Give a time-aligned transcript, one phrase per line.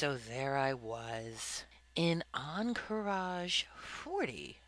[0.00, 1.64] So there I was
[1.94, 4.58] in Ahn'Qiraj 40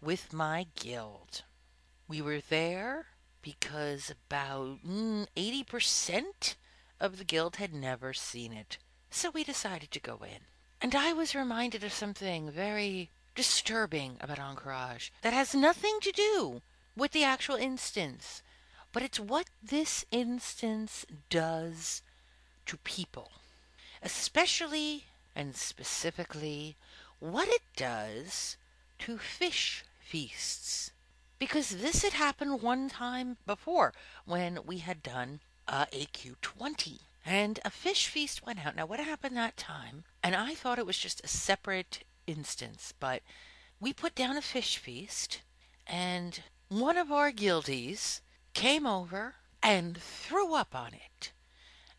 [0.00, 1.44] with my guild.
[2.08, 3.06] We were there
[3.42, 6.56] because about mm, 80%
[6.98, 8.78] of the guild had never seen it.
[9.08, 10.46] So we decided to go in.
[10.80, 16.60] And I was reminded of something very disturbing about Ahn'Qiraj that has nothing to do
[16.96, 18.42] with the actual instance,
[18.92, 22.02] but it's what this instance does
[22.66, 23.30] to people,
[24.02, 26.76] especially and specifically
[27.18, 28.56] what it does
[28.98, 30.90] to fish feasts.
[31.38, 33.92] Because this had happened one time before
[34.24, 38.76] when we had done uh, AQ20 and a fish feast went out.
[38.76, 40.04] Now, what happened that time?
[40.22, 43.22] And I thought it was just a separate instance, but
[43.80, 45.40] we put down a fish feast,
[45.86, 48.20] and one of our guildies
[48.54, 51.32] came over and threw up on it.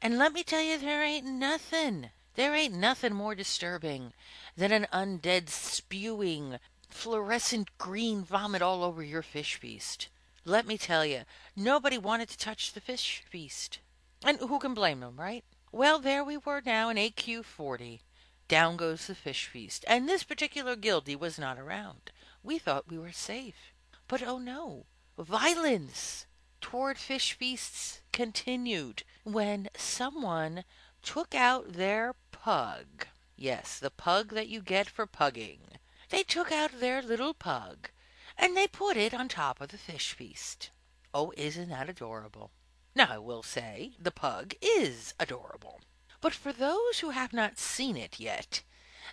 [0.04, 4.12] And let me tell you, there ain't nothing, there ain't nothing more disturbing
[4.58, 6.60] than an undead spewing
[6.90, 10.10] fluorescent green vomit all over your fish feast.
[10.44, 11.22] Let me tell you,
[11.56, 13.80] nobody wanted to touch the fish feast.
[14.26, 15.46] And who can blame them, right?
[15.72, 18.02] Well, there we were now in AQ 40.
[18.50, 22.12] Down goes the fish feast, and this particular guildie was not around.
[22.44, 23.72] We thought we were safe.
[24.10, 24.86] But oh no,
[25.18, 26.26] violence
[26.64, 30.64] toward fish feasts continued when someone
[31.04, 33.06] took out their pug.
[33.36, 35.78] Yes, the pug that you get for pugging.
[36.10, 37.90] They took out their little pug
[38.38, 40.72] and they put it on top of the fish feast.
[41.14, 42.50] Oh, isn't that adorable?
[42.96, 45.82] Now, I will say, the pug is adorable.
[46.22, 48.64] But for those who have not seen it yet,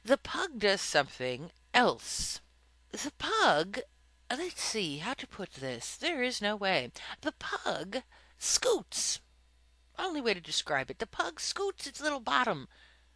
[0.04, 2.40] the pug does something else.
[2.92, 3.80] The pug,
[4.30, 5.96] Uh, let's see how to put this.
[5.96, 6.92] There is no way.
[7.22, 8.02] The pug
[8.38, 9.18] scoots.
[9.98, 11.00] Only way to describe it.
[11.00, 12.68] The pug scoots its little bottom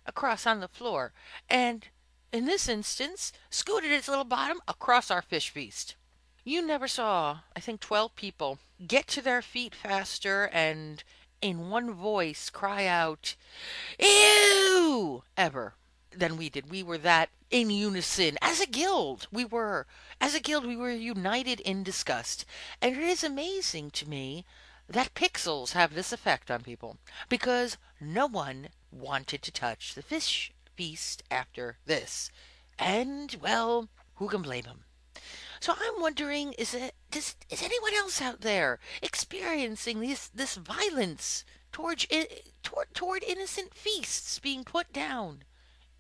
[0.05, 1.13] across on the floor,
[1.49, 1.87] and
[2.33, 5.95] in this instance, scooted its little bottom across our fish feast.
[6.43, 11.05] You never saw, I think, 12 people get to their feet faster and
[11.41, 13.37] in one voice cry out,
[14.01, 15.23] Ew!
[15.37, 15.75] ever
[16.19, 16.71] than we did.
[16.71, 18.37] We were that in unison.
[18.41, 19.87] As a guild, we were.
[20.21, 22.45] As a guild, we were united in disgust.
[22.81, 24.45] And it is amazing to me
[24.89, 26.99] that pixels have this effect on people
[27.29, 32.31] because no one wanted to touch the fish feast after this.
[32.79, 34.85] And, well, who can blame them?
[35.61, 41.45] So I'm wondering, is it does, is anyone else out there experiencing this this violence
[41.73, 42.27] toward, eh,
[42.63, 45.45] toward toward innocent feasts being put down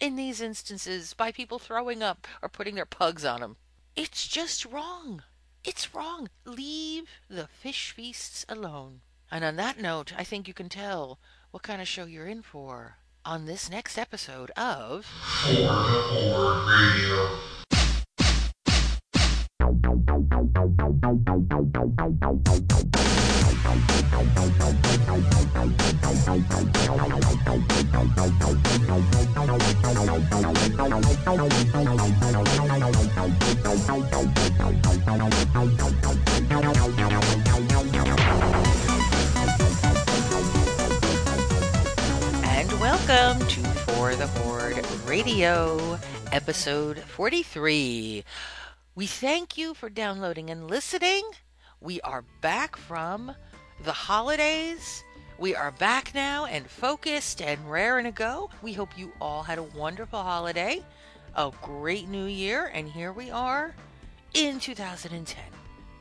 [0.00, 3.56] in these instances by people throwing up or putting their pugs on them?
[3.96, 5.22] It's just wrong.
[5.64, 6.28] It's wrong.
[6.44, 9.00] Leave the fish feasts alone.
[9.30, 11.18] And on that note, I think you can tell
[11.50, 15.50] what kind of show you're in for on this next episode of For
[23.64, 23.80] And
[42.78, 45.98] welcome to For the Horde Radio,
[46.32, 48.24] episode 43.
[48.94, 51.22] We thank you for downloading and listening.
[51.80, 53.34] We are back from
[53.84, 55.04] the holidays.
[55.38, 58.50] We are back now and focused and raring to go.
[58.62, 60.82] We hope you all had a wonderful holiday,
[61.36, 63.74] a great new year, and here we are
[64.32, 65.44] in 2010.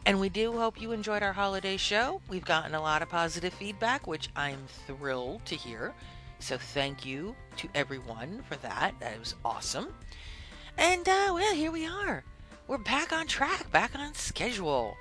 [0.05, 2.21] And we do hope you enjoyed our holiday show.
[2.29, 5.93] We've gotten a lot of positive feedback, which I'm thrilled to hear.
[6.39, 8.93] So thank you to everyone for that.
[8.99, 9.93] That was awesome.
[10.77, 12.23] And uh, well, here we are
[12.67, 14.95] we're back on track, back on schedule,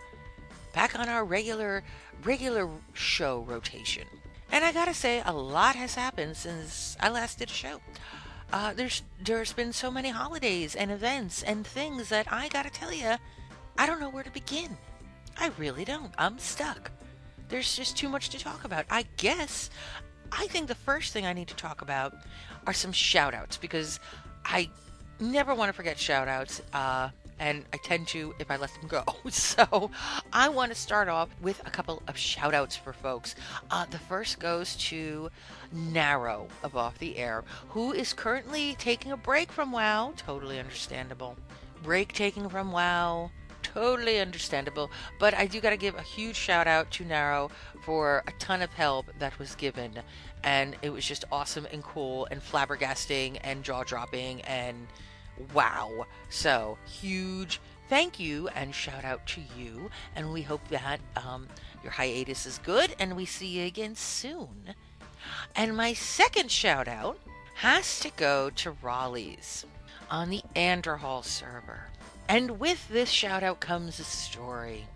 [0.74, 1.84] back on our regular
[2.24, 4.06] regular show rotation.
[4.50, 7.80] And I gotta say, a lot has happened since I last did a show.
[8.52, 12.92] Uh, there's there's been so many holidays and events and things that I gotta tell
[12.92, 13.14] you,
[13.78, 14.76] I don't know where to begin.
[15.38, 16.12] I really don't.
[16.18, 16.90] I'm stuck.
[17.48, 18.84] There's just too much to talk about.
[18.90, 19.70] I guess
[20.30, 22.14] I think the first thing I need to talk about
[22.66, 24.00] are some shout outs because
[24.44, 24.68] I
[25.20, 26.60] never want to forget shout outs.
[26.72, 27.08] Uh,
[27.38, 29.04] and I tend to if I let them go.
[29.30, 29.90] So
[30.32, 33.34] I want to start off with a couple of shout outs for folks.
[33.70, 35.30] Uh, the first goes to
[35.72, 40.12] Narrow of Off the Air, who is currently taking a break from WoW.
[40.16, 41.36] Totally understandable.
[41.82, 43.30] Break taking from WoW
[43.62, 44.90] totally understandable.
[45.18, 47.50] But I do got to give a huge shout out to Narrow
[47.84, 50.00] for a ton of help that was given.
[50.44, 54.86] And it was just awesome and cool and flabbergasting and jaw dropping and
[55.54, 56.06] wow.
[56.28, 57.60] So, huge
[57.92, 59.90] thank you and shout out to you.
[60.16, 61.46] And we hope that um,
[61.82, 64.74] your hiatus is good and we see you again soon.
[65.54, 67.18] And my second shout out
[67.56, 69.66] has to go to Raleigh's
[70.10, 71.88] on the Andorhal server.
[72.30, 74.86] And with this shout out comes a story.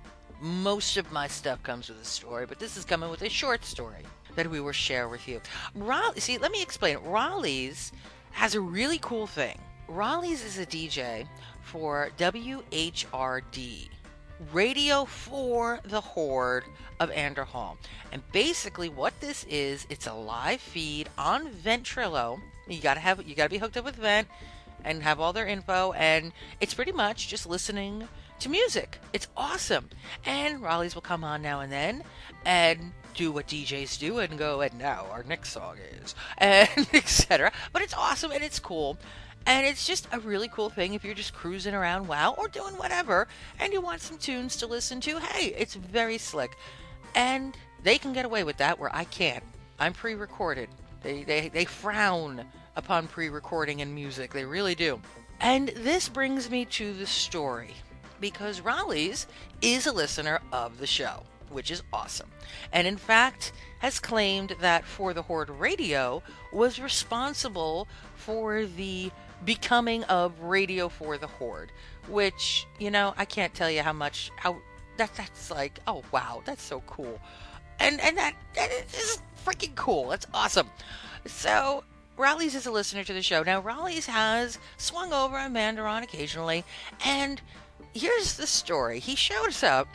[0.41, 3.63] Most of my stuff comes with a story, but this is coming with a short
[3.67, 4.05] story
[4.37, 5.43] that we will share with you.
[5.75, 6.97] Raleigh, see, let me explain.
[7.05, 7.93] Raleigh's
[8.31, 9.59] has a really cool thing.
[9.89, 11.29] Raleigh's is a DJ
[11.63, 13.89] for WHRD,
[14.53, 16.65] Radio for the Horde
[16.99, 17.77] of Andorhal.
[18.11, 22.41] And basically what this is, it's a live feed on Ventrilo.
[22.67, 24.27] You gotta have you gotta be hooked up with Vent
[24.85, 28.09] and have all their info and it's pretty much just listening
[28.41, 28.99] to music.
[29.13, 29.89] It's awesome.
[30.25, 32.03] And Raleigh's will come on now and then
[32.45, 37.51] and do what DJs do and go, and now our next song is, and etc.
[37.73, 38.99] But it's awesome and it's cool.
[39.47, 42.77] And it's just a really cool thing if you're just cruising around WoW or doing
[42.77, 43.29] whatever
[43.61, 45.19] and you want some tunes to listen to.
[45.19, 46.57] Hey, it's very slick.
[47.15, 49.45] And they can get away with that where I can't.
[49.79, 50.69] I'm pre recorded.
[51.03, 52.45] They, they, they frown
[52.75, 54.33] upon pre recording in music.
[54.33, 55.01] They really do.
[55.41, 57.75] And this brings me to the story
[58.21, 59.27] because Raleigh's
[59.63, 62.31] is a listener of the show, which is awesome.
[62.73, 66.23] And in fact, has claimed that For the Horde Radio
[66.53, 69.13] was responsible for the
[69.45, 71.73] becoming of Radio for the Horde,
[72.09, 74.59] which, you know, I can't tell you how much how
[74.97, 77.21] that that's like, oh wow, that's so cool.
[77.79, 80.09] And and that that is freaking cool.
[80.09, 80.71] That's awesome.
[81.27, 81.85] So
[82.17, 83.43] Raleigh's is a listener to the show.
[83.43, 86.65] Now Raleigh's has swung over on Mandaron occasionally,
[87.05, 87.41] and
[87.95, 89.01] here's the story.
[89.01, 89.89] He shows up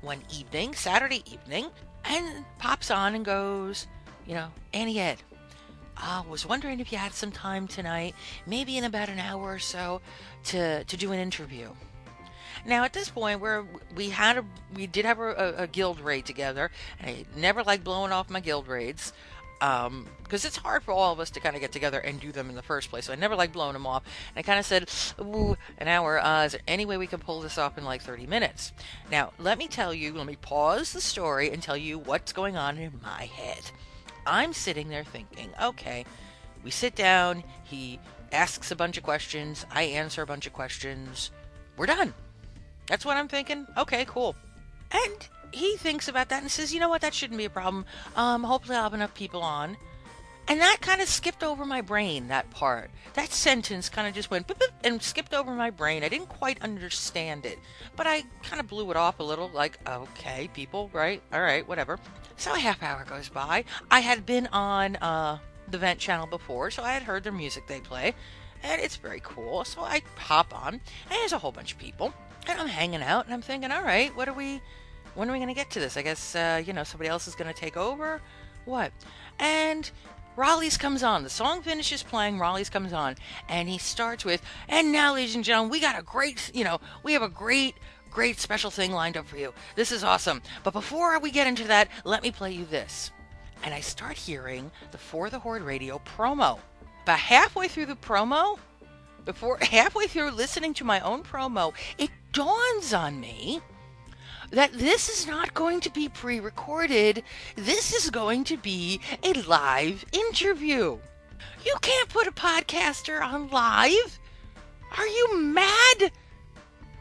[0.00, 1.66] one evening, Saturday evening,
[2.04, 3.86] and pops on and goes,
[4.26, 5.18] you know, Auntie Ed,
[6.00, 8.14] I was wondering if you had some time tonight,
[8.46, 10.00] maybe in about an hour or so,
[10.44, 11.70] to to do an interview.
[12.64, 13.64] Now at this point, where
[13.96, 17.82] we had a we did have a, a, guild raid together, and I never like
[17.82, 19.12] blowing off my guild raids.
[19.60, 22.30] Um, because it's hard for all of us to kind of get together and do
[22.30, 23.06] them in the first place.
[23.06, 24.04] So I never like blowing them off.
[24.04, 24.88] And I kind of said,
[25.20, 26.22] "Ooh, an hour.
[26.22, 28.72] Uh, is there any way we can pull this off in like 30 minutes?"
[29.10, 30.12] Now, let me tell you.
[30.12, 33.72] Let me pause the story and tell you what's going on in my head.
[34.28, 36.04] I'm sitting there thinking, okay,
[36.62, 37.98] we sit down, he
[38.30, 41.30] asks a bunch of questions, I answer a bunch of questions,
[41.76, 42.12] we're done.
[42.86, 43.66] That's what I'm thinking.
[43.76, 44.36] Okay, cool.
[44.90, 47.86] And he thinks about that and says, you know what, that shouldn't be a problem.
[48.16, 49.76] Um, hopefully I'll have enough people on.
[50.46, 52.90] And that kind of skipped over my brain, that part.
[53.14, 56.02] That sentence kind of just went boop, boop, and skipped over my brain.
[56.02, 57.58] I didn't quite understand it,
[57.96, 61.22] but I kind of blew it off a little, like, okay, people, right?
[61.34, 61.98] All right, whatever.
[62.38, 63.64] So a half hour goes by.
[63.90, 65.38] I had been on uh,
[65.68, 68.14] the Vent channel before, so I had heard their music they play,
[68.62, 69.64] and it's very cool.
[69.64, 72.14] So I hop on, and there's a whole bunch of people,
[72.48, 74.62] and I'm hanging out, and I'm thinking, all right, what are we?
[75.16, 75.96] When are we going to get to this?
[75.96, 78.20] I guess uh, you know somebody else is going to take over.
[78.66, 78.92] What?
[79.40, 79.90] And
[80.36, 81.24] Raleigh's comes on.
[81.24, 82.38] The song finishes playing.
[82.38, 83.16] Raleigh's comes on,
[83.48, 86.78] and he starts with, "And now, ladies and gentlemen, we got a great, you know,
[87.02, 87.74] we have a great
[88.18, 89.54] great special thing lined up for you.
[89.76, 90.42] This is awesome.
[90.64, 93.12] But before we get into that, let me play you this.
[93.62, 96.58] And I start hearing the For the Horde radio promo.
[97.04, 98.58] But halfway through the promo,
[99.24, 103.60] before halfway through listening to my own promo, it dawns on me
[104.50, 107.22] that this is not going to be pre recorded.
[107.54, 110.98] This is going to be a live interview.
[111.64, 114.18] You can't put a podcaster on live.
[114.96, 116.10] Are you mad?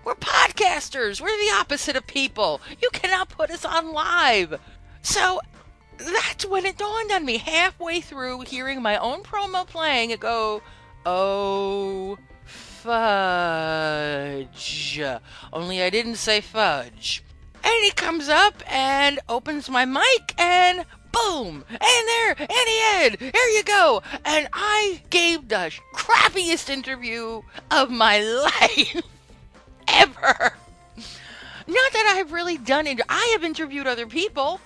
[0.07, 1.19] We're podcasters.
[1.19, 2.61] We're the opposite of people.
[2.81, 4.57] You cannot put us on live.
[5.01, 5.41] So
[5.97, 10.11] that's when it dawned on me halfway through hearing my own promo playing.
[10.11, 10.61] It go,
[11.05, 13.01] oh, fudge.
[15.51, 17.21] Only I didn't say fudge.
[17.61, 21.65] And he comes up and opens my mic and boom!
[21.69, 24.01] And there, Auntie Ed, here you go.
[24.23, 28.19] And I gave the crappiest interview of my
[28.61, 29.03] life
[29.87, 30.53] ever.
[31.67, 33.01] Not that I've really done it.
[33.09, 34.61] I have interviewed other people.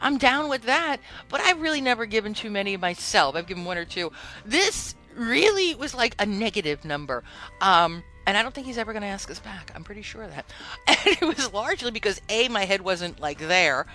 [0.00, 0.98] I'm down with that,
[1.28, 3.34] but I've really never given too many myself.
[3.34, 4.12] I've given one or two.
[4.44, 7.24] This really was like a negative number.
[7.60, 9.72] Um, and I don't think he's ever going to ask us back.
[9.74, 10.46] I'm pretty sure of that.
[10.86, 13.86] And it was largely because A, my head wasn't like there.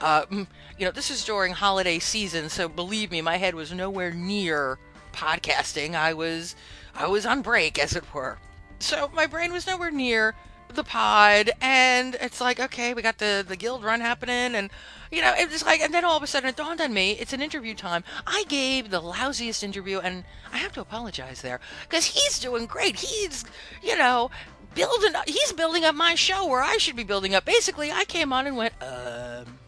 [0.00, 0.46] Uh, you
[0.84, 4.78] know, this is during holiday season, so believe me, my head was nowhere near
[5.12, 5.94] podcasting.
[5.96, 6.54] I was,
[6.94, 8.38] I was on break, as it were.
[8.78, 10.34] So my brain was nowhere near
[10.74, 14.70] the pod and it's like okay we got the the guild run happening and
[15.10, 17.32] you know it's like and then all of a sudden it dawned on me it's
[17.32, 18.04] an interview time.
[18.26, 22.96] I gave the lousiest interview and i have to apologize there because he's doing great.
[22.96, 23.44] He's
[23.82, 24.30] you know
[24.74, 27.44] building up he's building up my show where i should be building up.
[27.44, 29.58] Basically i came on and went um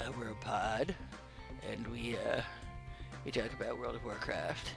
[0.00, 0.94] uh, we're a pod
[1.70, 2.40] and we uh
[3.24, 4.70] we talk about world of warcraft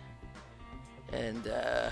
[1.12, 1.90] and uh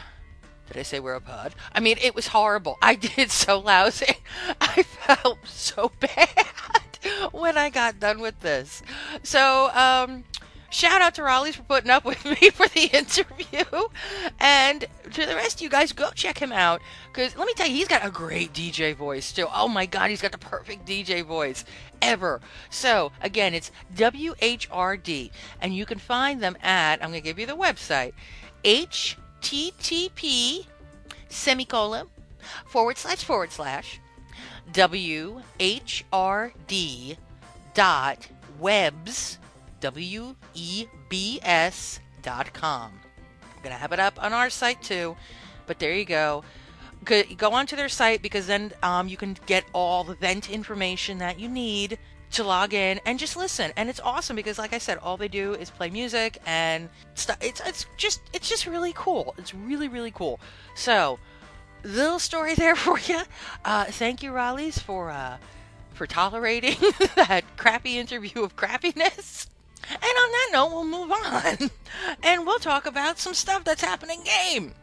[0.67, 1.55] did I say we're a pod?
[1.74, 2.77] I mean, it was horrible.
[2.81, 4.17] I did so lousy.
[4.60, 6.48] I felt so bad
[7.31, 8.81] when I got done with this.
[9.24, 10.24] So, um,
[10.69, 13.63] shout out to Raleigh's for putting up with me for the interview.
[14.39, 16.81] And to the rest of you guys, go check him out.
[17.07, 19.48] Because let me tell you, he's got a great DJ voice, too.
[19.53, 21.63] Oh my God, he's got the perfect DJ voice
[22.01, 22.41] ever.
[22.69, 25.31] So, again, it's WHRD.
[25.62, 28.13] And you can find them at, I'm going to give you the website,
[28.63, 30.65] H http
[31.30, 32.08] semicolon
[32.65, 34.00] forward slash forward slash
[34.74, 35.44] whrd
[37.74, 38.27] dot
[38.60, 39.38] webs
[39.82, 42.92] w e b s dot com.
[43.44, 45.15] I'm gonna have it up on our site too,
[45.68, 46.44] but there you go.
[47.04, 51.39] Go onto their site because then um, you can get all the vent information that
[51.39, 52.00] you need
[52.36, 53.72] to log in and just listen.
[53.75, 57.38] And it's awesome because, like I said, all they do is play music and stuff.
[57.42, 59.34] It's it's just it's just really cool.
[59.38, 60.39] It's really really cool.
[60.75, 61.20] So,
[61.84, 63.22] little story there for you.
[63.63, 65.38] Uh, thank you, Raleigh's, for uh,
[65.94, 66.77] for tolerating
[67.15, 69.48] that crappy interview of crappiness.
[69.89, 71.70] And on that note, we'll move on
[72.24, 74.74] and we'll talk about some stuff that's happening game.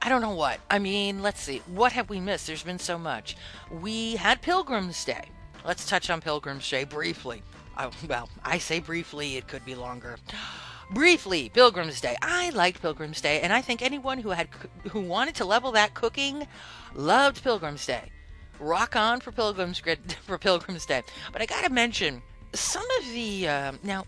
[0.00, 0.60] I don't know what.
[0.70, 1.62] I mean, let's see.
[1.66, 2.46] What have we missed?
[2.46, 3.36] There's been so much.
[3.70, 5.30] We had Pilgrim's Day.
[5.66, 7.42] Let's touch on Pilgrim's Day briefly.
[7.76, 10.16] Oh, well, I say briefly, it could be longer.
[10.92, 12.16] Briefly, Pilgrim's Day.
[12.22, 14.48] I liked Pilgrim's Day, and I think anyone who had
[14.90, 16.46] who wanted to level that cooking
[16.94, 18.12] loved Pilgrim's Day.
[18.60, 19.82] Rock on for Pilgrim's
[20.24, 21.02] for Pilgrim's Day.
[21.32, 24.06] But I gotta mention some of the uh, now.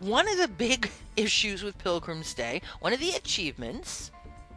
[0.00, 4.10] One of the big issues with Pilgrim's Day, one of the achievements,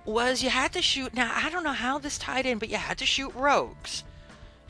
[0.04, 1.14] was you had to shoot.
[1.14, 4.04] Now I don't know how this tied in, but you had to shoot rogues.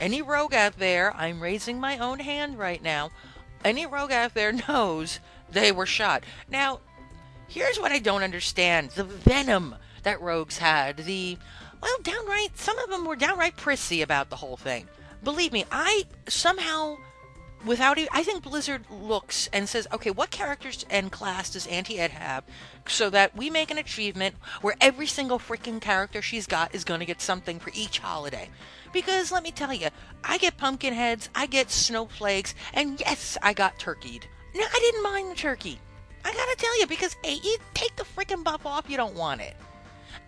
[0.04, 3.12] Any rogue out there, I'm raising my own hand right now.
[3.64, 6.26] Any rogue out there knows they were shot.
[6.50, 6.82] Now,
[7.48, 10.98] here's what I don't understand the venom that rogues had.
[10.98, 11.38] The,
[11.82, 14.90] well, downright, some of them were downright prissy about the whole thing.
[15.24, 16.98] Believe me, I somehow
[17.66, 22.00] without even, I think Blizzard looks and says, okay, what characters and class does Auntie
[22.00, 22.44] Ed have
[22.88, 27.00] so that we make an achievement where every single freaking character she's got is going
[27.00, 28.50] to get something for each holiday.
[28.94, 29.90] Because let me tell you,
[30.24, 34.24] I get pumpkin heads, I get snowflakes, and yes, I got turkeyed.
[34.56, 35.80] No, I didn't mind the turkey.
[36.24, 39.42] I gotta tell you, because hey, you take the freaking buff off, you don't want
[39.42, 39.56] it.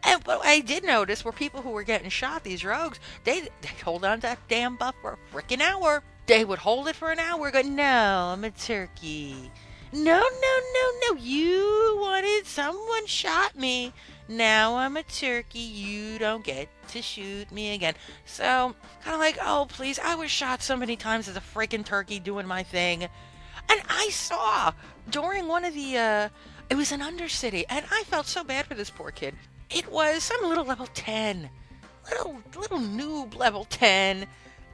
[0.04, 3.70] And but I did notice were people who were getting shot, these rogues, they they
[3.84, 6.04] hold on to that damn buff for a freaking hour.
[6.26, 9.52] They would hold it for an hour, go, no, I'm a turkey.
[9.94, 13.94] No, no, no, no, you wanted someone shot me.
[14.28, 15.60] Now I'm a turkey.
[15.60, 17.96] You don't get to shoot me again.
[18.26, 21.86] So, kind of like, oh, please, I was shot so many times as a freaking
[21.86, 23.04] turkey doing my thing.
[23.04, 24.74] And I saw
[25.10, 26.30] during one of the, uh,
[26.70, 29.36] it was an Undercity, and I felt so bad for this poor kid.
[29.70, 31.50] It was some little level 10,
[32.10, 34.28] little, little noob level 10,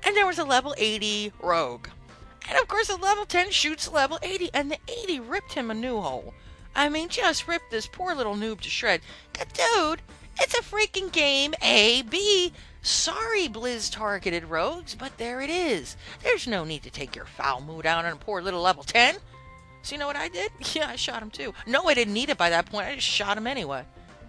[0.04, 1.88] and there was a level 80 rogue.
[2.50, 5.76] And of course, a level 10 shoots level 80, and the 80 ripped him a
[5.76, 6.34] new hole.
[6.76, 9.02] I mean, just ripped this poor little noob to shred.
[9.34, 10.02] Dude,
[10.40, 12.54] it's a freaking game A, B.
[12.82, 15.96] Sorry, Blizz targeted rogues, but there it is.
[16.24, 19.16] There's no need to take your foul mood out on a poor little level 10.
[19.84, 20.52] So you know what I did?
[20.76, 21.54] Yeah, I shot him too.
[21.68, 22.88] No, I didn't need it by that point.
[22.88, 23.84] I just shot him anyway.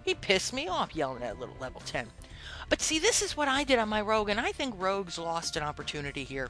[0.05, 2.07] He pissed me off yelling at little level 10.
[2.69, 5.55] But see, this is what I did on my rogue, and I think rogues lost
[5.55, 6.49] an opportunity here.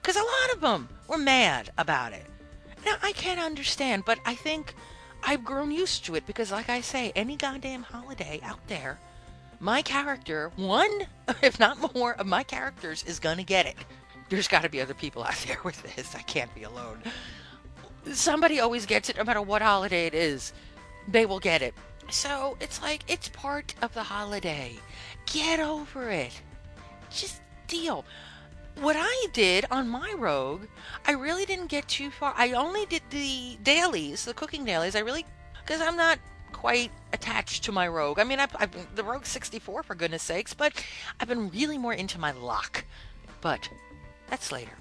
[0.00, 2.26] Because a lot of them were mad about it.
[2.84, 4.74] Now, I can't understand, but I think
[5.22, 8.98] I've grown used to it because, like I say, any goddamn holiday out there,
[9.58, 11.06] my character, one,
[11.42, 13.76] if not more, of my characters is gonna get it.
[14.28, 16.14] There's got to be other people out there with this.
[16.14, 17.02] I can't be alone.
[18.12, 20.52] Somebody always gets it, no matter what holiday it is.
[21.08, 21.74] They will get it.
[22.10, 24.76] So it's like, it's part of the holiday.
[25.26, 26.40] Get over it.
[27.10, 28.04] Just deal
[28.80, 30.62] what I did on my rogue,
[31.06, 32.34] I really didn't get too far.
[32.36, 34.96] I only did the dailies, the cooking dailies.
[34.96, 35.26] I really,
[35.60, 36.18] because I'm not
[36.52, 38.18] quite attached to my rogue.
[38.18, 40.72] I mean, I've, I've the rogue 64 for goodness sakes, but
[41.18, 42.84] I've been really more into my lock.
[43.40, 43.68] But
[44.28, 44.72] that's later.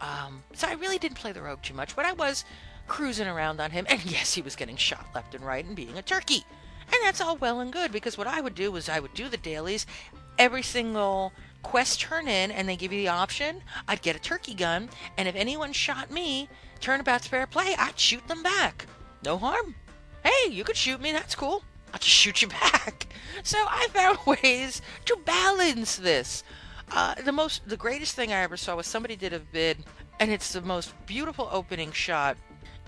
[0.00, 2.44] Um, so I really didn't play the rogue too much, but I was
[2.88, 5.96] cruising around on him, and yes, he was getting shot left and right and being
[5.96, 6.44] a turkey.
[6.92, 9.28] And that's all well and good because what I would do was I would do
[9.28, 9.86] the dailies
[10.38, 11.32] every single
[11.62, 15.28] quest turn in and they give you the option, I'd get a turkey gun, and
[15.28, 16.48] if anyone shot me,
[16.80, 18.86] turnabout's fair play, I'd shoot them back.
[19.24, 19.74] No harm.
[20.24, 21.62] Hey, you could shoot me, that's cool.
[21.92, 23.06] I'll just shoot you back.
[23.42, 26.44] So I found ways to balance this.
[26.92, 29.78] Uh, the most, the greatest thing I ever saw was somebody did a vid,
[30.18, 32.36] and it's the most beautiful opening shot.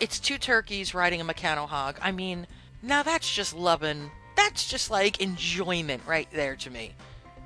[0.00, 1.98] It's two turkeys riding a Mechano-hog.
[2.02, 2.46] I mean,
[2.82, 4.10] now that's just loving.
[4.36, 6.94] That's just like enjoyment right there to me.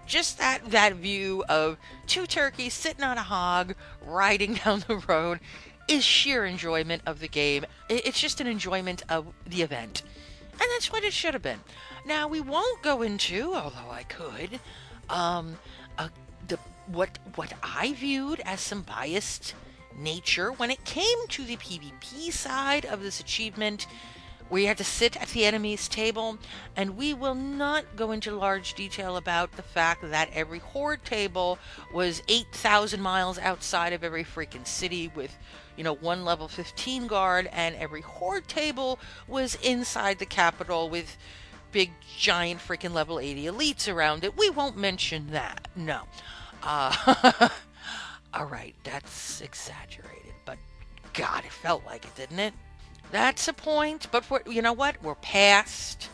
[0.06, 3.75] Just that that view of two turkeys sitting on a hog
[4.06, 5.40] riding down the road
[5.88, 7.64] is sheer enjoyment of the game.
[7.88, 10.02] It's just an enjoyment of the event.
[10.52, 11.60] And that's what it should have been.
[12.06, 14.60] Now we won't go into, although I could,
[15.08, 15.58] um,
[15.98, 16.08] uh,
[16.48, 19.54] the what what I viewed as some biased
[19.96, 23.86] nature when it came to the PvP side of this achievement.
[24.49, 26.38] We had to sit at the enemy's table,
[26.76, 31.59] and we will not go into large detail about the fact that every horde table
[31.93, 35.37] was 8,000 miles outside of every freaking city with,
[35.76, 41.17] you know, one level 15 guard, and every horde table was inside the capital with
[41.73, 44.37] big, giant freaking level 80 elites around it.
[44.37, 46.03] We won't mention that, no.
[46.62, 47.49] Uh,
[48.35, 50.59] all right, that's exaggerated, but
[51.15, 52.55] God, it felt like it, didn't it?
[53.10, 55.02] That's a point, but for, you know what?
[55.02, 56.08] We're past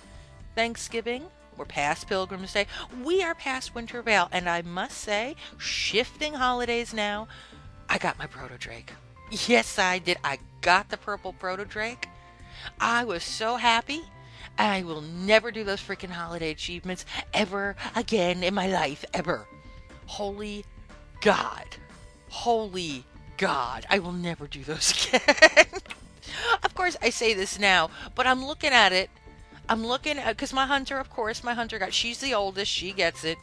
[0.55, 1.25] Thanksgiving.
[1.57, 2.67] We're past Pilgrim's Day.
[3.03, 7.29] We are past Winter and I must say, shifting holidays now,
[7.89, 8.93] I got my Proto Drake.
[9.31, 10.19] Yes, I did.
[10.25, 12.09] I got the purple Proto Drake.
[12.81, 14.03] I was so happy.
[14.59, 19.47] I will never do those freaking holiday achievements ever again in my life, ever.
[20.07, 20.65] Holy
[21.21, 21.65] God.
[22.29, 23.05] Holy
[23.37, 23.87] God.
[23.89, 25.67] I will never do those again.
[26.63, 29.11] Of course, I say this now, but I'm looking at it.
[29.69, 31.93] I'm looking at because my hunter, of course, my hunter got.
[31.95, 32.71] She's the oldest.
[32.71, 33.39] She gets it.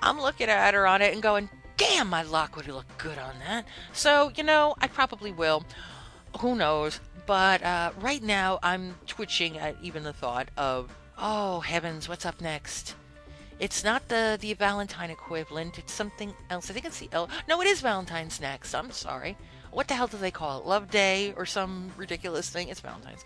[0.00, 3.34] I'm looking at her on it and going, "Damn, my luck would look good on
[3.46, 5.64] that." So you know, I probably will.
[6.40, 7.00] Who knows?
[7.26, 12.40] But uh, right now, I'm twitching at even the thought of, "Oh heavens, what's up
[12.40, 12.94] next?"
[13.60, 15.78] It's not the the Valentine equivalent.
[15.78, 16.68] It's something else.
[16.68, 17.28] I think it's the L.
[17.48, 18.74] No, it is Valentine's next.
[18.74, 19.36] I'm sorry
[19.72, 20.66] what the hell do they call it?
[20.66, 22.68] Love Day or some ridiculous thing?
[22.68, 23.24] It's Valentine's.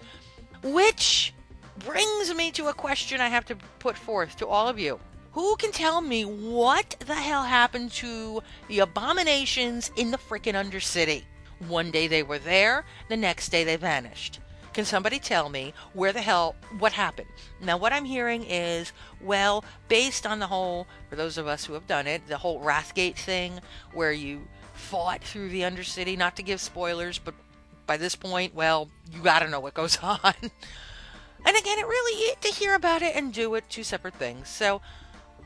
[0.63, 1.35] Which
[1.81, 4.99] brings me to a question I have to put forth to all of you.
[5.33, 11.25] Who can tell me what the hell happened to the abominations in the freaking Undercity?
[11.69, 14.41] One day they were there, the next day they vanished.
[14.73, 17.29] Can somebody tell me where the hell, what happened?
[17.63, 21.73] Now, what I'm hearing is, well, based on the whole, for those of us who
[21.73, 23.61] have done it, the whole Wrathgate thing,
[23.95, 24.47] where you
[24.87, 26.17] fought through the Undercity.
[26.17, 27.35] Not to give spoilers, but
[27.87, 30.21] by this point, well, you gotta know what goes on.
[30.25, 34.49] and again, it really to hear about it and do it two separate things.
[34.49, 34.81] So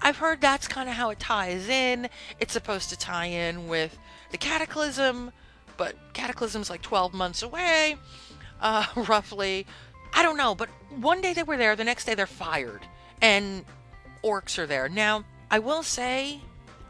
[0.03, 2.09] I've heard that's kind of how it ties in.
[2.39, 3.99] It's supposed to tie in with
[4.31, 5.33] the Cataclysm,
[5.77, 7.97] but Cataclysm's like 12 months away,
[8.61, 9.67] uh, roughly.
[10.13, 12.83] I don't know, but one day they were there, the next day they're fired,
[13.23, 13.65] and
[14.23, 14.89] orcs are there.
[14.89, 16.41] Now, I will say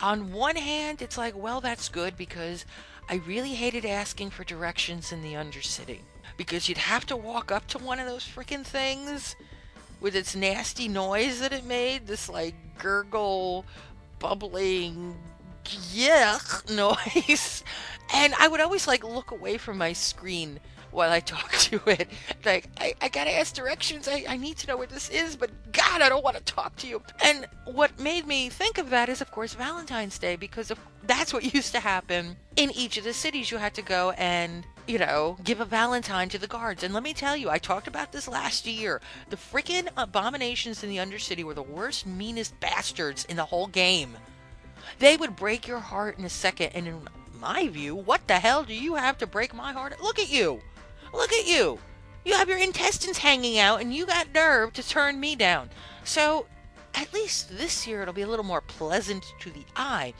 [0.02, 2.64] on one hand, it's like, well, that's good because
[3.08, 6.00] I really hated asking for directions in the Undercity.
[6.36, 9.36] Because you'd have to walk up to one of those freaking things
[10.00, 13.64] with its nasty noise that it made this like gurgle,
[14.18, 15.16] bubbling,
[15.64, 17.62] yuck noise.
[18.14, 20.60] And I would always like look away from my screen
[20.90, 22.08] while I talk to it.
[22.44, 24.08] Like, I, I gotta ask directions.
[24.08, 26.76] I, I need to know where this is, but God, I don't want to talk
[26.76, 27.02] to you.
[27.22, 31.32] And what made me think of that is, of course, Valentine's Day, because of, that's
[31.32, 33.50] what used to happen in each of the cities.
[33.50, 36.82] You had to go and you know, give a Valentine to the guards.
[36.82, 39.00] And let me tell you, I talked about this last year.
[39.28, 44.16] The freaking abominations in the Undercity were the worst, meanest bastards in the whole game.
[44.98, 46.70] They would break your heart in a second.
[46.74, 47.08] And in
[47.40, 50.00] my view, what the hell do you have to break my heart?
[50.02, 50.60] Look at you.
[51.12, 51.78] Look at you.
[52.24, 55.70] You have your intestines hanging out and you got nerve to turn me down.
[56.04, 56.46] So,
[56.94, 60.12] at least this year it'll be a little more pleasant to the eye.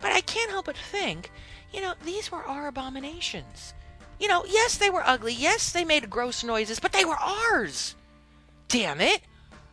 [0.00, 1.30] But I can't help but think,
[1.72, 3.74] you know, these were our abominations.
[4.18, 5.32] You know, yes, they were ugly.
[5.32, 7.94] Yes, they made gross noises, but they were ours.
[8.68, 9.22] Damn it.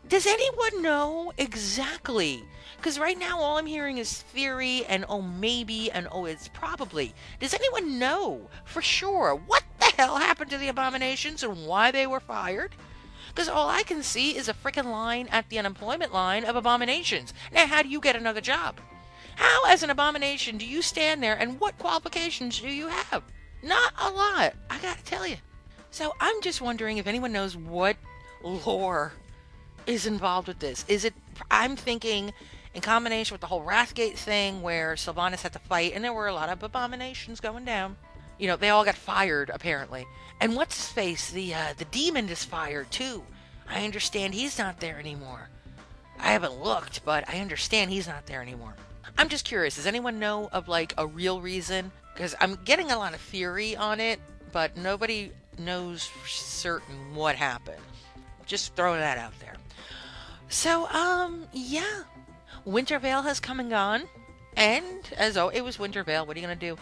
[0.08, 2.44] Does anyone know exactly?
[2.78, 7.14] Because right now all I'm hearing is theory and oh, maybe and oh, it's probably.
[7.40, 12.08] Does anyone know for sure what the hell happened to the abominations and why they
[12.08, 12.76] were fired?
[13.28, 17.34] Because all I can see is a freaking line at the unemployment line of abominations.
[17.52, 18.80] Now, how do you get another job?
[19.36, 23.24] How, as an abomination, do you stand there and what qualifications do you have?
[23.64, 25.38] Not a lot, I gotta tell you.
[25.92, 27.98] So I'm just wondering if anyone knows what
[28.44, 29.14] lore
[29.88, 30.86] is involved with this?
[30.88, 31.14] Is it,
[31.50, 32.34] I'm thinking,
[32.74, 36.28] in combination with the whole Wrathgate thing where Sylvanas had to fight, and there were
[36.28, 37.98] a lot of abominations going down.
[38.42, 40.08] You know, they all got fired, apparently.
[40.40, 41.30] And what's his face?
[41.30, 43.22] The, uh, the demon is fired, too.
[43.70, 45.50] I understand he's not there anymore.
[46.18, 48.74] I haven't looked, but I understand he's not there anymore.
[49.16, 49.76] I'm just curious.
[49.76, 51.92] Does anyone know of like a real reason?
[52.16, 54.20] Because I'm getting a lot of theory on it,
[54.52, 57.78] but nobody knows for certain what happened.
[58.48, 59.54] Just throwing that out there.
[60.50, 62.06] So, um, yeah.
[62.66, 64.04] Winter Veil has come and gone.
[64.58, 66.26] And as oh, it was Winter Veil.
[66.26, 66.76] What are you gonna do?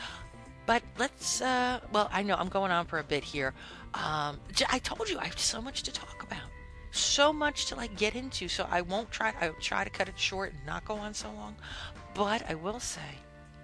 [0.69, 1.41] But let's.
[1.41, 3.55] uh Well, I know I'm going on for a bit here.
[3.95, 6.47] Um, I told you I have so much to talk about.
[6.91, 8.47] So much to like get into.
[8.47, 11.31] So i won't try i try to cut it short and not go on so
[11.31, 11.55] long.
[12.13, 13.11] But i will say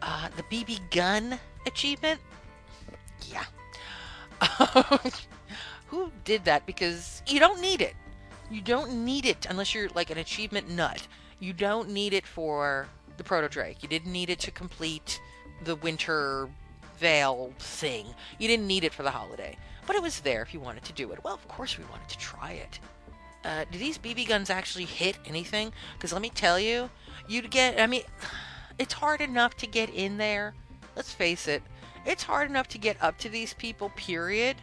[0.01, 2.19] uh the bb gun achievement?
[3.29, 3.45] Yeah.
[5.91, 6.65] Who did that?
[6.65, 7.93] Because you don't need it.
[8.49, 11.05] You don't need it unless you're like an achievement nut.
[11.39, 12.87] You don't need it for
[13.17, 15.21] the proto drake you didn't need it to complete
[15.63, 16.49] the winter
[16.99, 18.05] veil thing
[18.39, 20.93] you didn't need it for the holiday but it was there if you wanted to
[20.93, 22.79] do it well of course we wanted to try it
[23.45, 25.71] uh, do these BB guns actually hit anything?
[25.93, 26.89] Because let me tell you,
[27.27, 28.01] you'd get, I mean,
[28.79, 30.55] it's hard enough to get in there.
[30.95, 31.61] Let's face it,
[32.05, 34.57] it's hard enough to get up to these people, period.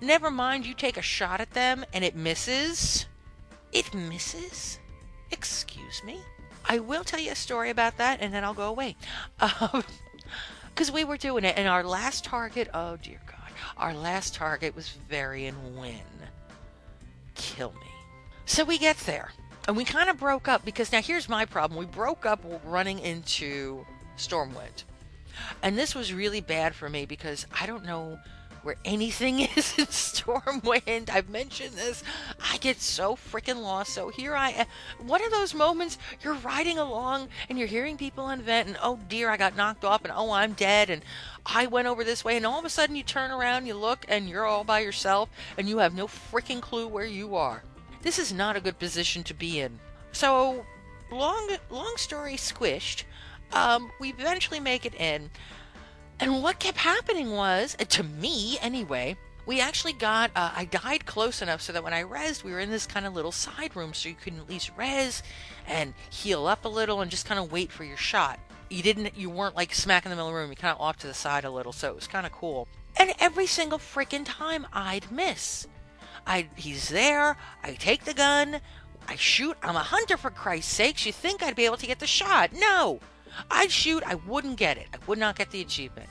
[0.00, 3.06] Never mind, you take a shot at them and it misses.
[3.72, 4.78] It misses?
[5.30, 6.20] Excuse me?
[6.66, 8.96] I will tell you a story about that and then I'll go away.
[10.74, 14.74] Because we were doing it and our last target, oh dear God, our last target
[14.74, 16.00] was Varian Wrynn.
[17.36, 17.86] Kill me.
[18.44, 19.30] So we get there.
[19.66, 21.78] And we kind of broke up because now here's my problem.
[21.78, 23.86] We broke up running into
[24.18, 24.84] Stormwind.
[25.62, 28.18] And this was really bad for me because I don't know
[28.64, 31.10] where anything is in Stormwind.
[31.10, 32.02] I've mentioned this.
[32.50, 33.92] I get so freaking lost.
[33.92, 34.66] So here I am.
[35.06, 38.98] One of those moments you're riding along and you're hearing people on vent and oh
[39.08, 41.02] dear, I got knocked off and oh, I'm dead and
[41.46, 44.04] I went over this way and all of a sudden you turn around, you look
[44.08, 47.62] and you're all by yourself and you have no freaking clue where you are.
[48.02, 49.78] This is not a good position to be in.
[50.12, 50.64] So,
[51.10, 53.04] long long story squished,
[53.52, 55.30] um, we eventually make it in.
[56.20, 61.42] And what kept happening was, to me anyway, we actually got, uh, I died close
[61.42, 63.92] enough so that when I rezzed, we were in this kind of little side room
[63.92, 65.22] so you can at least res
[65.66, 68.38] and heal up a little and just kind of wait for your shot.
[68.70, 70.80] You didn't, you weren't like smack in the middle of the room, you kind of
[70.80, 72.68] off to the side a little, so it was kind of cool.
[72.96, 75.66] And every single freaking time I'd miss.
[76.26, 77.36] I he's there.
[77.62, 78.60] I take the gun.
[79.06, 79.56] I shoot.
[79.62, 81.04] I'm a hunter for Christ's sakes.
[81.04, 82.50] You think I'd be able to get the shot?
[82.54, 83.00] No.
[83.50, 84.02] I'd shoot.
[84.06, 84.86] I wouldn't get it.
[84.92, 86.08] I would not get the achievement.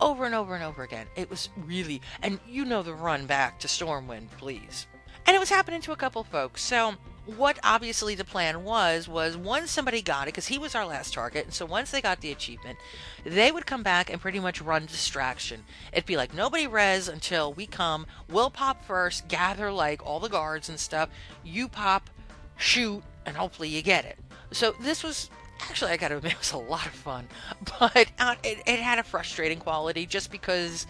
[0.00, 1.06] Over and over and over again.
[1.16, 4.86] It was really, and you know the run back to Stormwind, please.
[5.26, 6.62] And it was happening to a couple folks.
[6.62, 6.94] So
[7.26, 11.14] what obviously the plan was was once somebody got it because he was our last
[11.14, 12.78] target and so once they got the achievement
[13.24, 17.50] they would come back and pretty much run distraction it'd be like nobody res until
[17.54, 21.08] we come we'll pop first gather like all the guards and stuff
[21.42, 22.10] you pop
[22.58, 24.18] shoot and hopefully you get it
[24.52, 27.26] so this was actually i gotta admit it was a lot of fun
[27.80, 30.86] but uh, it, it had a frustrating quality just because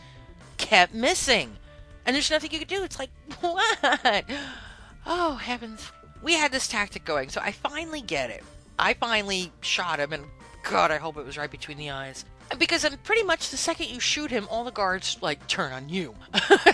[0.56, 1.56] kept missing
[2.06, 4.24] and there's nothing you could do it's like what
[5.06, 5.90] oh heavens
[6.24, 8.42] we had this tactic going, so I finally get it.
[8.78, 10.24] I finally shot him, and
[10.64, 12.24] God, I hope it was right between the eyes.
[12.58, 15.88] Because I'm pretty much the second you shoot him, all the guards like turn on
[15.88, 16.14] you.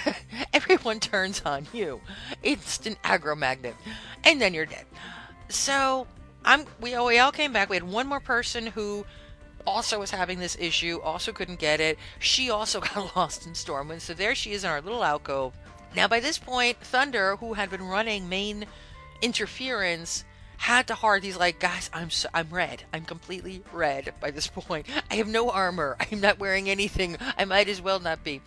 [0.54, 2.00] Everyone turns on you.
[2.42, 3.74] Instant aggro magnet,
[4.24, 4.86] and then you're dead.
[5.48, 6.06] So
[6.44, 7.68] I'm we oh, we all came back.
[7.68, 9.04] We had one more person who
[9.66, 11.98] also was having this issue, also couldn't get it.
[12.18, 15.54] She also got lost in Stormwind, so there she is in our little alcove.
[15.94, 18.66] Now by this point, Thunder, who had been running main
[19.22, 20.24] interference
[20.56, 22.82] had to hard he's like guys i'm so, i'm red.
[22.92, 24.86] I'm completely red by this point.
[25.10, 25.96] I have no armor.
[25.98, 27.16] I'm not wearing anything.
[27.38, 28.42] I might as well not be.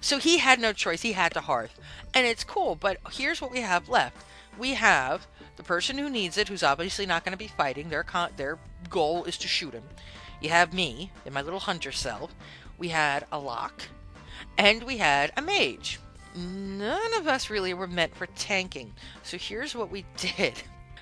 [0.00, 1.02] So he had no choice.
[1.02, 1.78] He had to hearth
[2.14, 4.24] and it's cool but here's what we have left.
[4.56, 5.26] We have
[5.58, 8.58] the person who needs it who's obviously not going to be fighting their con- their
[8.88, 9.84] goal is to shoot him
[10.40, 12.34] you have me in my little hunter self
[12.78, 13.82] we had a lock
[14.56, 15.98] and we had a mage
[16.38, 18.92] none of us really were meant for tanking.
[19.22, 20.54] So here's what we did.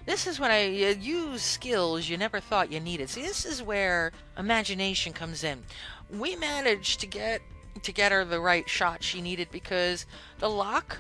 [0.05, 3.11] This is when I uh, use skills you never thought you needed.
[3.11, 5.65] See, this is where imagination comes in.
[6.11, 7.43] We managed to get
[7.83, 10.07] to get her the right shot she needed because
[10.39, 10.99] the lock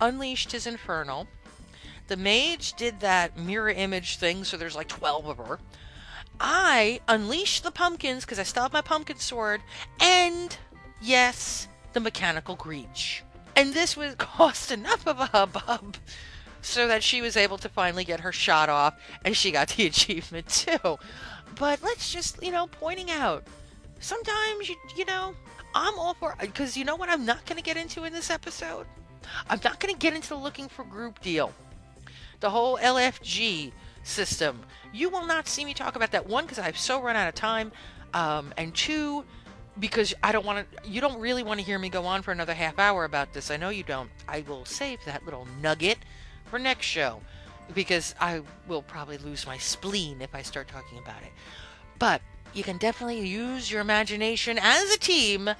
[0.00, 1.28] unleashed his infernal.
[2.10, 5.60] The mage did that mirror image thing, so there's like 12 of her.
[6.40, 9.62] I unleashed the pumpkins because I still have my pumpkin sword,
[10.00, 10.56] and
[11.00, 13.20] yes, the mechanical Greench.
[13.54, 15.98] And this would cost enough of a hubbub
[16.60, 19.86] so that she was able to finally get her shot off and she got the
[19.86, 20.98] achievement too.
[21.54, 23.46] But let's just, you know, pointing out
[24.00, 25.32] sometimes you you know,
[25.76, 28.30] I'm all for because you know what I'm not going to get into in this
[28.30, 28.88] episode?
[29.48, 31.54] I'm not going to get into the looking for group deal.
[32.40, 33.72] The whole LFG
[34.02, 34.60] system.
[34.92, 37.34] You will not see me talk about that one because I've so run out of
[37.34, 37.70] time,
[38.14, 39.24] um, and two
[39.78, 40.88] because I don't want to.
[40.88, 43.50] You don't really want to hear me go on for another half hour about this.
[43.50, 44.10] I know you don't.
[44.26, 45.98] I will save that little nugget
[46.46, 47.20] for next show
[47.74, 51.32] because I will probably lose my spleen if I start talking about it.
[51.98, 52.20] But
[52.52, 55.50] you can definitely use your imagination as a team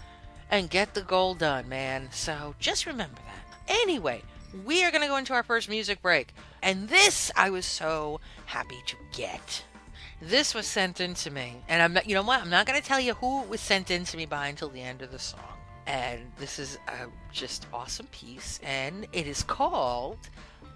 [0.51, 2.09] and get the goal done, man.
[2.11, 3.59] So just remember that.
[3.69, 4.23] Anyway,
[4.65, 6.35] we are going to go into our first music break.
[6.63, 9.65] And this I was so happy to get.
[10.21, 11.63] This was sent in to me.
[11.69, 12.43] And I'm not, you know what?
[12.43, 14.69] I'm not going to tell you who it was sent in to me by until
[14.69, 15.41] the end of the song.
[15.87, 18.61] And this is a just awesome piece.
[18.63, 20.19] And it is called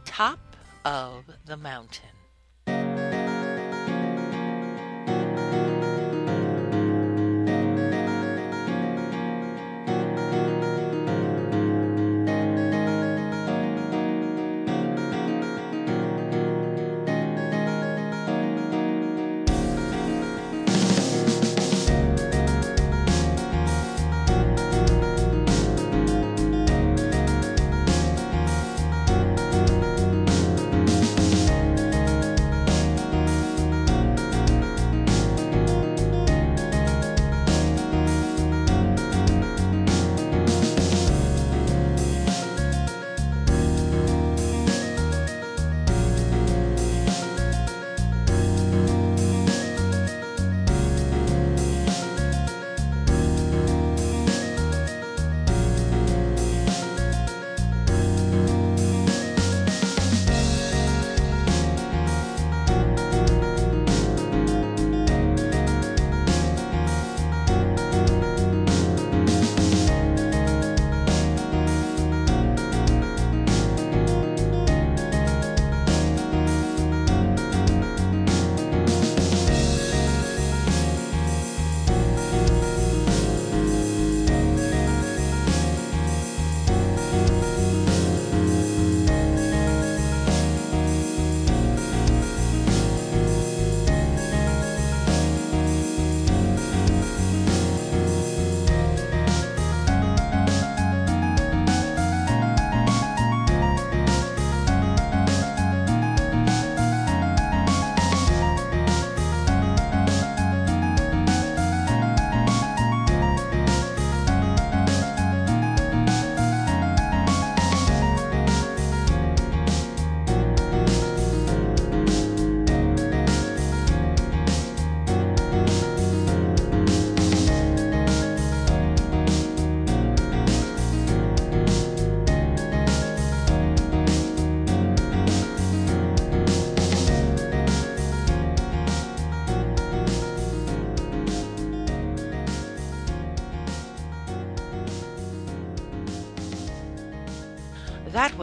[0.06, 2.13] Top of the Mountain.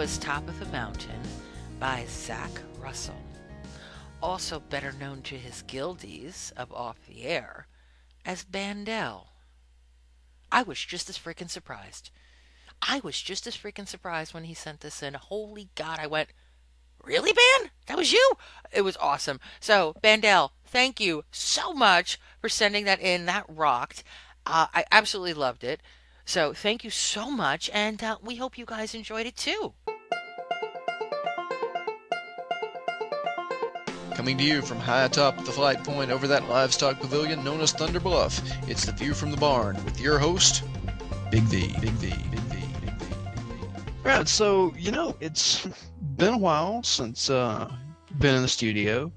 [0.01, 1.21] Was Top of the Mountain
[1.79, 3.21] by Zach Russell,
[4.19, 7.67] also better known to his guildies of Off the Air
[8.25, 9.27] as Bandel.
[10.51, 12.09] I was just as freaking surprised.
[12.81, 15.13] I was just as freaking surprised when he sent this in.
[15.13, 16.29] Holy God, I went,
[17.03, 17.69] Really, Ban?
[17.85, 18.31] That was you?
[18.71, 19.39] It was awesome.
[19.59, 23.27] So, Bandel, thank you so much for sending that in.
[23.27, 24.03] That rocked.
[24.47, 25.79] Uh, I absolutely loved it.
[26.25, 29.73] So thank you so much, and uh, we hope you guys enjoyed it too.
[34.21, 37.71] Coming to you from high atop the flight point over that livestock pavilion known as
[37.71, 40.61] Thunder Bluff, it's the View from the Barn with your host,
[41.31, 41.73] Big V.
[41.81, 42.09] Big V.
[42.29, 42.59] Big V.
[42.81, 43.15] Big V.
[43.31, 43.83] Big V.
[44.03, 45.67] Right, so you know it's
[46.17, 47.71] been a while since uh,
[48.19, 49.11] been in the studio.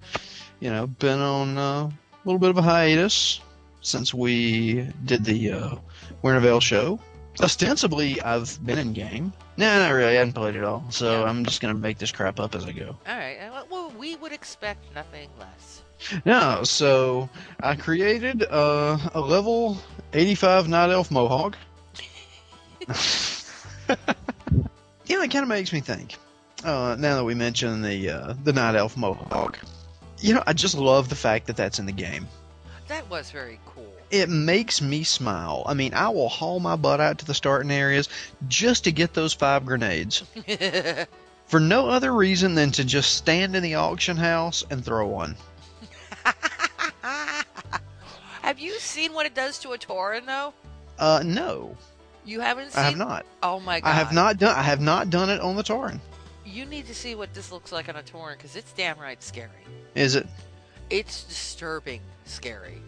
[0.61, 1.93] You know, been on uh, a
[2.25, 3.43] little bit of a hiatus
[3.83, 5.75] since we did the uh,
[6.23, 6.99] Winter Veil show.
[7.43, 9.35] Ostensibly, I've been in game.
[9.57, 10.13] No, not really.
[10.17, 11.29] I haven't played it all, so Yeah.
[11.29, 12.97] I'm just gonna make this crap up as I go.
[13.07, 13.37] All right.
[13.53, 13.54] Well,
[13.99, 15.83] we would expect nothing less.
[16.25, 17.29] No, so
[17.61, 19.79] I created uh, a level
[20.13, 21.57] 85 Night Elf Mohawk.
[25.07, 26.17] you know, it kind of makes me think.
[26.63, 29.59] Uh, now that we mention the uh, the Night Elf Mohawk,
[30.21, 32.27] you know, I just love the fact that that's in the game.
[32.89, 33.93] That was very cool.
[34.11, 35.65] It makes me smile.
[35.67, 38.09] I mean, I will haul my butt out to the starting areas
[38.47, 40.23] just to get those five grenades.
[41.47, 45.37] for no other reason than to just stand in the auction house and throw one.
[48.43, 50.53] have you seen what it does to a Tauren though?
[50.99, 51.77] Uh, no,
[52.25, 53.27] You haven't seen I have not.
[53.43, 53.89] Oh my god.
[53.89, 54.57] I have not done.
[54.57, 56.01] I have not done it on the Tauren.
[56.47, 59.23] You need to see what this looks like on a Tauren because it's damn right
[59.23, 59.51] scary.
[59.95, 60.27] Is it
[60.91, 62.81] It's disturbing scary.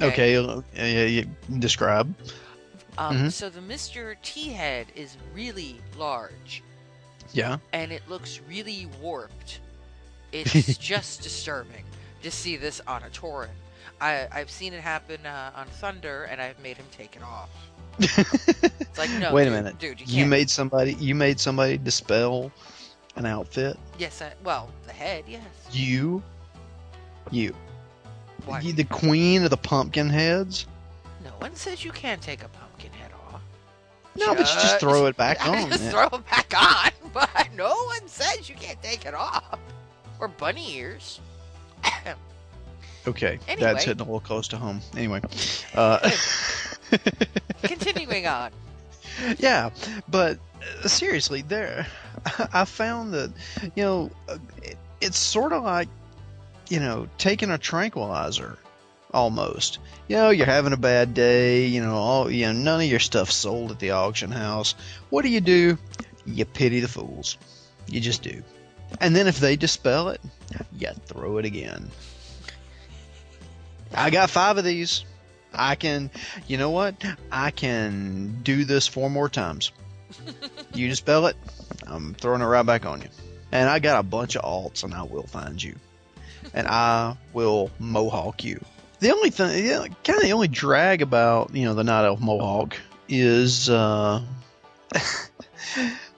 [0.00, 0.36] okay?
[0.36, 1.24] uh, yeah, yeah,
[1.58, 2.14] describe.
[2.98, 3.32] Um, Mhm.
[3.32, 4.16] So the Mr.
[4.22, 6.62] T head is really large
[7.32, 7.58] Yeah.
[7.72, 9.60] and it looks really warped.
[10.32, 11.84] It's just disturbing
[12.22, 13.48] to see this on a Tauren.
[14.00, 17.50] I, I've seen it happen uh, on Thunder and I've made him take it off.
[18.80, 19.32] It's like, no.
[19.32, 19.78] Wait a minute.
[19.78, 20.94] Dude, you, You made somebody.
[20.94, 22.50] You made somebody dispel
[23.16, 23.76] an outfit.
[23.98, 25.42] Yes, I, well, the head, yes.
[25.70, 26.22] You.
[27.30, 27.54] You.
[28.46, 28.60] Why?
[28.60, 30.66] You, the queen of the pumpkin heads.
[31.24, 33.07] No one says you can't take a pumpkin head.
[34.18, 35.70] No, but you just throw it back I on.
[35.70, 35.90] just yeah.
[35.90, 39.58] throw it back on, but no one says you can't take it off.
[40.20, 41.20] Or bunny ears.
[43.06, 43.72] Okay, Anyway.
[43.72, 44.80] that's hitting a little close to home.
[44.96, 45.20] Anyway,
[45.74, 46.10] uh,
[47.62, 48.50] Continuing on.
[49.38, 49.70] yeah,
[50.08, 50.38] but
[50.84, 51.86] uh, seriously, there,
[52.52, 53.30] I found that
[53.76, 55.88] you know, uh, it, it's sort of like
[56.68, 58.58] you know taking a tranquilizer,
[59.12, 59.78] almost.
[60.08, 61.66] You know, you're having a bad day.
[61.66, 64.74] You know, all you know, none of your stuff sold at the auction house.
[65.10, 65.78] What do you do?
[66.26, 67.38] You pity the fools.
[67.86, 68.42] You just do.
[69.00, 70.20] And then if they dispel it,
[70.76, 71.90] you throw it again.
[73.94, 75.04] I got five of these.
[75.52, 76.10] I can,
[76.46, 76.94] you know what?
[77.32, 79.72] I can do this four more times.
[80.74, 81.36] you dispel it,
[81.86, 83.08] I'm throwing it right back on you.
[83.50, 85.74] And I got a bunch of alts, and I will find you.
[86.52, 88.62] And I will mohawk you.
[89.00, 92.20] The only thing, yeah, kind of the only drag about, you know, the Night Elf
[92.20, 92.76] Mohawk
[93.08, 94.20] is, uh,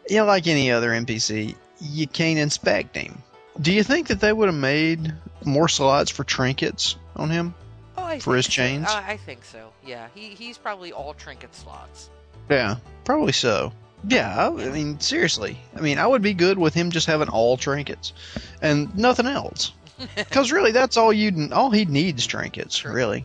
[0.09, 3.23] you know, like any other NPC, you can't inspect him.
[3.61, 5.13] Do you think that they would have made
[5.45, 7.55] more slots for trinkets on him?
[7.99, 8.53] Oh, I For his so.
[8.53, 8.87] chains?
[8.89, 9.71] Uh, I think so.
[9.85, 12.09] Yeah, he he's probably all trinket slots.
[12.49, 13.73] Yeah, probably so.
[14.09, 15.59] Yeah, I, I mean, seriously.
[15.77, 18.15] I mean, I would be good with him just having all trinkets
[18.63, 19.73] and nothing else.
[20.17, 22.79] Because really, that's all you all he needs trinkets.
[22.79, 22.93] True.
[22.93, 23.25] Really.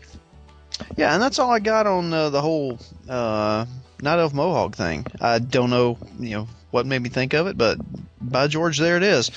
[0.97, 3.65] Yeah, and that's all I got on uh, the whole uh,
[4.01, 5.05] Night Elf Mohawk thing.
[5.21, 7.77] I don't know, you know, what made me think of it, but
[8.19, 9.31] by George, there it is.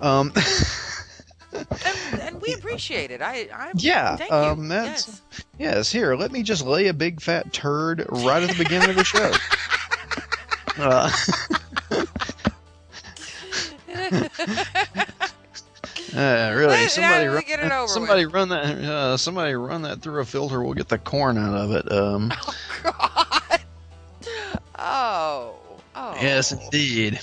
[0.00, 0.32] Um,
[1.52, 3.20] and, and we appreciate it.
[3.20, 5.20] I, I Yeah, Thank um, Yes.
[5.58, 8.96] Yes, here, let me just lay a big fat turd right at the beginning of
[8.96, 9.32] the show.
[10.80, 11.10] Uh,
[16.16, 20.00] uh, really, somebody run get it that, over somebody run that uh, somebody run that
[20.00, 20.62] through a filter.
[20.62, 21.90] We'll get the corn out of it.
[21.92, 22.32] Um,
[22.82, 23.60] God.
[24.78, 25.54] Oh.
[25.94, 26.14] Oh.
[26.20, 27.18] Yes, indeed.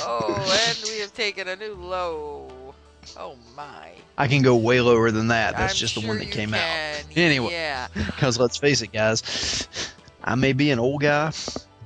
[0.00, 0.34] Oh,
[0.68, 2.74] and we have taken a new low.
[3.16, 3.92] Oh my.
[4.18, 5.56] I can go way lower than that.
[5.56, 7.04] That's I'm just the one that came out.
[7.16, 7.52] Anyway.
[7.52, 7.88] Yeah.
[7.94, 9.78] Because let's face it, guys,
[10.22, 11.32] I may be an old guy,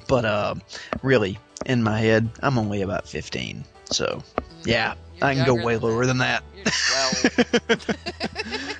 [0.09, 0.55] but uh,
[1.03, 3.65] really, in my head, I'm only about 15.
[3.85, 4.23] So
[4.65, 6.43] Yeah, I can go way than lower than that.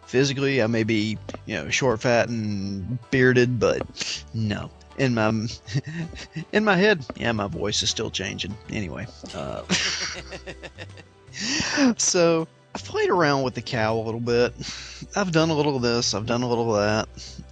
[0.06, 4.70] Physically, I may be, you know, short, fat, and bearded, but no.
[4.98, 5.46] In my
[6.52, 8.54] in my head, yeah, my voice is still changing.
[8.70, 9.62] Anyway, uh,
[11.96, 14.52] so I've played around with the cow a little bit.
[15.16, 17.08] I've done a little of this, I've done a little of that,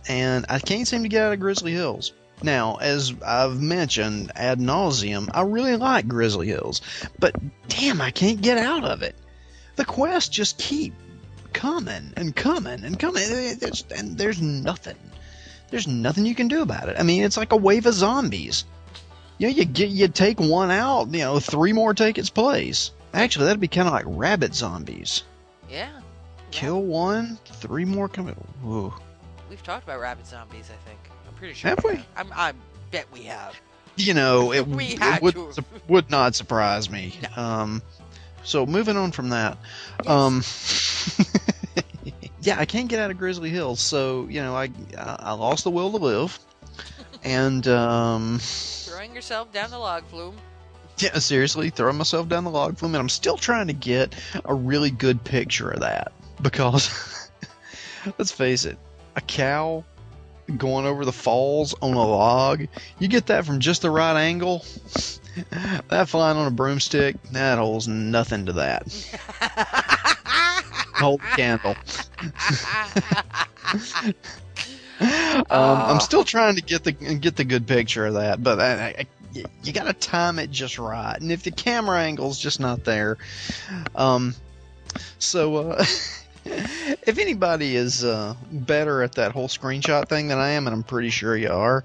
[0.09, 2.13] and I can't seem to get out of Grizzly Hills.
[2.43, 6.81] Now, as I've mentioned ad nauseum, I really like Grizzly Hills,
[7.19, 7.35] but
[7.69, 9.17] damn, I can't get out of it.
[9.77, 10.95] The quests just keep
[11.53, 13.23] coming and coming and coming,
[13.59, 14.97] there's, and there's nothing.
[15.71, 16.97] There's nothing you can do about it.
[16.99, 18.65] I mean, it's like a wave of zombies.
[19.39, 22.91] You know, you get you take one out, you know, three more take its place.
[23.13, 25.25] Actually, that'd be kind of like rabbit zombies.
[25.69, 25.91] yeah.
[26.51, 28.35] Kill one, three more come.
[28.65, 28.93] Ooh.
[29.51, 30.99] We've talked about rabbit zombies, I think.
[31.39, 31.71] Pretty sure.
[31.71, 32.01] Have we?
[32.17, 32.53] I'm, I
[32.91, 33.59] bet we have.
[33.97, 35.65] You know, it, We it would to.
[35.89, 37.15] would not surprise me.
[37.37, 37.83] Um,
[38.45, 39.59] so moving on from that,
[40.05, 40.09] Yes.
[40.09, 40.43] um,
[42.43, 45.71] yeah, I can't get out of Grizzly Hills, so you know, I I lost the
[45.71, 46.39] will to live,
[47.25, 50.37] and um, Throwing yourself down the log flume.
[50.99, 54.55] yeah, seriously, throwing myself down the log flume, and I'm still trying to get a
[54.55, 57.29] really good picture of that because,
[58.19, 58.79] let's face it,
[59.17, 59.85] a cow
[60.57, 62.67] going over the falls on a log,
[62.99, 64.65] you get that from just the right angle.
[65.87, 68.83] That flying on a broomstick, that holds nothing to that.
[70.97, 71.77] Hold the candle.
[75.01, 78.73] Um, I'm still trying to get the get the good picture of that, but I,
[78.99, 82.59] I, you, you got to time it just right, and if the camera angle's just
[82.59, 83.17] not there,
[83.95, 84.35] um,
[85.21, 85.85] so uh,
[86.45, 90.83] if anybody is uh, better at that whole screenshot thing than I am, and I'm
[90.83, 91.85] pretty sure you are,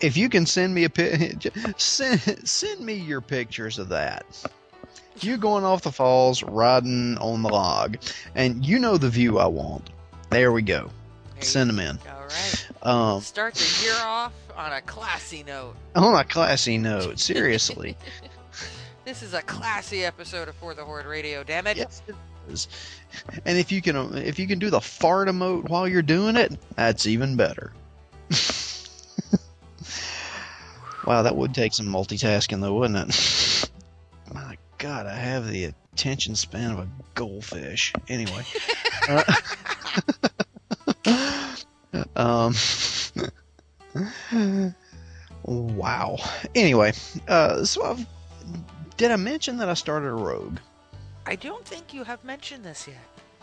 [0.00, 4.24] if you can send me a pic, send send me your pictures of that.
[5.20, 7.98] You going off the falls, riding on the log,
[8.34, 9.90] and you know the view I want.
[10.30, 10.90] There we go.
[11.34, 11.98] There Send them in.
[12.08, 12.68] All right.
[12.82, 15.74] Um, Start the year off on a classy note.
[15.94, 17.96] on a classy note, seriously.
[19.04, 21.42] This is a classy episode of For the Horde Radio.
[21.42, 21.76] Damn it!
[21.76, 22.14] yes, it
[22.48, 22.68] is.
[23.44, 26.58] And if you can, if you can do the fart emote while you're doing it,
[26.76, 27.72] that's even better.
[31.06, 33.70] wow, that would take some multitasking, though, wouldn't it?
[34.34, 37.92] My God, I have the attention span of a goldfish.
[38.08, 38.44] Anyway.
[39.08, 39.22] Uh,
[42.16, 42.54] um.
[45.44, 46.18] wow.
[46.54, 46.92] Anyway,
[47.28, 48.06] uh, so I've,
[48.96, 50.58] did I mention that I started a rogue?
[51.26, 52.96] I don't think you have mentioned this yet.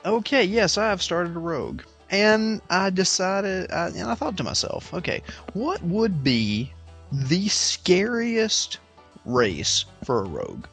[0.06, 1.82] Okay, yes, I have started a rogue.
[2.12, 5.22] And I decided, and I thought to myself, okay,
[5.54, 6.74] what would be
[7.12, 8.80] the scariest
[9.26, 10.66] race for a rogue?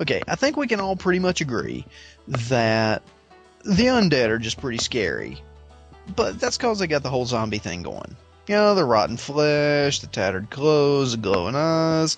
[0.00, 1.86] Okay, I think we can all pretty much agree
[2.26, 3.02] that
[3.64, 5.40] the undead are just pretty scary.
[6.16, 8.16] But that's because they got the whole zombie thing going.
[8.48, 12.16] You know, the rotten flesh, the tattered clothes, the glowing eyes,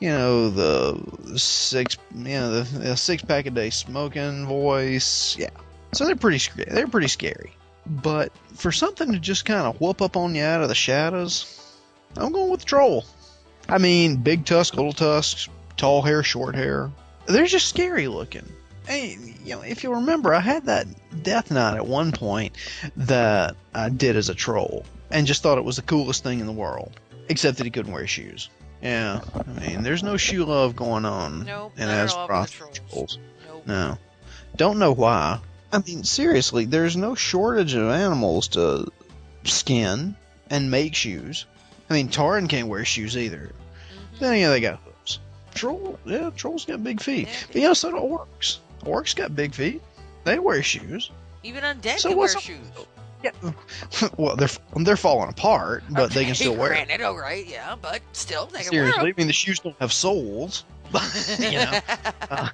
[0.00, 5.36] you know, the six, you know, the, the six pack a day smoking voice.
[5.38, 5.50] Yeah.
[5.92, 7.52] So they're pretty they're pretty scary.
[7.86, 11.78] But for something to just kind of whoop up on you out of the shadows,
[12.16, 13.04] I'm going with troll.
[13.68, 16.90] I mean, big tusk, little tusks, tall hair, short hair.
[17.26, 18.50] They're just scary looking.
[18.86, 20.86] Hey, you know, if you remember, I had that
[21.22, 22.56] death knight at one point
[22.96, 26.46] that I did as a troll, and just thought it was the coolest thing in
[26.46, 26.98] the world.
[27.28, 28.48] Except that he couldn't wear shoes.
[28.82, 32.66] Yeah, I mean, there's no shoe love going on Nope, in not at Azeroth for
[32.66, 32.90] the trolls.
[32.90, 33.18] trolls.
[33.46, 33.66] Nope.
[33.66, 33.98] No.
[34.56, 35.40] Don't know why.
[35.72, 38.86] I mean, seriously, there's no shortage of animals to
[39.44, 40.16] skin
[40.48, 41.46] and make shoes.
[41.88, 43.50] I mean, Tauren can't wear shoes either.
[43.52, 44.18] Mhm.
[44.18, 45.18] Then yeah, they got hooves.
[45.54, 47.28] Troll, yeah, trolls got big feet.
[47.28, 47.34] Yeah.
[47.52, 48.58] But yeah, so do orcs.
[48.84, 49.82] Orcs got big feet.
[50.24, 51.10] They wear shoes.
[51.42, 52.66] Even undead So can wear what's up- shoes.
[53.22, 53.32] Yeah.
[54.16, 56.70] well, they're they're falling apart, but they can still wear.
[56.70, 56.86] them.
[56.86, 59.92] Granted, all right, yeah, but still, they can Seriously, I mean, the shoes don't have
[59.92, 60.64] soles.
[60.90, 61.80] But, you know.
[62.30, 62.48] Uh,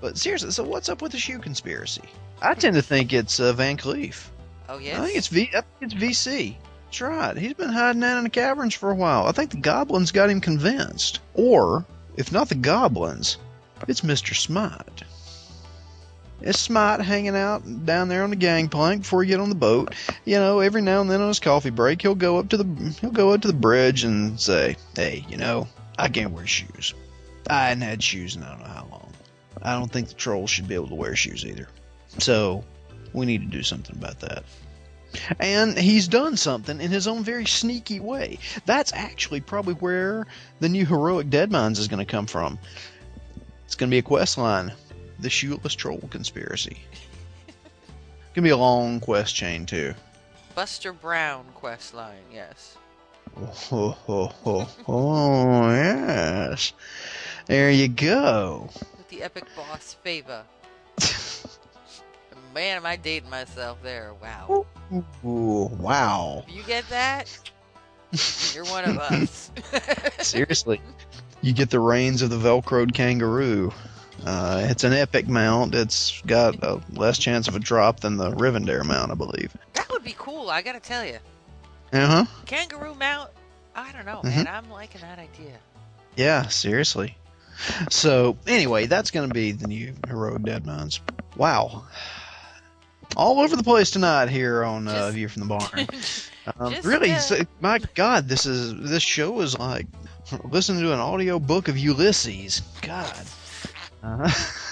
[0.00, 2.02] but seriously, so what's up with the shoe conspiracy?
[2.42, 4.24] I tend to think it's uh, VanCleef.
[4.68, 5.00] oh yeah.
[5.00, 5.50] I think it's V.
[5.54, 6.56] I think it's VC.
[6.86, 7.36] That's right.
[7.36, 9.26] He's been hiding out in the caverns for a while.
[9.26, 11.20] I think the goblins got him convinced.
[11.34, 11.84] Or,
[12.16, 13.36] if not the goblins,
[13.86, 14.99] it's Mister Smite.
[16.42, 19.94] It's Smite hanging out down there on the gangplank before you get on the boat.
[20.24, 22.96] You know, every now and then on his coffee break, he'll go up to the
[23.00, 25.68] he'll go up to the bridge and say, "Hey, you know,
[25.98, 26.94] I can't wear shoes.
[27.48, 29.12] I hadn't had shoes in I don't know how long.
[29.62, 31.68] I don't think the trolls should be able to wear shoes either.
[32.18, 32.64] So,
[33.12, 34.44] we need to do something about that."
[35.40, 38.38] And he's done something in his own very sneaky way.
[38.64, 40.26] That's actually probably where
[40.60, 42.58] the new heroic Deadmines is going to come from.
[43.66, 44.72] It's going to be a quest line
[45.20, 46.78] The Shoeless Troll Conspiracy.
[48.34, 49.94] Gonna be a long quest chain, too.
[50.54, 52.76] Buster Brown quest line, yes.
[53.36, 56.72] Oh, oh, oh, oh, yes.
[57.46, 58.68] There you go.
[58.96, 60.44] With the epic boss Fava.
[62.54, 64.12] Man, am I dating myself there?
[64.20, 64.66] Wow.
[65.24, 66.44] Ooh, wow.
[66.48, 67.28] You get that?
[68.54, 69.50] You're one of us.
[70.18, 70.80] Seriously.
[71.42, 73.72] You get the reins of the Velcroed kangaroo.
[74.24, 75.74] Uh, it's an epic mount.
[75.74, 79.56] It's got a less chance of a drop than the Rivendare mount, I believe.
[79.74, 81.18] that would be cool, I gotta tell you.
[81.92, 82.24] Uh huh.
[82.46, 83.30] Kangaroo mount?
[83.74, 84.44] I don't know, Mhm.
[84.44, 84.48] man.
[84.48, 85.56] I'm liking that idea.
[86.16, 87.16] Yeah, seriously.
[87.90, 91.00] So, anyway, that's to be the new Heroic Deadmines.
[91.36, 91.84] Wow.
[93.16, 95.88] All over the place tonight here on uh, Just- View from the Barn.
[96.58, 99.86] Um, really, uh, my God, this is this show is like
[100.42, 102.62] listening to an audio book of Ulysses.
[102.80, 103.14] God.
[104.02, 104.28] Uh-huh.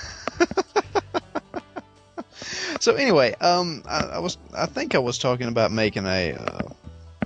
[2.80, 6.68] so anyway, um, I, I was I think I was talking about making a uh,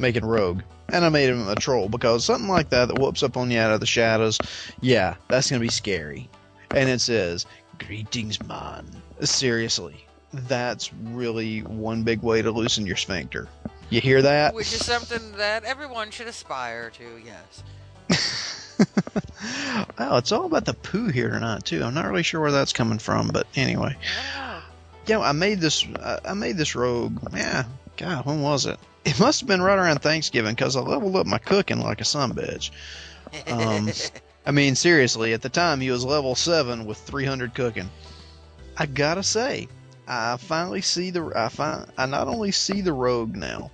[0.00, 3.36] making rogue, and I made him a troll because something like that that whoops up
[3.36, 4.38] on you out of the shadows,
[4.80, 6.28] yeah, that's gonna be scary.
[6.70, 7.46] And it says,
[7.78, 8.86] "Greetings, man."
[9.20, 13.48] Seriously, that's really one big way to loosen your sphincter.
[13.90, 14.54] You hear that?
[14.54, 17.62] Which is something that everyone should aspire to, yes.
[19.98, 21.82] wow, it's all about the poo here tonight too.
[21.82, 23.96] I'm not really sure where that's coming from, but anyway.
[24.36, 24.62] I don't.
[25.08, 25.84] You know, I made this.
[26.00, 27.18] I I made this rogue.
[27.34, 27.64] Yeah,
[27.96, 28.78] God, when was it?
[29.04, 32.04] It must have been right around Thanksgiving because I leveled up my cooking like a
[32.04, 32.70] son bitch.
[33.50, 33.90] Um,
[34.46, 37.90] I mean, seriously, at the time he was level seven with 300 cooking.
[38.76, 39.68] I gotta say,
[40.06, 41.32] I finally see the.
[41.34, 43.70] I find I not only see the rogue now,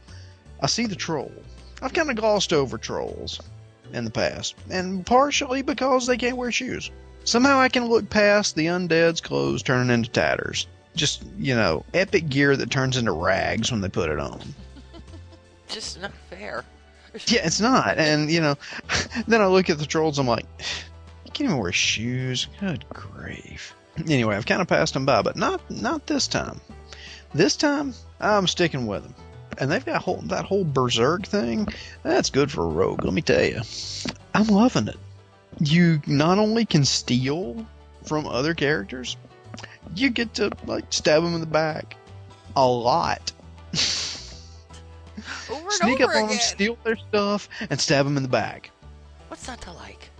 [0.61, 1.32] I see the troll.
[1.80, 3.40] I've kind of glossed over trolls
[3.93, 6.91] in the past, and partially because they can't wear shoes.
[7.24, 10.66] Somehow I can look past the undead's clothes turning into tatters.
[10.97, 14.41] Just, you know, epic gear that turns into rags when they put it on.
[15.68, 16.64] Just not fair.
[17.26, 17.99] Yeah, it's not.
[17.99, 18.57] And, you know,
[19.26, 20.45] then I look at the trolls, I'm like,
[21.24, 22.49] you can't even wear shoes.
[22.61, 23.74] Good grief.
[24.07, 26.61] Anyway, I've kind of passed them by, but not not this time.
[27.34, 29.14] This time, I'm sticking with them.
[29.59, 31.68] And they've got whole, that whole berserk thing.
[32.02, 33.61] That's good for a rogue, let me tell you.
[34.34, 34.96] I'm loving it.
[35.61, 37.66] You not only can steal
[38.04, 39.16] from other characters,
[39.94, 41.96] you get to like stab them in the back
[42.56, 43.32] a lot.
[45.68, 46.28] Sneak up on again.
[46.28, 48.70] them, steal their stuff, and stab them in the back.
[49.28, 50.11] What's not to like?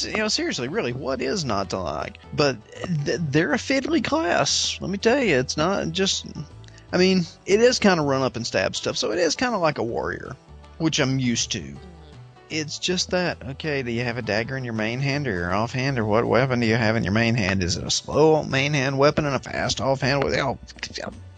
[0.00, 2.18] You know, seriously, really, what is not to like?
[2.32, 2.56] But
[3.04, 4.78] th- they're a fiddly class.
[4.80, 6.26] Let me tell you, it's not just.
[6.94, 9.52] I mean, it is kind of run up and stab stuff, so it is kind
[9.52, 10.36] of like a warrior,
[10.78, 11.60] which I'm used to.
[11.60, 11.76] Mhm.
[12.50, 13.38] It's just that.
[13.42, 16.24] Okay, do you have a dagger in your main hand or your offhand, or what
[16.24, 17.64] weapon do you have in your main hand?
[17.64, 20.22] Is it a slow main hand weapon and a fast offhand?
[20.22, 20.56] Oh,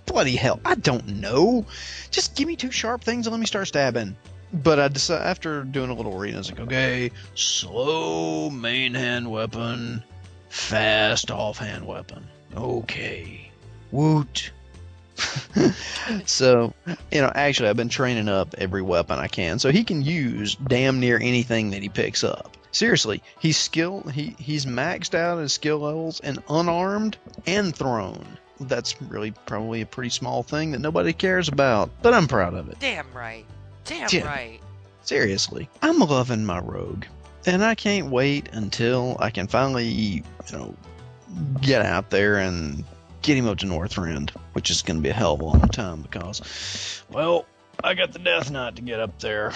[0.04, 1.64] bloody hell, I don't know.
[2.10, 4.14] Just give me two sharp things and let me start stabbing.
[4.52, 9.30] But I decided after doing a little reading, I was like, okay, slow main hand
[9.30, 10.02] weapon,
[10.50, 12.26] fast offhand weapon.
[12.54, 13.50] Okay,
[13.90, 14.50] woot.
[16.26, 16.72] so,
[17.10, 20.54] you know, actually, I've been training up every weapon I can, so he can use
[20.56, 22.56] damn near anything that he picks up.
[22.72, 28.24] Seriously, he's skill he he's maxed out his skill levels and unarmed and thrown.
[28.60, 32.68] That's really probably a pretty small thing that nobody cares about, but I'm proud of
[32.68, 32.78] it.
[32.78, 33.44] Damn right.
[33.84, 34.26] Damn Yeah.
[34.26, 34.60] right.
[35.02, 37.04] Seriously, I'm loving my rogue,
[37.46, 40.74] and I can't wait until I can finally, you know,
[41.62, 42.84] get out there and
[43.26, 45.68] get him up to Northrend, which is going to be a hell of a long
[45.68, 47.44] time because, well,
[47.82, 49.52] I got the Death Knight to get up there.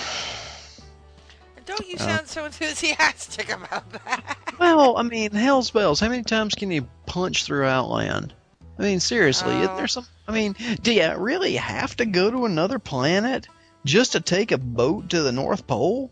[1.67, 2.05] Don't you Uh.
[2.05, 4.37] sound so enthusiastic about that?
[4.59, 6.01] Well, I mean, hell's bells.
[6.01, 8.35] How many times can you punch through Outland?
[8.79, 9.63] I mean, seriously, Oh.
[9.63, 10.07] isn't there some?
[10.27, 13.47] I mean, do you really have to go to another planet
[13.85, 16.11] just to take a boat to the North Pole?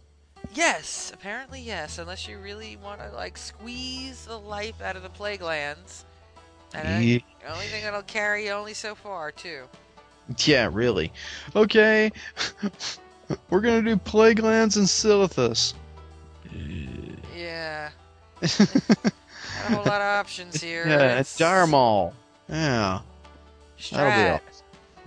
[0.55, 1.99] Yes, apparently yes.
[1.99, 6.05] Unless you really want to like squeeze the life out of the plague lands.
[6.75, 7.19] And Yeah.
[7.43, 9.65] the only thing that'll carry you only so far too.
[10.45, 11.11] Yeah, really.
[11.57, 12.11] Okay,
[13.51, 15.73] we're gonna do Plaguelands and Silithus.
[17.35, 17.91] Yeah,
[18.43, 20.87] not a whole lot of options here.
[20.87, 22.15] yeah, it's Dire Maul.
[22.49, 23.01] Yeah.
[23.79, 24.41] Strat.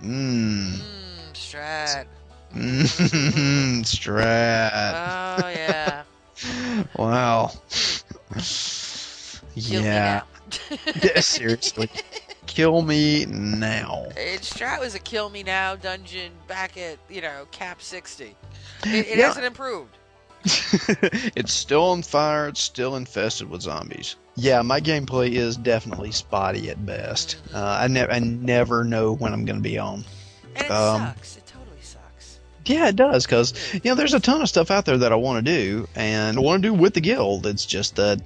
[0.02, 0.72] Mmm.
[0.78, 2.06] Mmm, Strat.
[2.54, 3.82] Mmm.
[3.84, 5.40] Strat.
[5.42, 6.02] Oh yeah.
[6.96, 7.52] Wow.
[9.54, 10.22] Yeah.
[11.02, 11.20] yeah.
[11.20, 11.88] Seriously.
[12.46, 14.04] Kill me now.
[14.16, 18.36] And Strat was a kill me now dungeon back at you know cap sixty.
[18.84, 19.28] It, it Yeah.
[19.28, 19.96] hasn't improved.
[20.44, 22.48] it's still on fire.
[22.48, 24.16] It's still infested with zombies.
[24.34, 27.36] Yeah, my gameplay is definitely spotty at best.
[27.54, 30.04] Uh, I, ne- I never know when I'm going to be on.
[30.56, 31.36] And it Um, sucks.
[31.36, 32.38] It totally sucks.
[32.64, 35.16] Yeah, it does because you know there's a ton of stuff out there that I
[35.16, 37.46] want to do and I want to do with the guild.
[37.46, 38.20] It's just that,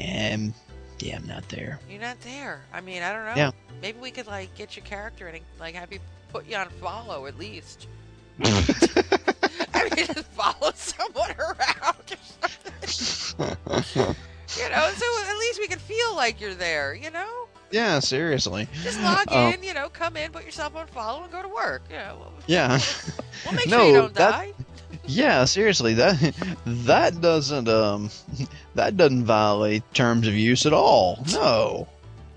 [0.00, 0.54] um,
[1.00, 1.78] yeah, I'm not there.
[1.88, 2.62] You're not there.
[2.72, 3.34] I mean, I don't know.
[3.36, 3.50] Yeah.
[3.82, 6.00] Maybe we could like get your character and like have you
[6.32, 7.86] put you on follow at least.
[8.44, 12.16] I mean, just follow someone around.
[14.56, 16.94] You know, so at least we can feel like you're there.
[16.94, 18.66] You know, yeah, seriously.
[18.82, 19.62] just log Um, in.
[19.62, 21.82] You know, come in, put yourself on follow, and go to work.
[21.90, 22.80] You know, we'll, Yeah,
[23.44, 24.52] we'll make No, sure you don't that- die.
[25.08, 25.94] Yeah, seriously.
[25.94, 26.34] That
[26.66, 28.10] that doesn't um
[28.74, 31.24] that doesn't violate terms of use at all.
[31.32, 31.88] No.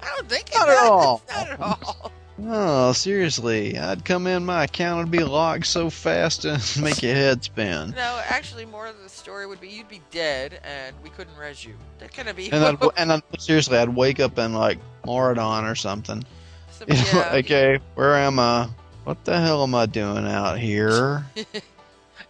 [0.02, 1.22] I don't think it Not at all.
[1.30, 2.12] Not at all.
[2.44, 3.78] Oh, seriously.
[3.78, 7.92] I'd come in, my account would be locked so fast and make your head spin.
[7.92, 11.64] No, actually, more of the story would be you'd be dead and we couldn't res
[11.64, 11.76] you.
[12.00, 12.52] That kind of be.
[12.52, 16.24] And I'd, and I'd, seriously, I'd wake up in like Moradon or something.
[16.72, 18.70] some, yeah, okay, where am I?
[19.04, 21.26] What the hell am I doing out here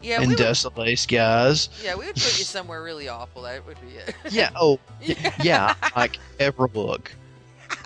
[0.01, 1.69] yeah, we would, desolate skies?
[1.83, 3.43] yeah, we would put you somewhere really awful.
[3.43, 4.15] That would be it.
[4.29, 4.49] Yeah.
[4.55, 5.75] Oh, yeah, yeah.
[5.95, 7.07] like Everlook.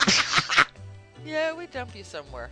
[1.25, 2.49] yeah, we dump you somewhere.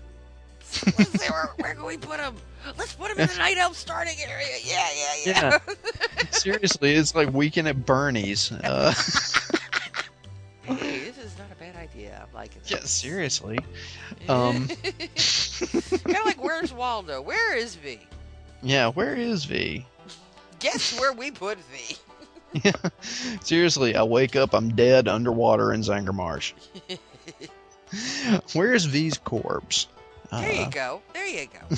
[0.98, 2.36] Let's where, where can we put him?
[2.78, 4.48] Let's put him in the night elf starting area.
[4.64, 5.58] Yeah, yeah, yeah.
[5.78, 6.24] yeah.
[6.32, 8.52] Seriously, it's like weekend at Bernie's.
[8.52, 8.92] Uh,
[10.64, 12.26] hey, this is not a bad idea.
[12.26, 13.60] I'm liking yeah, seriously.
[14.28, 17.22] Um, kind of like where's Waldo?
[17.22, 18.00] Where is V?
[18.64, 19.86] Yeah, where is V?
[20.60, 21.98] Guess where we put V?
[22.64, 22.72] yeah.
[23.42, 26.54] Seriously, I wake up, I'm dead underwater in Zangarmarsh.
[28.54, 29.88] Where's V's corpse?
[30.32, 31.02] There you Uh, go.
[31.14, 31.76] There you go.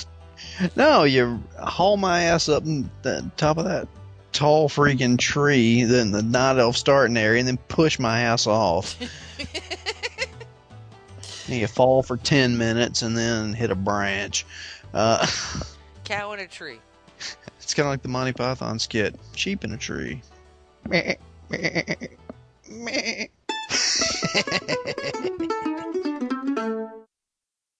[0.76, 3.88] no, you haul my ass up the top of that
[4.32, 8.96] tall freaking tree, then the night elf starting area, and then push my ass off.
[11.48, 14.46] And you fall for 10 minutes and then hit a branch.
[14.94, 15.26] Uh,
[16.06, 16.80] Cow in a tree.
[17.60, 20.22] it's kind of like the Monty Python skit Sheep in a tree.
[20.88, 21.16] Meh,
[21.50, 21.84] meh,
[22.70, 23.26] meh.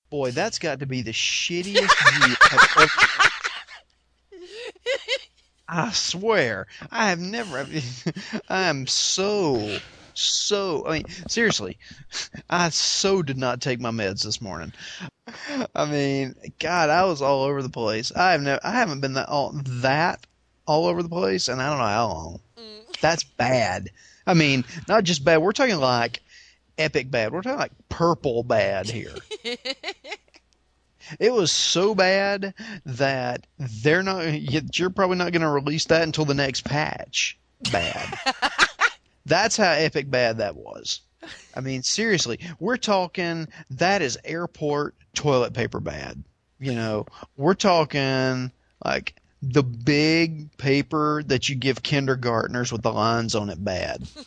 [0.10, 2.92] Boy, that's got to be the shittiest view I've ever.
[5.68, 7.68] I swear, I have never.
[8.50, 9.80] I am so,
[10.16, 10.86] so.
[10.88, 11.78] I mean, seriously,
[12.50, 14.74] I so did not take my meds this morning.
[15.76, 18.12] I mean, God, I was all over the place.
[18.16, 20.26] I have never, I haven't been that all that
[20.66, 22.40] all over the place, and I don't know how long.
[22.58, 23.00] Mm.
[23.02, 23.90] That's bad.
[24.28, 25.38] I mean, not just bad.
[25.38, 26.22] We're talking like
[26.78, 27.32] epic bad.
[27.32, 29.16] We're talking like purple bad here.
[31.20, 32.54] It was so bad
[32.86, 34.24] that they're not.
[34.78, 37.38] You're probably not going to release that until the next patch.
[37.72, 38.20] Bad.
[39.26, 41.02] That's how epic bad that was.
[41.56, 46.24] I mean, seriously, we're talking that is airport toilet paper bad.
[46.60, 47.06] You know,
[47.36, 48.52] we're talking
[48.84, 54.08] like the big paper that you give kindergartners with the lines on it bad.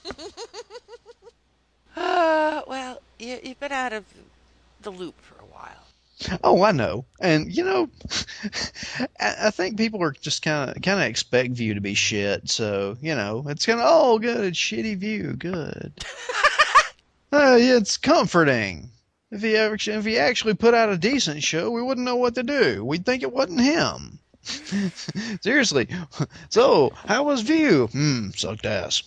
[2.00, 4.04] Uh, well, you, you've been out of
[4.82, 5.16] the loop.
[6.42, 7.88] Oh, I know, and you know,
[9.20, 12.48] I, think people are just kind of kind of expect View to be shit.
[12.50, 15.92] So you know, it's kind of oh, good, it's shitty View, good.
[17.32, 18.90] uh, yeah, it's comforting.
[19.30, 22.34] If he ever, if he actually put out a decent show, we wouldn't know what
[22.34, 22.84] to do.
[22.84, 24.18] We'd think it wasn't him.
[25.42, 25.88] Seriously.
[26.48, 27.88] So, how was View?
[27.88, 29.02] Hmm, sucked ass.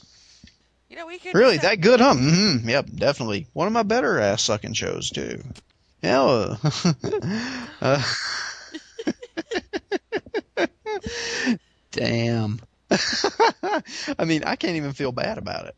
[0.89, 2.15] You know, we could Really, just- that good, huh?
[2.15, 3.47] hmm Yep, definitely.
[3.53, 5.41] One of my better ass sucking shows too.
[6.03, 6.55] Uh,
[11.91, 12.59] damn.
[14.17, 15.75] I mean, I can't even feel bad about it.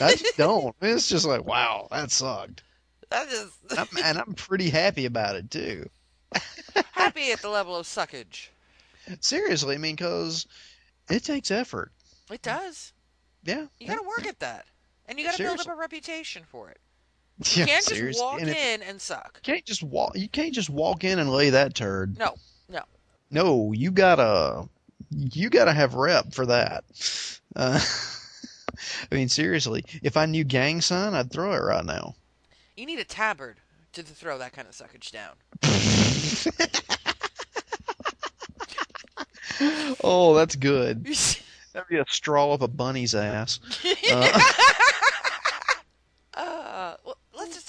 [0.00, 0.74] I just don't.
[0.82, 2.62] It's just like, wow, that sucked.
[3.10, 5.88] that is I'm, and I'm pretty happy about it too.
[6.92, 8.48] happy at the level of suckage.
[9.20, 10.46] Seriously, I mean, because
[11.08, 11.92] it takes effort.
[12.30, 12.92] It does.
[13.44, 13.66] Yeah.
[13.80, 14.66] You got to work at that,
[15.06, 16.78] and you got to build up a reputation for it.
[17.56, 19.40] yeah, You can't just walk And in and suck.
[19.44, 20.16] You can't just walk.
[20.16, 22.18] You can't just walk in and lay that turd.
[22.18, 22.34] No,
[22.68, 22.82] no.
[23.30, 24.68] No, you gotta,
[25.10, 26.84] you gotta have rep for that.
[27.56, 27.80] Uh,
[29.10, 32.14] I mean, seriously, if I knew gang sign, I'd throw it right now.
[32.76, 33.58] You need a tabard
[33.92, 35.34] to throw that kind of suckage down.
[40.02, 41.04] oh, that's good.
[41.72, 43.60] That'd be a straw up a bunny's ass.
[44.10, 44.91] Uh, well, let's just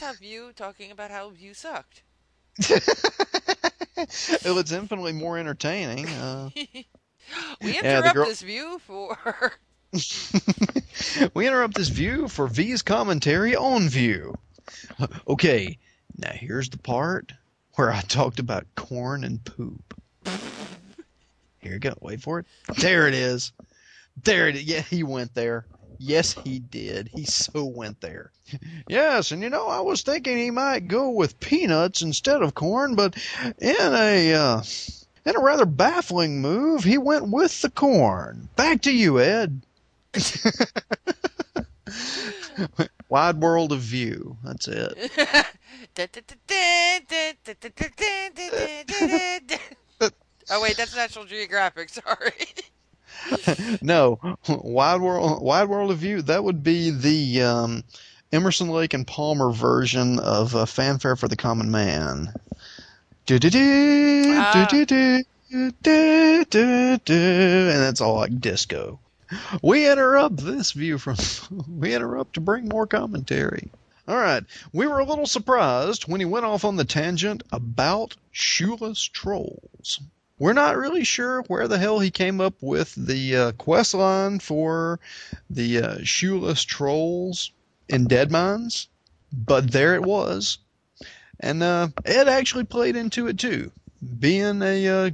[0.03, 2.03] have you talking about how you sucked.
[2.69, 6.07] well, it's infinitely more entertaining.
[6.09, 6.49] Uh,
[7.61, 9.17] We Yeah, interrupt girl- this view for
[11.33, 14.35] we interrupt this view for V's commentary on View.
[15.27, 15.77] Okay,
[16.17, 17.31] now here's the part
[17.75, 19.99] where I talked about corn and poop.
[21.61, 21.93] Here you go.
[22.01, 22.45] Wait for it.
[22.79, 23.53] There it is.
[24.21, 24.63] There it is.
[24.65, 25.65] Yeah, he went there.
[25.97, 27.09] Yes, he did.
[27.13, 28.31] He so went there.
[28.87, 32.95] Yes, and you know, I was thinking he might go with peanuts instead of corn,
[32.95, 33.15] but
[33.59, 34.63] in a uh,
[35.25, 38.49] in a rather baffling move, he went with the corn.
[38.55, 39.61] Back to you, Ed.
[43.09, 44.37] Wide world of view.
[44.43, 45.11] That's it.
[50.49, 51.89] oh wait, that's National Geographic.
[51.89, 52.47] Sorry.
[53.81, 56.21] no, wide world, wide world of view.
[56.21, 57.83] That would be the um,
[58.31, 62.33] Emerson Lake and Palmer version of uh, Fanfare for the Common Man.
[63.25, 64.67] Do-do-do, Ah.
[64.69, 65.23] do-do-do,
[65.81, 68.99] do-do-do, and that's all like disco.
[69.61, 71.15] We interrupt this view from.
[71.67, 73.69] we interrupt to bring more commentary.
[74.07, 74.43] All right,
[74.73, 80.01] we were a little surprised when he went off on the tangent about shoeless trolls.
[80.39, 84.39] We're not really sure where the hell he came up with the uh, quest line
[84.39, 84.99] for
[85.49, 87.51] the uh, shoeless trolls
[87.87, 88.87] in Deadmines,
[89.31, 90.57] but there it was.
[91.39, 93.71] And uh, Ed actually played into it too,
[94.19, 95.09] being a uh,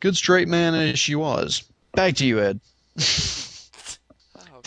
[0.00, 1.64] good straight man as she was.
[1.94, 2.60] Back to you, Ed.
[4.36, 4.60] Oh,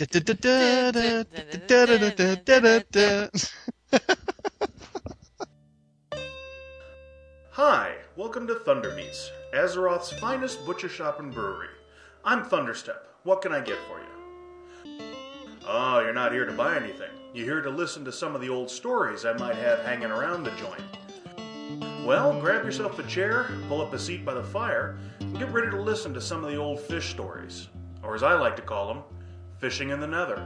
[7.50, 11.68] Hi, welcome to Thunder Meats, Azeroth's finest butcher shop and brewery.
[12.24, 13.06] I'm Thunderstep.
[13.24, 15.02] What can I get for you?
[15.68, 17.10] Oh, you're not here to buy anything.
[17.34, 20.44] You're here to listen to some of the old stories I might have hanging around
[20.44, 22.06] the joint.
[22.06, 25.70] Well, grab yourself a chair, pull up a seat by the fire, and get ready
[25.70, 27.68] to listen to some of the old fish stories.
[28.02, 29.02] Or as I like to call them,
[29.58, 30.42] fishing in the nether.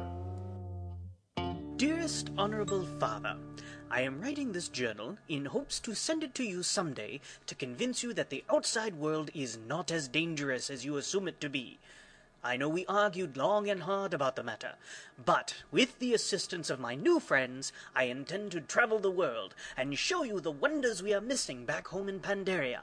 [1.77, 3.37] Dearest Honorable Father,
[3.93, 8.05] I am writing this journal in hopes to send it to you someday to convince
[8.05, 11.81] you that the outside world is not as dangerous as you assume it to be.
[12.45, 14.75] I know we argued long and hard about the matter,
[15.23, 19.99] but with the assistance of my new friends, I intend to travel the world and
[19.99, 22.83] show you the wonders we are missing back home in Pandaria.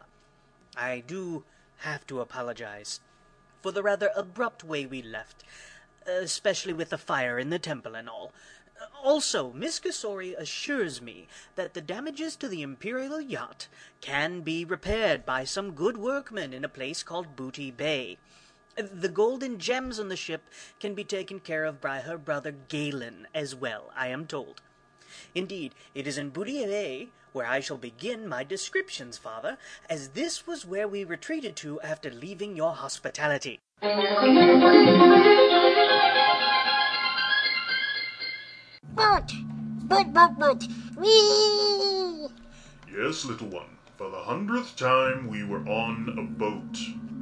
[0.76, 1.46] I do
[1.78, 3.00] have to apologize
[3.62, 5.46] for the rather abrupt way we left,
[6.06, 8.34] especially with the fire in the temple and all.
[9.04, 13.68] Also, Miss Kasori assures me that the damages to the Imperial yacht
[14.02, 18.18] can be repaired by some good workmen in a place called Booty Bay.
[18.76, 20.44] The gold and gems on the ship
[20.80, 24.62] can be taken care of by her brother Galen as well, I am told.
[25.34, 29.58] Indeed, it is in Booty Bay where I shall begin my descriptions, father,
[29.90, 33.60] as this was where we retreated to after leaving your hospitality.
[38.98, 39.32] Boat!
[39.84, 40.64] Boat, boat, boat!
[40.98, 42.28] Whee!
[42.92, 43.78] Yes, little one.
[43.96, 46.80] For the hundredth time, we were on a boat.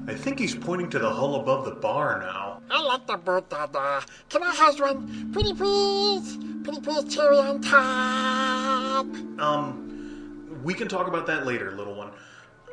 [0.08, 2.62] I think he's pointing to the hull above the bar now.
[2.72, 4.06] I like the boat, Dada.
[4.30, 5.34] Can I have one?
[5.34, 6.38] Pretty please!
[6.64, 9.08] Pretty please, cherry on top!
[9.42, 12.12] Um, we can talk about that later, little one.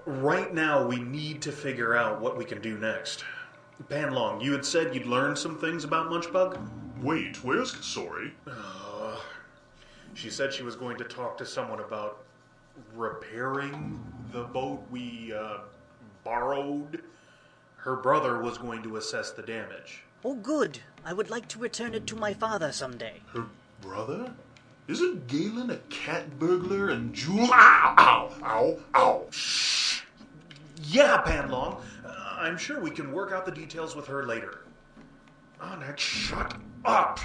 [0.07, 3.25] Right now, we need to figure out what we can do next.
[3.89, 6.57] Panlong, you had said you'd learned some things about Munchbug?
[7.03, 8.31] Wait, where's Kasori?
[10.15, 12.25] She said she was going to talk to someone about
[12.95, 14.01] repairing
[14.33, 15.59] the boat we uh,
[16.25, 17.03] borrowed.
[17.77, 20.03] Her brother was going to assess the damage.
[20.25, 20.79] Oh, good.
[21.05, 23.21] I would like to return it to my father someday.
[23.33, 23.47] Her
[23.81, 24.33] brother?
[24.87, 27.49] Isn't Galen a cat burglar and Jewel?
[27.53, 29.25] Ow, ow, ow, ow.
[29.31, 30.03] Shh.
[30.85, 31.81] Yeah, Panlong.
[32.05, 34.65] Uh, I'm sure we can work out the details with her later.
[35.61, 36.55] Onyx, shut
[36.85, 37.21] up!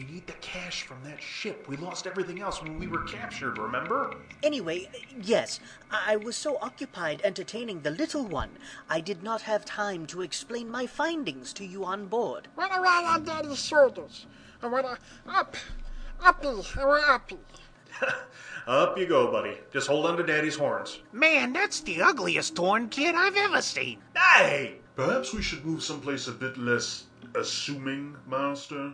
[0.00, 1.68] We need the cash from that ship.
[1.68, 4.14] We lost everything else when we were captured, remember?
[4.42, 4.88] Anyway,
[5.20, 8.48] yes, I was so occupied entertaining the little one,
[8.88, 12.48] I did not have time to explain my findings to you on board.
[12.56, 14.24] Wanna ride on Daddy's shoulders?
[14.62, 14.96] I wanna
[15.28, 15.54] up,
[16.18, 17.38] uppy, I want uppy.
[18.66, 19.58] Up you go, buddy.
[19.72, 21.00] Just hold on to Daddy's horns.
[21.12, 23.98] Man, that's the ugliest Tauren kid I've ever seen.
[24.16, 24.76] Hey!
[24.96, 28.92] Perhaps we should move someplace a bit less assuming, Master.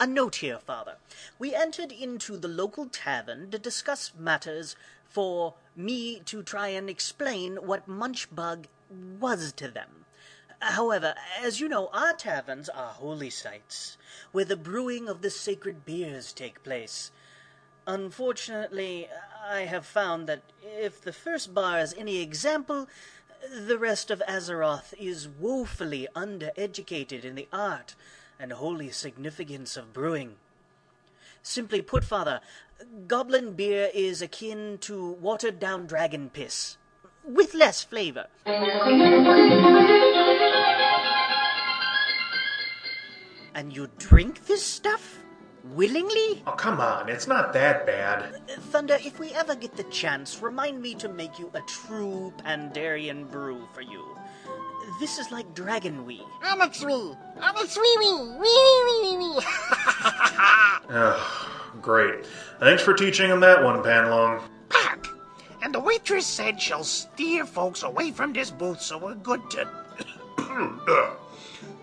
[0.00, 0.96] A note here, father.
[1.38, 7.56] We entered into the local tavern to discuss matters for me to try and explain
[7.56, 8.64] what Munchbug
[9.20, 10.04] was to them.
[10.60, 13.96] However, as you know, our taverns are holy sites,
[14.32, 17.10] where the brewing of the sacred beers take place.
[17.86, 19.08] Unfortunately,
[19.44, 22.88] I have found that if the first bar is any example,
[23.50, 27.94] the rest of Azeroth is woefully undereducated in the art
[28.38, 30.36] and holy significance of brewing.
[31.42, 32.40] Simply put, Father,
[33.08, 36.76] goblin beer is akin to watered down dragon piss,
[37.24, 38.26] with less flavor.
[43.54, 45.18] And you drink this stuff?
[45.64, 46.42] Willingly?
[46.46, 47.08] Oh, come on.
[47.08, 48.22] It's not that bad.
[48.22, 51.60] Uh, uh, Thunder, if we ever get the chance, remind me to make you a
[51.62, 54.04] true Pandaren brew for you.
[54.98, 56.22] This is like dragon wee.
[56.44, 57.14] Onyx wee!
[57.40, 58.36] Onyx wee wee!
[58.40, 59.40] Wee wee wee wee wee!
[60.90, 61.48] Ugh,
[61.80, 62.26] great.
[62.58, 64.42] Thanks for teaching him that one, Panlong.
[64.68, 65.06] Pack.
[65.62, 69.68] And the waitress said she'll steer folks away from this booth, so we're good to.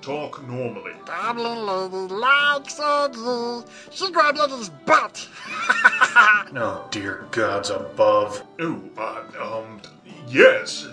[0.02, 0.94] Talk normally.
[1.06, 3.66] Goblin lady likes Eggy.
[3.92, 5.28] She grabbed Eggy's butt.
[6.56, 8.44] Oh, dear gods above.
[8.60, 9.82] Oh, uh, um,
[10.28, 10.88] yes.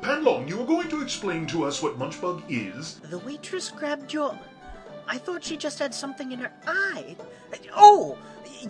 [0.00, 3.00] Panlong, you were going to explain to us what Munchbug is?
[3.10, 4.38] The waitress grabbed your.
[5.06, 7.16] I thought she just had something in her eye.
[7.76, 8.16] Oh,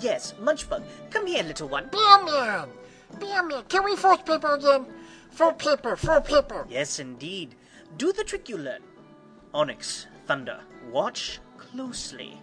[0.00, 0.82] yes, Munchbug.
[1.10, 1.88] Come here, little one.
[1.90, 2.68] Beer man!
[3.18, 4.86] Beer man, can we force paper again?
[5.30, 6.66] Full paper, full paper.
[6.68, 7.54] Yes, indeed.
[7.96, 8.82] Do the trick you learn.
[9.54, 12.38] Onyx, Thunder, watch closely.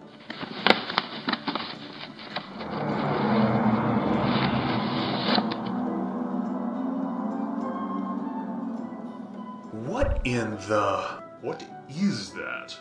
[9.70, 11.22] What in the.
[11.42, 12.74] What is that?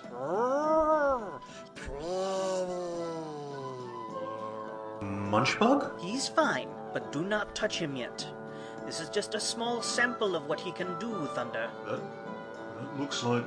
[5.04, 6.00] Munchbug?
[6.02, 8.26] He's fine, but do not touch him yet.
[8.88, 11.70] This is just a small sample of what he can do, Thunder.
[11.86, 13.46] That It looks like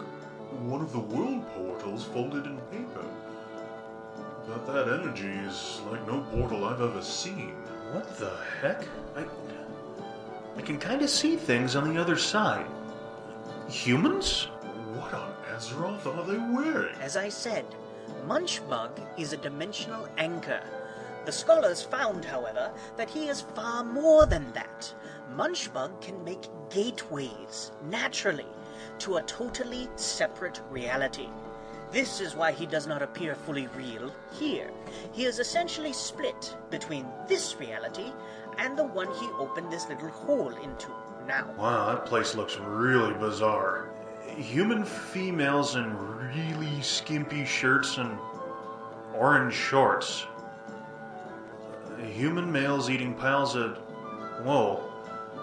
[0.66, 3.04] one of the world portals folded in paper.
[4.46, 7.54] But that energy is like no portal I've ever seen.
[7.92, 8.84] What the heck?
[9.16, 9.24] I,
[10.56, 12.66] I can kind of see things on the other side.
[13.68, 14.44] Humans?
[14.94, 16.94] What on Azeroth are they wearing?
[17.00, 17.66] As I said,
[18.26, 20.62] Munchbug is a dimensional anchor.
[21.26, 24.94] The scholars found, however, that he is far more than that.
[25.34, 28.46] Munchbug can make gateways, naturally,
[29.00, 31.28] to a totally separate reality.
[31.90, 34.70] This is why he does not appear fully real here.
[35.12, 38.12] He is essentially split between this reality
[38.58, 40.88] and the one he opened this little hole into
[41.26, 41.50] now.
[41.58, 43.90] Wow, that place looks really bizarre.
[44.36, 48.18] Human females in really skimpy shirts and
[49.14, 50.26] orange shorts.
[52.12, 53.78] Human males eating piles of.
[54.44, 54.84] Whoa.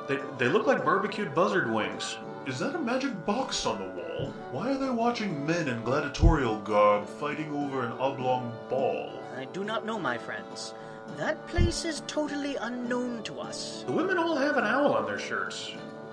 [0.08, 2.18] They, they look like barbecued buzzard wings.
[2.48, 4.32] Is that a magic box on the wall?
[4.52, 9.20] Why are they watching men in gladiatorial garb fighting over an oblong ball?
[9.36, 10.76] I do not know, my friends.
[11.18, 13.84] That place is totally unknown to us.
[13.88, 15.72] The women all have an owl on their shirts.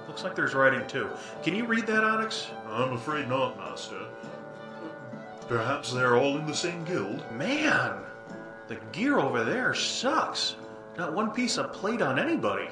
[0.09, 1.11] Looks like there's writing too.
[1.43, 2.51] Can you read that, Onyx?
[2.67, 4.01] I'm afraid not, Master.
[5.49, 7.31] Perhaps they're all in the same guild?
[7.33, 7.99] Man,
[8.69, 10.57] the gear over there sucks.
[10.97, 12.69] Not one piece of plate on anybody.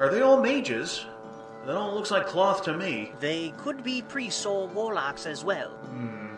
[0.00, 1.06] Are they all mages?
[1.66, 3.12] That all looks like cloth to me.
[3.20, 5.70] They could be priests or warlocks as well.
[5.70, 6.34] Hmm.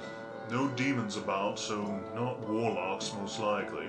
[0.51, 3.89] No demons about, so not warlocks, most likely.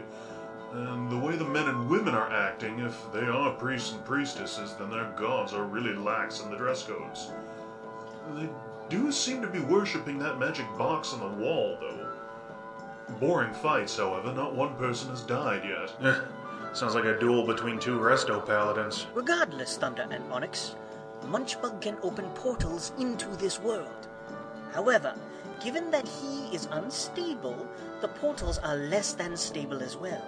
[0.73, 4.73] And the way the men and women are acting, if they are priests and priestesses,
[4.75, 7.31] then their gods are really lax in the dress codes.
[8.33, 8.49] They
[8.89, 12.07] do seem to be worshipping that magic box on the wall, though.
[13.19, 16.17] Boring fights, however, not one person has died yet.
[16.73, 19.07] Sounds like a duel between two resto paladins.
[19.13, 20.75] Regardless, Thunder and Onyx,
[21.29, 24.07] Munchbug can open portals into this world.
[24.71, 25.13] However,
[25.63, 27.67] given that he is unstable,
[28.01, 30.23] the portals are less than stable as well.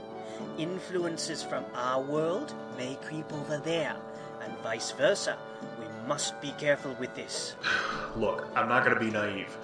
[0.58, 3.95] Influences from our world may creep over there,
[4.41, 5.38] and vice versa.
[5.80, 7.56] We must be careful with this.
[8.16, 9.58] Look, I'm not going to be naive.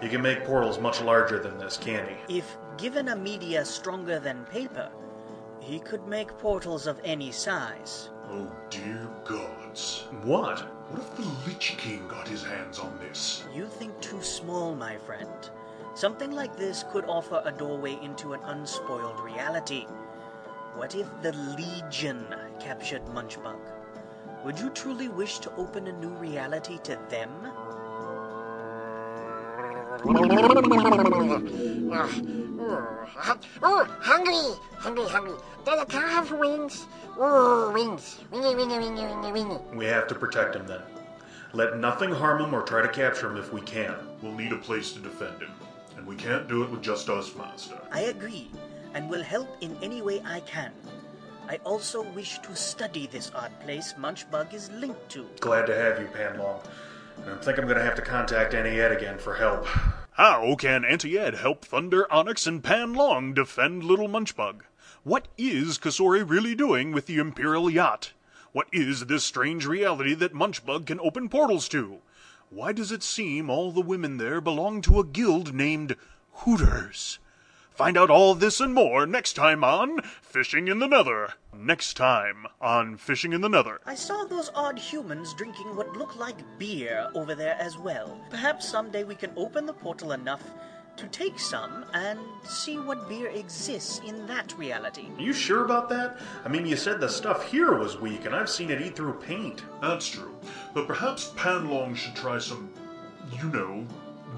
[0.00, 2.38] He can make portals much larger than this, can he?
[2.38, 4.90] If given a media stronger than paper,
[5.60, 8.10] he could make portals of any size.
[8.28, 10.04] Oh dear gods.
[10.22, 10.66] What?
[10.88, 13.44] What if the Lich King got his hands on this?
[13.54, 15.28] You think too small, my friend.
[15.94, 19.86] Something like this could offer a doorway into an unspoiled reality.
[20.74, 22.26] What if the Legion
[22.58, 23.60] captured Munchbug?
[24.44, 27.30] Would you truly wish to open a new reality to them?
[31.94, 32.08] Ah,
[33.62, 35.34] Oh, hungry, hungry, hungry.
[35.64, 36.86] Does a cow have wings?
[37.18, 38.18] Oh, wings.
[38.30, 39.58] Wingy, wingy, wingy, wingy, wingy.
[39.74, 40.82] We have to protect him then.
[41.52, 43.94] Let nothing harm him or try to capture him if we can.
[44.22, 45.52] We'll need a place to defend him.
[45.96, 47.78] And we can't do it with just us, Master.
[47.90, 48.50] I agree,
[48.94, 50.72] and will help in any way I can.
[51.48, 55.28] I also wish to study this odd place Munchbug is linked to.
[55.40, 56.64] Glad to have you, Panlong.
[57.24, 59.66] And I think I'm going to have to contact Auntie Ed again for help.
[60.16, 64.60] How can Auntie Ed help Thunder, Onyx, and Panlong defend Little Munchbug?
[65.04, 68.12] What is Kasori really doing with the Imperial yacht?
[68.52, 72.00] What is this strange reality that Munchbug can open portals to?
[72.50, 75.96] Why does it seem all the women there belong to a guild named
[76.44, 77.18] Hooters?
[77.82, 81.32] Find out all this and more next time on Fishing in the Nether.
[81.52, 83.80] Next time on Fishing in the Nether.
[83.84, 88.20] I saw those odd humans drinking what looked like beer over there as well.
[88.30, 90.44] Perhaps someday we can open the portal enough
[90.96, 95.08] to take some and see what beer exists in that reality.
[95.18, 96.20] Are you sure about that?
[96.44, 99.14] I mean, you said the stuff here was weak, and I've seen it eat through
[99.14, 99.64] paint.
[99.80, 100.38] That's true.
[100.72, 102.72] But perhaps Panlong should try some,
[103.32, 103.84] you know,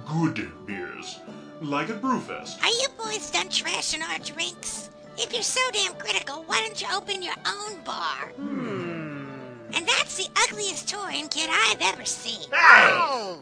[0.06, 1.20] good beers.
[1.60, 2.62] Like at Brewfest.
[2.62, 4.90] Are you boys done trashing our drinks?
[5.16, 8.32] If you're so damn critical, why don't you open your own bar?
[8.36, 9.28] Hmm.
[9.72, 12.48] And that's the ugliest Tauren kid I've ever seen.
[12.52, 13.36] Hey!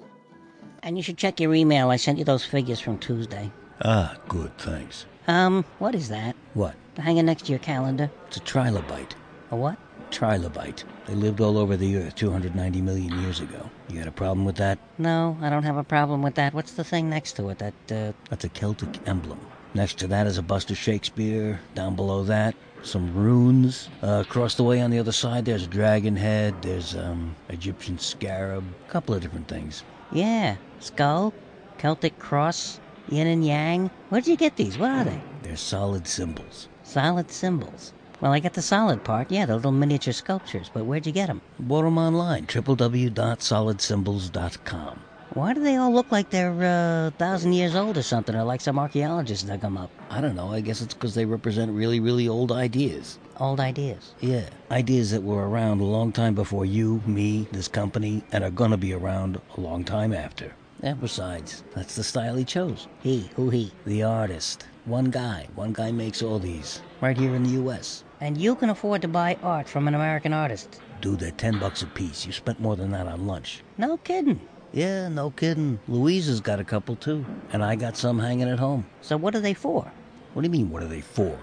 [0.82, 1.90] And you should check your email.
[1.90, 3.50] I sent you those figures from Tuesday.
[3.82, 5.06] Ah, good, thanks.
[5.28, 6.36] Um, what is that?
[6.54, 6.74] What?
[6.98, 8.10] Hanging next to your calendar?
[8.28, 9.12] It's a trilobite.
[9.50, 9.78] A what?
[10.12, 10.84] Trilobite.
[11.06, 13.68] They lived all over the Earth 290 million years ago.
[13.88, 14.78] You got a problem with that?
[14.98, 16.54] No, I don't have a problem with that.
[16.54, 17.58] What's the thing next to it?
[17.58, 18.12] That, uh.
[18.30, 19.40] That's a Celtic emblem.
[19.74, 21.58] Next to that is a bust of Shakespeare.
[21.74, 23.88] Down below that, some runes.
[24.02, 26.54] Uh, across the way on the other side, there's a dragon head.
[26.60, 28.64] There's, um, Egyptian scarab.
[28.86, 29.82] A couple of different things.
[30.12, 30.56] Yeah.
[30.80, 31.32] Skull?
[31.78, 32.78] Celtic cross?
[33.08, 33.90] Yin and yang?
[34.10, 34.76] Where'd you get these?
[34.78, 35.20] What are they?
[35.42, 36.68] They're solid symbols.
[36.84, 37.92] Solid symbols.
[38.22, 39.32] Well, I get the solid part.
[39.32, 40.70] Yeah, the little miniature sculptures.
[40.72, 41.40] But where'd you get them?
[41.58, 42.46] Bought them online.
[42.46, 45.00] www.solidsymbols.com.
[45.34, 48.60] Why do they all look like they're uh, thousand years old or something, or like
[48.60, 49.90] some archaeologist dug them up?
[50.08, 50.52] I don't know.
[50.52, 53.18] I guess it's because they represent really, really old ideas.
[53.40, 54.14] Old ideas.
[54.20, 58.50] Yeah, ideas that were around a long time before you, me, this company, and are
[58.50, 60.54] gonna be around a long time after.
[60.82, 62.86] And besides, that's the style he chose.
[63.02, 63.72] He, who he?
[63.84, 64.66] The artist.
[64.84, 65.48] One guy.
[65.54, 66.82] One guy makes all these.
[67.00, 68.04] Right here in the U.S.
[68.22, 70.80] And you can afford to buy art from an American artist.
[71.00, 72.24] Dude, they're ten bucks a piece.
[72.24, 73.64] You spent more than that on lunch.
[73.78, 74.40] No kidding.
[74.72, 75.80] Yeah, no kidding.
[75.88, 77.26] Louisa's got a couple too.
[77.52, 78.86] And I got some hanging at home.
[79.00, 79.90] So what are they for?
[80.34, 81.36] What do you mean, what are they for?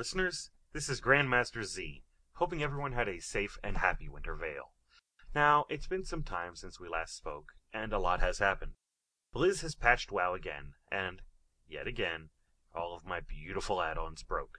[0.07, 0.51] Listeners.
[0.73, 2.05] This is Grandmaster Z,
[2.35, 4.71] hoping everyone had a safe and happy winter veil.
[5.35, 8.75] Now, it's been some time since we last spoke, and a lot has happened.
[9.35, 11.23] Blizz has patched WoW again, and,
[11.69, 12.29] yet again,
[12.73, 14.59] all of my beautiful add-ons broke.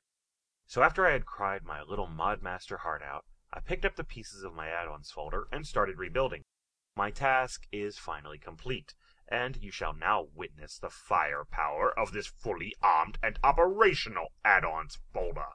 [0.66, 3.24] So after I had cried my little Modmaster heart out,
[3.54, 6.43] I picked up the pieces of my add-ons folder and started rebuilding.
[6.93, 8.95] My task is finally complete,
[9.30, 15.48] and you shall now witness the firepower of this fully armed and operational add-ons folder.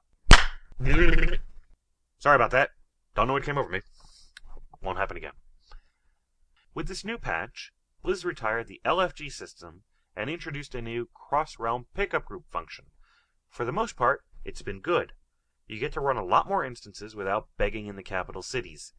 [2.19, 2.71] Sorry about that.
[3.15, 3.81] Don't know what came over me.
[4.83, 5.33] Won't happen again.
[6.75, 7.73] With this new patch,
[8.05, 12.87] Blizz retired the LFG system and introduced a new cross-realm pickup group function.
[13.49, 15.13] For the most part, it's been good.
[15.67, 18.93] You get to run a lot more instances without begging in the capital cities.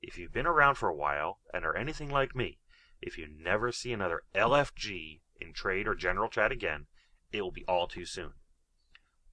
[0.00, 2.59] If you've been around for a while and are anything like me,
[3.00, 6.86] if you never see another LFG in trade or general chat again,
[7.32, 8.34] it will be all too soon.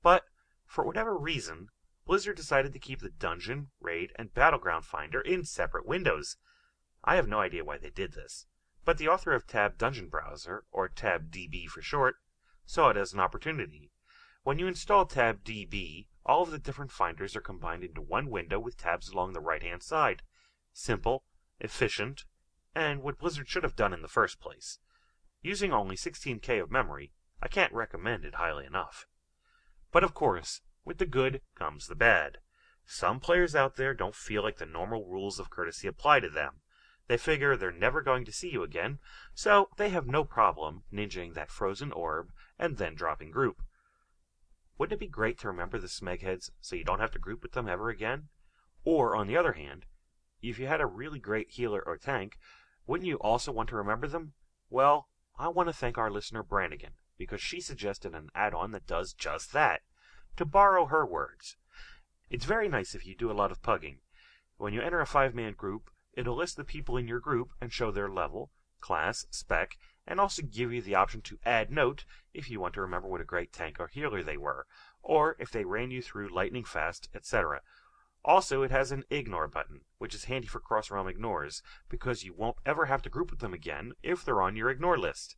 [0.01, 0.25] But,
[0.65, 1.69] for whatever reason,
[2.05, 6.37] Blizzard decided to keep the Dungeon, Raid, and Battleground Finder in separate windows.
[7.03, 8.47] I have no idea why they did this,
[8.85, 12.15] but the author of Tab Dungeon Browser, or Tab DB for short,
[12.65, 13.91] saw it as an opportunity.
[14.43, 18.59] When you install Tab DB, all of the different finders are combined into one window
[18.59, 20.23] with tabs along the right-hand side.
[20.73, 21.23] Simple,
[21.59, 22.25] efficient,
[22.77, 24.77] and what Blizzard should have done in the first place.
[25.41, 27.11] Using only 16k of memory,
[27.41, 29.07] I can't recommend it highly enough.
[29.91, 32.37] But of course, with the good comes the bad.
[32.85, 36.61] Some players out there don't feel like the normal rules of courtesy apply to them.
[37.07, 38.99] They figure they're never going to see you again,
[39.33, 43.63] so they have no problem ninjaing that frozen orb and then dropping group.
[44.77, 47.53] Wouldn't it be great to remember the smegheads so you don't have to group with
[47.53, 48.29] them ever again?
[48.83, 49.87] Or, on the other hand,
[50.43, 52.37] if you had a really great healer or tank,
[52.87, 54.33] wouldn't you also want to remember them?
[54.69, 59.13] Well, I want to thank our listener Brannigan, because she suggested an add-on that does
[59.13, 59.81] just that.
[60.37, 61.57] To borrow her words,
[62.29, 63.97] it's very nice if you do a lot of pugging.
[64.57, 67.91] When you enter a five-man group, it'll list the people in your group and show
[67.91, 69.77] their level, class, spec,
[70.07, 73.21] and also give you the option to add note if you want to remember what
[73.21, 74.65] a great tank or healer they were,
[75.03, 77.61] or if they ran you through lightning fast, etc.
[78.25, 82.57] Also, it has an ignore button, which is handy for cross-realm ignores, because you won't
[82.65, 85.35] ever have to group with them again if they're on your ignore list.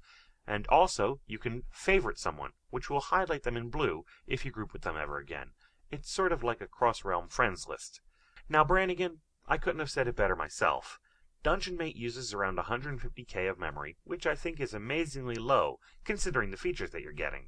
[0.47, 4.73] And also, you can favorite someone, which will highlight them in blue if you group
[4.73, 5.51] with them ever again.
[5.91, 8.01] It's sort of like a cross-realm friends list.
[8.47, 10.99] Now, Brannigan, I couldn't have said it better myself.
[11.43, 16.57] Dungeon Mate uses around 150k of memory, which I think is amazingly low, considering the
[16.57, 17.47] features that you're getting.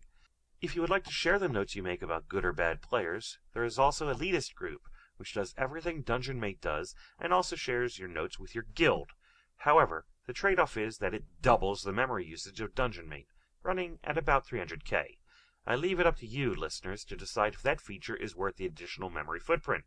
[0.61, 3.39] If you would like to share the notes you make about good or bad players,
[3.53, 4.81] there is also Elitist Group,
[5.21, 9.11] which does everything Dungeon Mate does and also shares your notes with your guild.
[9.57, 13.27] However, the trade-off is that it doubles the memory usage of Dungeon Mate,
[13.61, 15.19] running at about 300k.
[15.67, 18.65] I leave it up to you, listeners, to decide if that feature is worth the
[18.65, 19.83] additional memory footprint.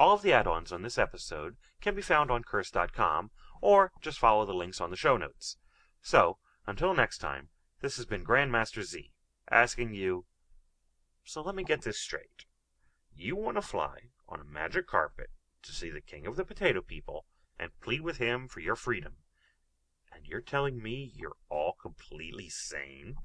[0.00, 3.30] All of the add-ons on this episode can be found on curse.com,
[3.62, 5.58] or just follow the links on the show notes.
[6.02, 7.50] So, until next time,
[7.82, 9.12] this has been Grandmaster Z,
[9.48, 10.26] asking you,
[11.24, 12.44] so let me get this straight.
[13.14, 15.30] You want to fly on a magic carpet
[15.62, 17.26] to see the king of the potato people
[17.58, 19.14] and plead with him for your freedom.
[20.12, 23.16] And you're telling me you're all completely sane?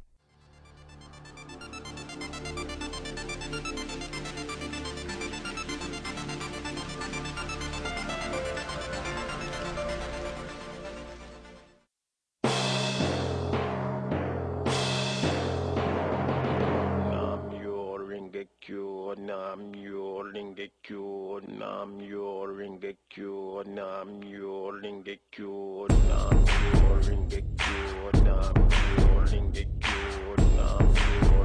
[19.16, 29.20] Namyo Ringekyo, Namyo Ringekyo, Namyo Ringekyo, Namyo Ringekyo, Namyo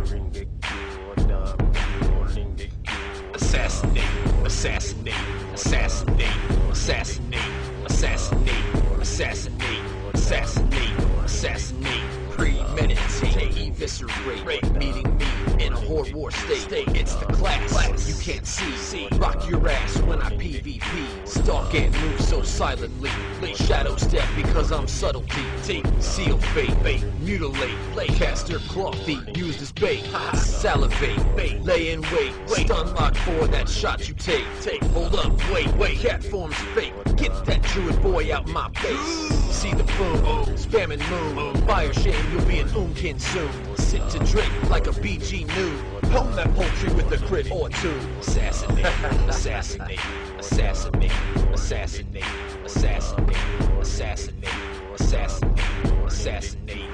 [0.06, 3.34] Ringekyo, Namyo Ringekyo.
[3.34, 5.14] Assassinate, assassinate,
[5.54, 6.38] assassinate,
[6.70, 7.52] assassinate,
[7.86, 8.64] assassinate,
[9.00, 9.82] assassinate,
[10.14, 10.94] assassinate,
[11.24, 16.88] assassinate, premeditate, eviscerate, meeting me a horde war state.
[16.88, 18.76] It's the class you can't see.
[18.76, 21.26] See Rock your ass when I PvP.
[21.26, 23.10] Stalk and move so silently.
[23.54, 25.82] Shadow step because I'm subtlety.
[26.00, 30.04] Seal fate, bait, mutilate, cast your claw feet, used as bait.
[30.34, 34.44] Salivate, bait, lay in wait, stun lock for that shot you take.
[34.62, 36.94] Take, hold up, wait, wait, cat forms fake.
[37.16, 39.35] Get that druid boy out my face.
[39.50, 40.22] See the boom,
[40.56, 41.66] spamming moon.
[41.66, 43.50] Fire shame, you'll be an oomkin soon.
[43.76, 46.10] Sit to drink like a BG noob.
[46.12, 47.98] Home that poultry with a crit or two.
[48.20, 48.86] Assassinate,
[49.28, 50.00] assassinate,
[50.38, 51.12] assassinate,
[51.52, 52.24] assassinate,
[52.64, 53.36] assassinate,
[53.80, 54.50] assassinate,
[54.94, 55.54] assassinate,
[56.06, 56.85] assassinate.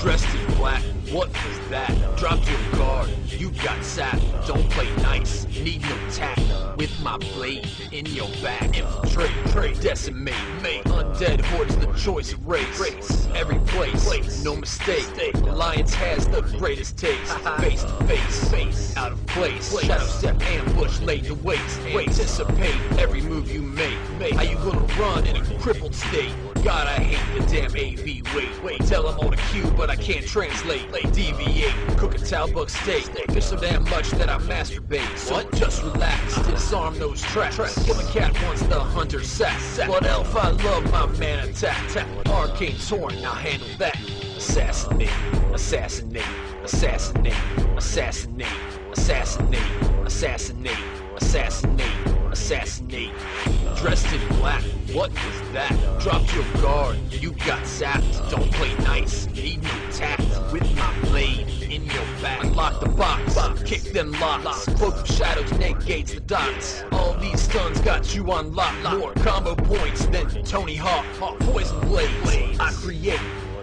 [0.00, 1.92] Dressed in black, what was that?
[2.16, 4.22] Drop your guard, you got sapped.
[4.46, 6.42] Don't play nice, need no tact.
[6.76, 12.46] With my blade in your back, infiltrate, trade, decimate, make undead hordes the choice of
[12.46, 12.78] race.
[12.78, 13.26] race.
[13.34, 15.06] Every place, no mistake.
[15.34, 17.32] Alliance has the greatest taste.
[17.58, 19.78] Face to face, face out of place.
[19.80, 21.80] Shadow step, ambush, laid to waste.
[21.80, 23.98] Anticipate every move you make.
[24.34, 26.32] How you gonna run in a crippled state?
[26.66, 28.34] God, I hate the damn AV.
[28.34, 30.90] Wait, wait, tell I'm on a cue, but I can't translate.
[31.12, 33.04] Deviate, cook a Talbuk steak.
[33.30, 35.16] Fish so damn much that I masturbate.
[35.16, 37.56] So just relax, disarm those traps.
[37.84, 39.86] Kill a cat once the hunter sack.
[39.86, 41.78] Blood elf, I love my man attack.
[42.26, 43.96] Arcane torrent, I'll handle that.
[44.36, 45.08] Assassinate,
[45.54, 46.24] assassinate,
[46.64, 47.34] assassinate,
[47.76, 48.48] assassinate, assassinate,
[48.90, 50.78] assassinate, assassinate,
[51.16, 52.15] assassinate.
[52.36, 54.62] Dressed in black,
[54.92, 55.72] what was that?
[56.00, 58.30] Drop your guard, you got zapped.
[58.30, 60.22] Don't play nice, need no tact.
[60.52, 64.66] With my blade in your back, unlock the box, kick them locks.
[64.66, 66.84] Cloak of shadows negates the dots.
[66.92, 68.74] All these stuns got you on lock.
[68.98, 71.06] More combo points than Tony Hawk.
[71.40, 73.18] Poison blades, I create.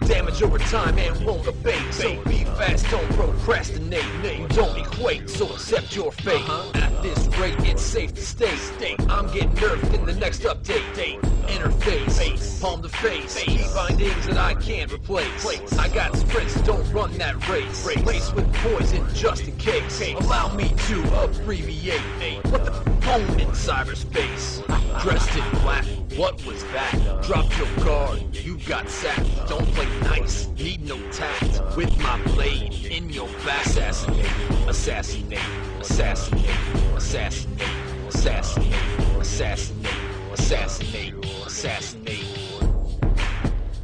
[0.08, 1.94] Damage over time and won't abate.
[1.94, 4.04] So be fast, don't procrastinate.
[4.38, 6.48] You don't equate, so accept your fate.
[6.76, 8.96] At this rate, it's safe to stay.
[9.10, 11.20] I'm getting nerfed in the next update.
[11.48, 13.36] Interface, palm to face.
[13.42, 15.46] Key bindings that I can't replace.
[15.78, 17.86] I got sprints, don't run that race.
[18.06, 20.02] Lace with poison just in case.
[20.20, 22.02] Allow me to abbreviate.
[22.46, 22.72] What the
[23.04, 24.64] phone in cyberspace?
[25.02, 25.86] Dressed in black,
[26.16, 26.94] what was that?
[27.24, 29.28] Drop your guard, you got sacked.
[29.48, 31.62] Don't play nice, need no tact.
[31.76, 33.66] With my blade in your back.
[33.66, 34.26] Assassinate,
[34.68, 35.40] assassinate,
[35.80, 36.50] assassinate,
[36.96, 37.68] assassinate,
[38.08, 38.72] assassinate,
[39.20, 39.94] assassinate,
[40.32, 42.26] assassinate, assassinate.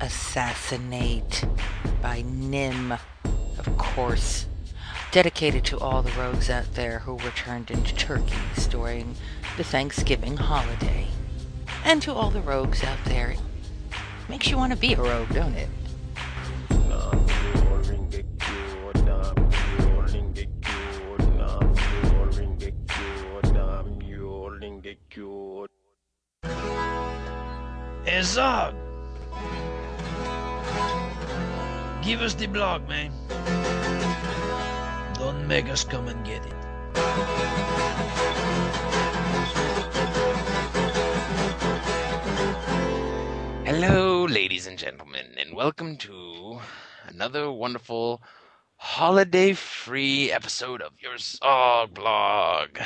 [0.02, 1.46] Assassinate
[2.02, 4.46] by Nim, of course.
[5.12, 9.16] Dedicated to all the rogues out there who were turned into turkeys during
[9.58, 11.08] the Thanksgiving holiday.
[11.84, 13.34] And to all the rogues out there.
[14.28, 15.68] Makes you want to be a rogue, don't it?
[28.06, 28.76] Hey, Zog!
[32.04, 33.12] Give us the blog, man.
[35.20, 36.54] Don't make us come and get it.
[43.66, 46.62] Hello, ladies and gentlemen, and welcome to
[47.08, 48.22] another wonderful
[48.78, 52.80] holiday free episode of your Zog blog.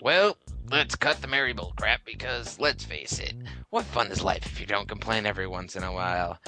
[0.00, 0.36] Well,
[0.70, 3.34] let's cut the merry bull crap because let's face it,
[3.70, 6.38] what fun is life if you don't complain every once in a while?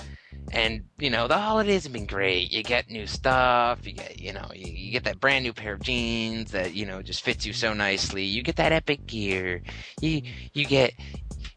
[0.51, 2.51] And, you know, the holidays have been great.
[2.51, 5.75] You get new stuff, you get, you know, you, you get that brand new pair
[5.75, 8.25] of jeans that, you know, just fits you so nicely.
[8.25, 9.62] You get that epic gear.
[10.01, 10.23] You,
[10.55, 10.95] you get,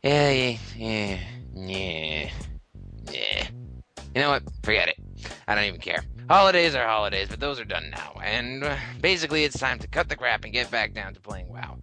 [0.04, 1.20] yeah, yeah,
[1.56, 2.30] yeah,
[3.12, 3.48] yeah.
[4.14, 4.44] You know what?
[4.64, 4.98] Forget it.
[5.48, 6.04] I don't even care.
[6.30, 8.14] Holidays are holidays, but those are done now.
[8.24, 11.48] And uh, basically, it's time to cut the crap and get back down to playing
[11.48, 11.78] WoW.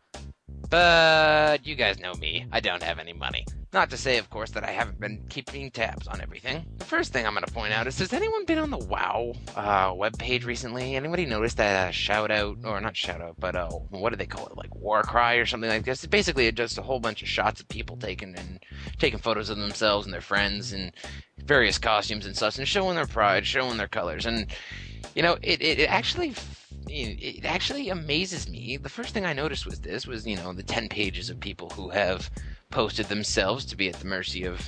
[0.71, 2.47] But you guys know me.
[2.53, 3.45] I don't have any money.
[3.71, 6.65] Not to say, of course, that I haven't been keeping tabs on everything.
[6.79, 9.35] The first thing I'm going to point out is: Has anyone been on the WoW
[9.57, 10.97] uh, webpage recently?
[10.97, 14.25] Anybody noticed that uh, shout out, or not shout out, but uh, what do they
[14.25, 16.03] call it, like war cry or something like this?
[16.03, 18.65] It's basically just a whole bunch of shots of people taking and
[18.99, 20.91] taking photos of themselves and their friends and
[21.37, 24.47] various costumes and such, and showing their pride, showing their colors, and
[25.15, 26.33] you know, it it, it actually
[26.89, 28.79] it actually amazes me.
[28.79, 31.69] The first thing I noticed was this was, you know, the 10 pages of people
[31.71, 32.31] who have
[32.71, 34.61] posted themselves to be at the mercy of,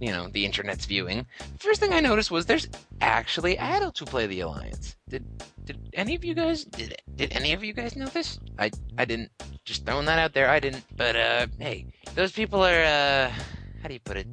[0.00, 1.26] you know, the internet's viewing.
[1.58, 2.68] First thing I noticed was there's
[3.00, 4.96] actually adults who play the Alliance.
[5.08, 5.24] Did
[5.64, 8.38] did any of you guys did did any of you guys know this?
[8.58, 9.30] I I didn't.
[9.64, 10.48] Just throwing that out there.
[10.48, 10.84] I didn't.
[10.96, 13.30] But uh, hey, those people are uh,
[13.82, 14.26] how do you put it?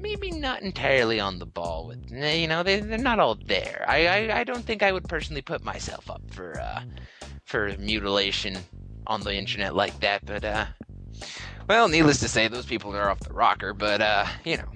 [0.00, 3.84] maybe not entirely on the ball with you know they they're not all there.
[3.86, 6.82] I, I I don't think I would personally put myself up for uh
[7.44, 8.58] for mutilation
[9.06, 10.66] on the internet like that, but uh
[11.70, 14.68] well, needless to say those people are off the rocker, but uh you know,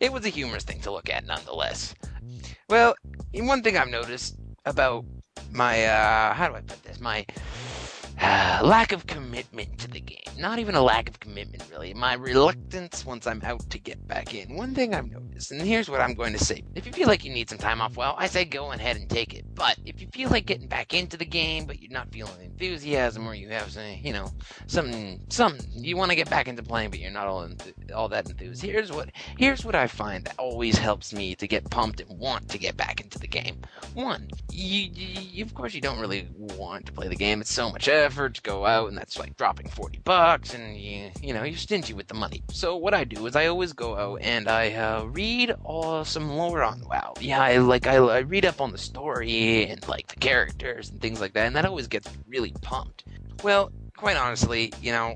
[0.00, 1.94] it was a humorous thing to look at nonetheless.
[2.68, 2.94] Well,
[3.32, 5.06] one thing I've noticed about
[5.50, 7.00] my uh how do I put this?
[7.00, 7.24] My
[8.62, 10.18] lack of commitment to the game.
[10.38, 11.94] Not even a lack of commitment, really.
[11.94, 14.56] My reluctance once I'm out to get back in.
[14.56, 16.62] One thing I've noticed, and here's what I'm going to say.
[16.74, 19.08] If you feel like you need some time off, well, I say go ahead and
[19.08, 19.44] take it.
[19.54, 23.26] But if you feel like getting back into the game, but you're not feeling enthusiasm,
[23.26, 24.30] or you have some, you know,
[24.66, 28.08] some, some, you want to get back into playing, but you're not all enth- all
[28.08, 28.62] that enthused.
[28.62, 32.48] Here's what, here's what I find that always helps me to get pumped and want
[32.50, 33.56] to get back into the game.
[33.94, 37.40] One, you, you of course, you don't really want to play the game.
[37.40, 41.10] It's so much effort to go out, and that's like dropping 40 bucks, and you,
[41.20, 42.42] you know, you're stingy with the money.
[42.50, 46.30] So what I do is I always go out and I uh, read all some
[46.30, 47.14] lore on WoW.
[47.20, 51.00] Yeah, I like I, I read up on the story and like the characters and
[51.00, 53.04] things like that, and that always gets really pumped.
[53.42, 55.14] Well, quite honestly, you know,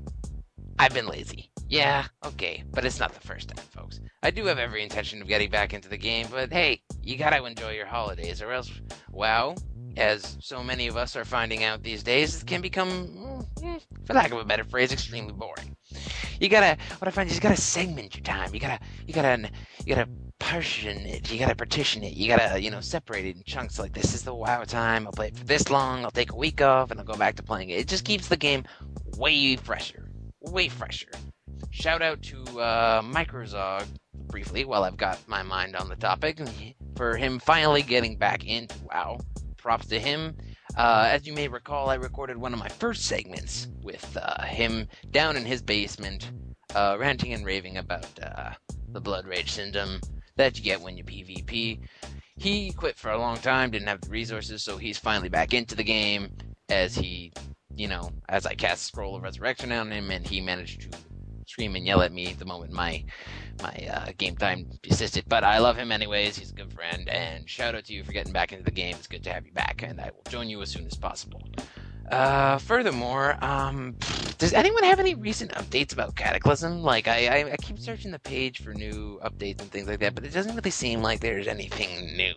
[0.79, 1.49] I've been lazy.
[1.69, 3.99] Yeah, okay, but it's not the first time, folks.
[4.23, 7.43] I do have every intention of getting back into the game, but hey, you gotta
[7.43, 8.71] enjoy your holidays, or else,
[9.11, 9.55] WoW,
[9.97, 14.13] as so many of us are finding out these days, it can become, mm, for
[14.13, 15.75] lack of a better phrase, extremely boring.
[16.39, 18.53] You gotta, what I find is you gotta segment your time.
[18.53, 19.49] You gotta, you gotta,
[19.85, 20.09] you gotta
[20.39, 21.31] partition it.
[21.31, 22.13] You gotta partition it.
[22.13, 23.79] You gotta, you know, separate it in chunks.
[23.79, 25.07] Like this is the WoW time.
[25.07, 26.05] I'll play it for this long.
[26.05, 27.79] I'll take a week off and I'll go back to playing it.
[27.79, 28.63] It just keeps the game
[29.17, 30.09] way fresher,
[30.41, 31.09] way fresher.
[31.71, 33.85] Shout out to uh, Microzog
[34.27, 36.39] briefly while I've got my mind on the topic
[36.95, 39.19] for him finally getting back into WoW.
[39.67, 40.33] Props to him.
[40.77, 44.87] Uh, as you may recall, I recorded one of my first segments with uh, him
[45.11, 46.31] down in his basement,
[46.73, 48.51] uh, ranting and raving about uh,
[48.93, 49.99] the blood rage syndrome
[50.37, 51.81] that you get when you PvP.
[52.37, 55.75] He quit for a long time, didn't have the resources, so he's finally back into
[55.75, 56.31] the game.
[56.69, 57.33] As he,
[57.75, 60.97] you know, as I cast Scroll of Resurrection on him, and he managed to
[61.47, 63.03] scream and yell at me the moment my
[63.61, 65.25] my uh, game time desisted.
[65.27, 66.37] But I love him anyways.
[66.37, 68.95] He's a good friend, and shout out to you for getting back into the game.
[68.97, 71.41] It's good to have you back, and I will join you as soon as possible.
[72.11, 73.95] Uh, furthermore, um,
[74.37, 76.81] does anyone have any recent updates about Cataclysm?
[76.81, 80.15] Like, I, I, I keep searching the page for new updates and things like that,
[80.15, 82.33] but it doesn't really seem like there's anything new.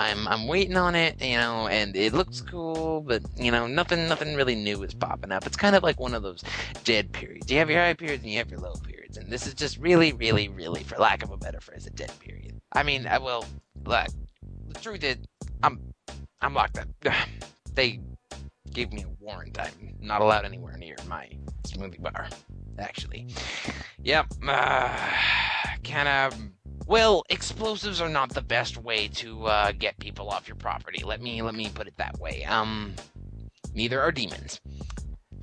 [0.00, 4.08] I'm I'm waiting on it, you know, and it looks cool, but you know, nothing
[4.08, 5.46] nothing really new is popping up.
[5.46, 6.42] It's kind of like one of those
[6.84, 7.50] dead periods.
[7.50, 9.76] You have your high periods and you have your low periods, and this is just
[9.76, 12.58] really, really, really, for lack of a better phrase, a dead period.
[12.72, 13.44] I mean, I will
[13.84, 14.06] look.
[14.68, 15.18] The truth is,
[15.62, 15.78] I'm
[16.40, 16.88] I'm locked up.
[17.72, 18.00] They
[18.72, 19.56] gave me a warrant.
[19.60, 21.30] I'm not allowed anywhere near my
[21.62, 22.28] smoothie bar.
[22.78, 23.28] Actually,
[24.02, 24.26] yep.
[24.46, 24.88] Uh,
[25.84, 26.34] kind of
[26.90, 31.04] well, explosives are not the best way to uh, get people off your property.
[31.04, 32.44] Let me let me put it that way.
[32.44, 32.94] Um,
[33.72, 34.60] neither are demons.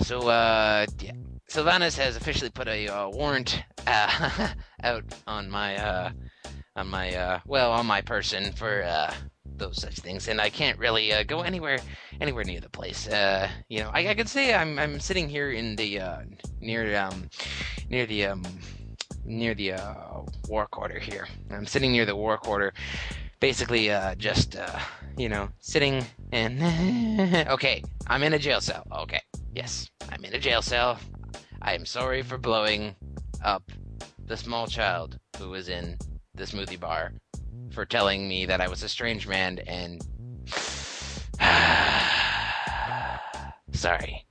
[0.01, 1.13] So, uh, yeah.
[1.49, 4.49] Sylvanas has officially put a uh, warrant uh,
[4.83, 6.11] out on my uh,
[6.75, 9.13] on my uh, well on my person for uh,
[9.45, 11.79] those such things, and I can't really uh, go anywhere
[12.19, 13.07] anywhere near the place.
[13.07, 16.21] Uh, you know, I, I could say I'm I'm sitting here in the uh,
[16.59, 17.29] near um
[17.89, 18.43] near the um
[19.25, 21.27] near the uh, war quarter here.
[21.49, 22.73] I'm sitting near the war quarter,
[23.39, 24.79] basically uh, just uh,
[25.17, 28.85] you know sitting and okay, I'm in a jail cell.
[28.91, 29.21] Okay,
[29.53, 30.99] yes, I'm in a jail cell.
[31.61, 32.95] I am sorry for blowing
[33.43, 33.71] up
[34.25, 35.97] the small child who was in
[36.35, 37.13] the smoothie bar
[37.71, 40.01] for telling me that I was a strange man and
[43.71, 44.26] sorry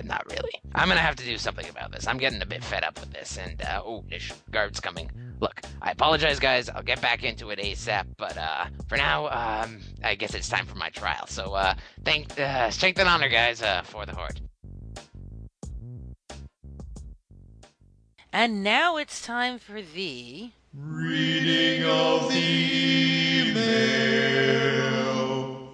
[0.00, 0.52] but not really.
[0.74, 2.06] I'm gonna have to do something about this.
[2.06, 5.10] I'm getting a bit fed up with this, and uh, oh, this guard's coming.
[5.40, 6.70] Look, I apologize, guys.
[6.70, 10.64] I'll get back into it ASAP, but uh, for now, um, I guess it's time
[10.64, 11.26] for my trial.
[11.26, 14.40] So, uh, thank, uh, strength and honor, guys, uh, for the horde.
[18.32, 24.89] And now it's time for the reading of the email.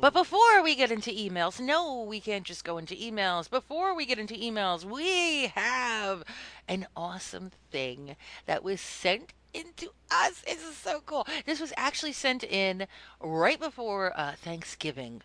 [0.07, 3.51] But before we get into emails, no, we can't just go into emails.
[3.51, 6.23] Before we get into emails, we have
[6.69, 8.15] an awesome thing
[8.47, 10.43] that was sent into us.
[10.43, 11.27] This is so cool.
[11.45, 12.87] This was actually sent in
[13.21, 15.23] right before uh, Thanksgiving.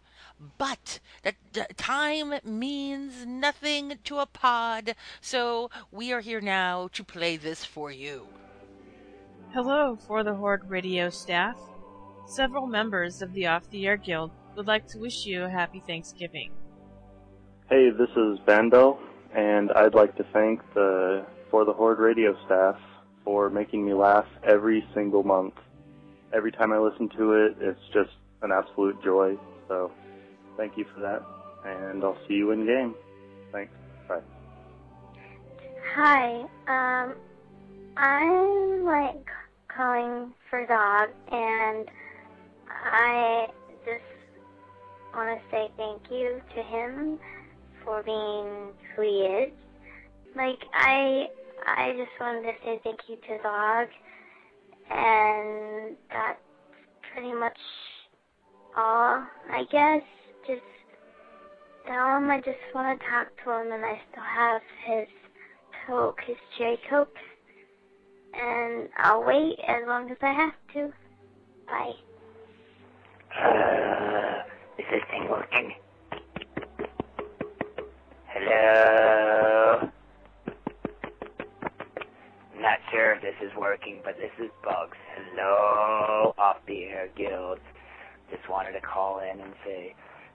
[0.57, 7.37] But that time means nothing to a pod, so we are here now to play
[7.37, 8.25] this for you.
[9.53, 11.55] Hello, For the Horde radio staff.
[12.25, 15.81] Several members of the Off the Air Guild would like to wish you a happy
[15.85, 16.51] Thanksgiving.
[17.69, 18.99] Hey, this is Bando,
[19.33, 22.77] and I'd like to thank the For the Horde radio staff
[23.23, 25.53] for making me laugh every single month.
[26.33, 28.11] Every time I listen to it, it's just
[28.41, 29.37] an absolute joy.
[29.67, 29.91] So,
[30.57, 31.23] thank you for that,
[31.65, 32.95] and I'll see you in game.
[33.51, 33.73] Thanks.
[34.07, 34.21] Bye.
[35.93, 37.15] Hi, um,
[37.97, 39.27] I'm like
[39.67, 41.87] calling for Dog, and
[42.69, 43.47] I
[43.85, 44.03] just
[45.15, 47.19] want to say thank you to him
[47.83, 49.51] for being who he is.
[50.35, 51.27] Like I,
[51.67, 53.87] I just wanted to say thank you to Dog,
[54.89, 56.39] and that's
[57.13, 57.57] pretty much
[58.77, 59.25] all.
[59.51, 60.01] I guess
[60.47, 60.61] just
[61.85, 65.07] tell him I just want to talk to him, and I still have his
[65.87, 67.15] Coke, his cherry Coke,
[68.33, 70.93] and I'll wait as long as I have to.
[71.67, 71.93] Bye.
[74.81, 75.73] Is this thing working?
[78.33, 79.91] Hello?
[82.57, 84.97] Not sure if this is working, but this is Bugs.
[85.13, 87.59] Hello, Off the Air Guild.
[88.31, 89.93] Just wanted to call in and say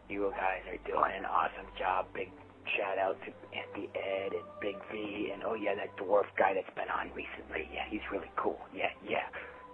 [0.08, 2.06] you guys are doing an awesome job.
[2.14, 2.30] Big
[2.78, 6.70] shout out to Auntie Ed and Big V and oh yeah, that dwarf guy that's
[6.78, 7.66] been on recently.
[7.74, 8.60] Yeah, he's really cool.
[8.72, 9.26] Yeah, yeah.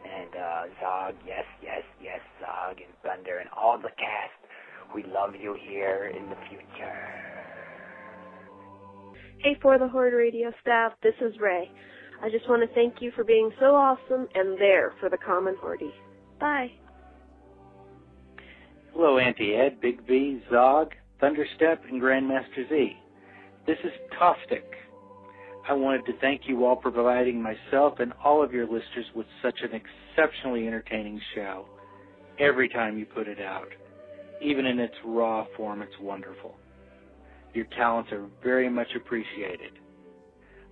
[0.09, 4.42] And uh Zog, yes, yes, yes, Zog and Thunder and all the cast.
[4.95, 7.23] We love you here in the future.
[9.39, 11.71] Hey, for the Horde Radio staff, this is Ray.
[12.23, 15.57] I just want to thank you for being so awesome and there for the common
[15.61, 15.83] Horde.
[16.39, 16.71] Bye.
[18.93, 22.97] Hello, Auntie Ed, Big V, Zog, Thunderstep, and Grandmaster Z.
[23.67, 24.65] This is Tostic.
[25.69, 29.27] I wanted to thank you all for providing myself and all of your listeners with
[29.43, 31.67] such an exceptionally entertaining show.
[32.39, 33.69] Every time you put it out,
[34.43, 36.57] even in its raw form, it's wonderful.
[37.55, 39.73] Your talents are very much appreciated.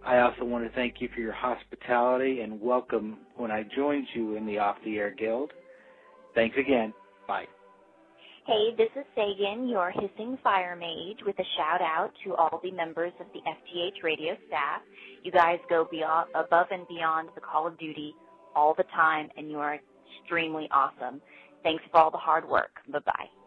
[0.05, 4.37] I also want to thank you for your hospitality and welcome when I joined you
[4.37, 5.53] in the Off the Air Guild.
[6.35, 6.95] Thanks again.
[7.29, 7.47] Bye.
[8.47, 12.73] Hey, this is Sagan, your hissing fire mage, with a shout out to all the
[12.73, 14.81] members of the FTH radio staff.
[15.23, 18.15] You guys go beyond, above and beyond the call of duty
[18.57, 19.79] all the time, and you are
[20.23, 21.21] extremely awesome.
[21.63, 22.71] Thanks for all the hard work.
[22.91, 23.40] Bye bye.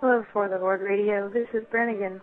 [0.00, 1.28] Hello, For the Lord Radio.
[1.28, 2.22] This is Brannigan.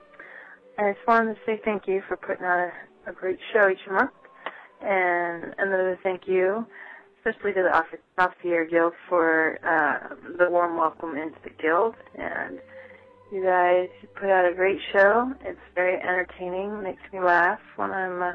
[0.80, 3.88] I just wanted to say thank you for putting on a, a great show each
[3.88, 4.10] month,
[4.82, 6.66] and another thank you,
[7.20, 7.86] especially to the Off
[8.18, 11.94] Off the Air Guild for uh, the warm welcome into the guild.
[12.16, 12.58] And
[13.32, 15.32] you guys put out a great show.
[15.42, 18.34] It's very entertaining, makes me laugh when I'm uh,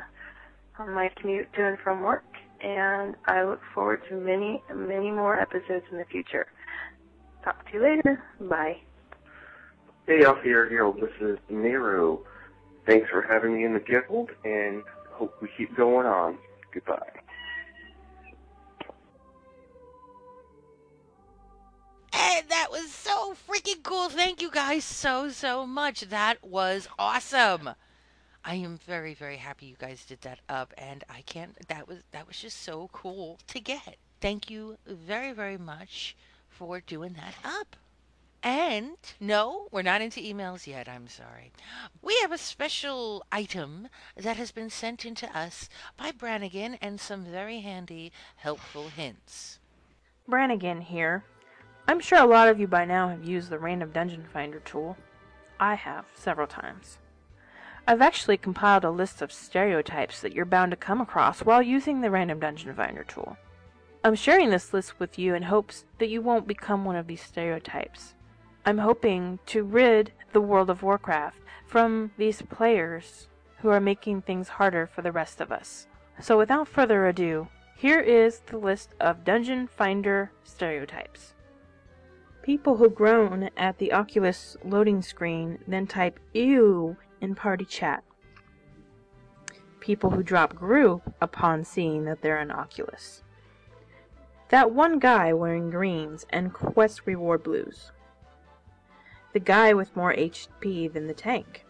[0.78, 2.22] on my commute to and from work,
[2.62, 6.46] and I look forward to many, many more episodes in the future.
[7.44, 8.22] Talk to you later.
[8.40, 8.82] Bye.
[10.06, 11.00] Hey, off here, Guild.
[11.00, 12.22] This is Nero.
[12.86, 16.38] Thanks for having me in the guild, and hope we keep going on.
[16.72, 17.20] Goodbye.
[22.12, 24.08] And that was so freaking cool.
[24.08, 26.00] Thank you guys so, so much.
[26.00, 27.70] That was awesome.
[28.44, 31.56] I am very, very happy you guys did that up, and I can't.
[31.68, 33.98] That was that was just so cool to get.
[34.20, 36.16] Thank you very, very much
[36.48, 37.76] for doing that up.
[38.42, 40.88] And no, we're not into emails yet.
[40.88, 41.52] I'm sorry.
[42.00, 47.00] We have a special item that has been sent in to us by Brannigan and
[47.00, 49.60] some very handy, helpful hints.
[50.26, 51.24] Brannigan here.
[51.86, 54.96] I'm sure a lot of you by now have used the Random Dungeon Finder tool.
[55.60, 56.98] I have, several times.
[57.86, 62.00] I've actually compiled a list of stereotypes that you're bound to come across while using
[62.00, 63.36] the Random Dungeon Finder tool.
[64.02, 67.22] I'm sharing this list with you in hopes that you won't become one of these
[67.22, 68.14] stereotypes.
[68.64, 71.36] I'm hoping to rid the World of Warcraft
[71.66, 73.26] from these players
[73.58, 75.88] who are making things harder for the rest of us.
[76.20, 81.34] So without further ado, here is the list of Dungeon Finder stereotypes.
[82.42, 88.04] People who groan at the Oculus loading screen, then type ew in party chat.
[89.80, 93.24] People who drop group upon seeing that they're an Oculus.
[94.50, 97.90] That one guy wearing greens and quest reward blues.
[99.32, 101.64] The guy with more HP than the tank.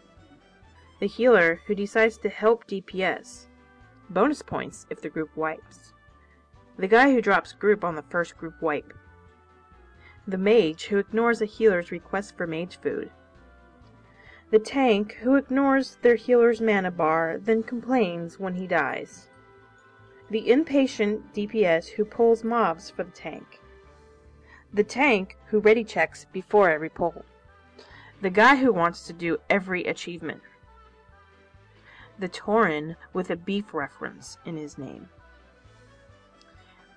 [0.99, 3.47] The healer who decides to help DPS.
[4.09, 5.93] Bonus points if the group wipes.
[6.77, 8.93] The guy who drops group on the first group wipe.
[10.27, 13.11] The mage who ignores a healer's request for mage food.
[14.51, 19.29] The tank who ignores their healer's mana bar, then complains when he dies.
[20.29, 23.61] The impatient DPS who pulls mobs for the tank.
[24.73, 27.23] The tank who ready checks before every pull.
[28.23, 30.39] The guy who wants to do every achievement.
[32.17, 35.09] The Tauren with a beef reference in his name.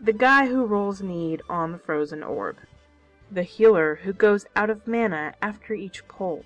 [0.01, 2.59] The guy who rolls need on the frozen orb.
[3.29, 6.45] The healer who goes out of mana after each pull.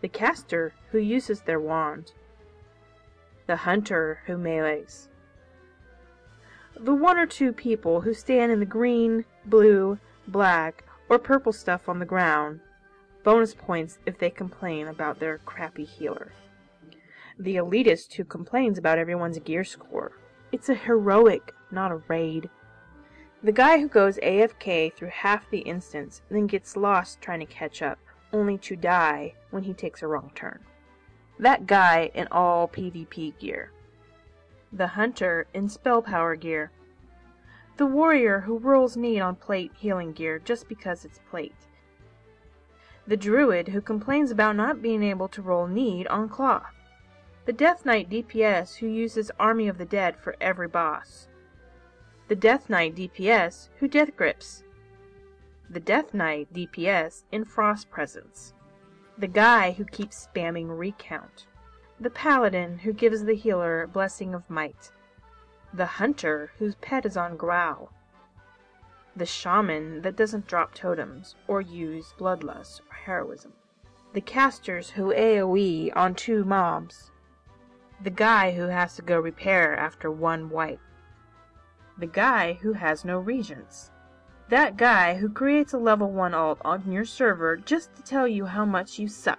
[0.00, 2.12] The caster who uses their wand.
[3.48, 5.08] The hunter who melees.
[6.78, 9.98] The one or two people who stand in the green, blue,
[10.28, 12.60] black, or purple stuff on the ground.
[13.22, 16.32] Bonus points if they complain about their crappy healer.
[17.38, 20.12] The elitist who complains about everyone's gear score.
[20.52, 22.48] It's a heroic, not a raid.
[23.42, 27.82] The guy who goes AFK through half the instance, then gets lost trying to catch
[27.82, 27.98] up,
[28.32, 30.60] only to die when he takes a wrong turn.
[31.38, 33.72] That guy in all PvP gear.
[34.72, 36.70] The hunter in spell power gear.
[37.76, 41.54] The warrior who whirls need on plate healing gear just because it's plate.
[43.10, 46.66] The druid who complains about not being able to roll need on claw.
[47.44, 51.26] The Death Knight DPS who uses Army of the Dead for every boss.
[52.28, 54.62] The Death Knight DPS who death grips.
[55.68, 58.54] The Death Knight DPS in Frost Presence.
[59.18, 61.48] The guy who keeps spamming recount.
[61.98, 64.92] The Paladin who gives the healer Blessing of Might.
[65.74, 67.92] The Hunter whose pet is on Growl.
[69.16, 73.52] The Shaman that doesn't drop totems or use Bloodlust or Heroism.
[74.12, 77.10] The casters who AoE on two mobs.
[78.02, 80.80] The guy who has to go repair after one wipe.
[81.98, 83.90] The guy who has no reagents.
[84.48, 88.46] That guy who creates a level 1 alt on your server just to tell you
[88.46, 89.38] how much you suck.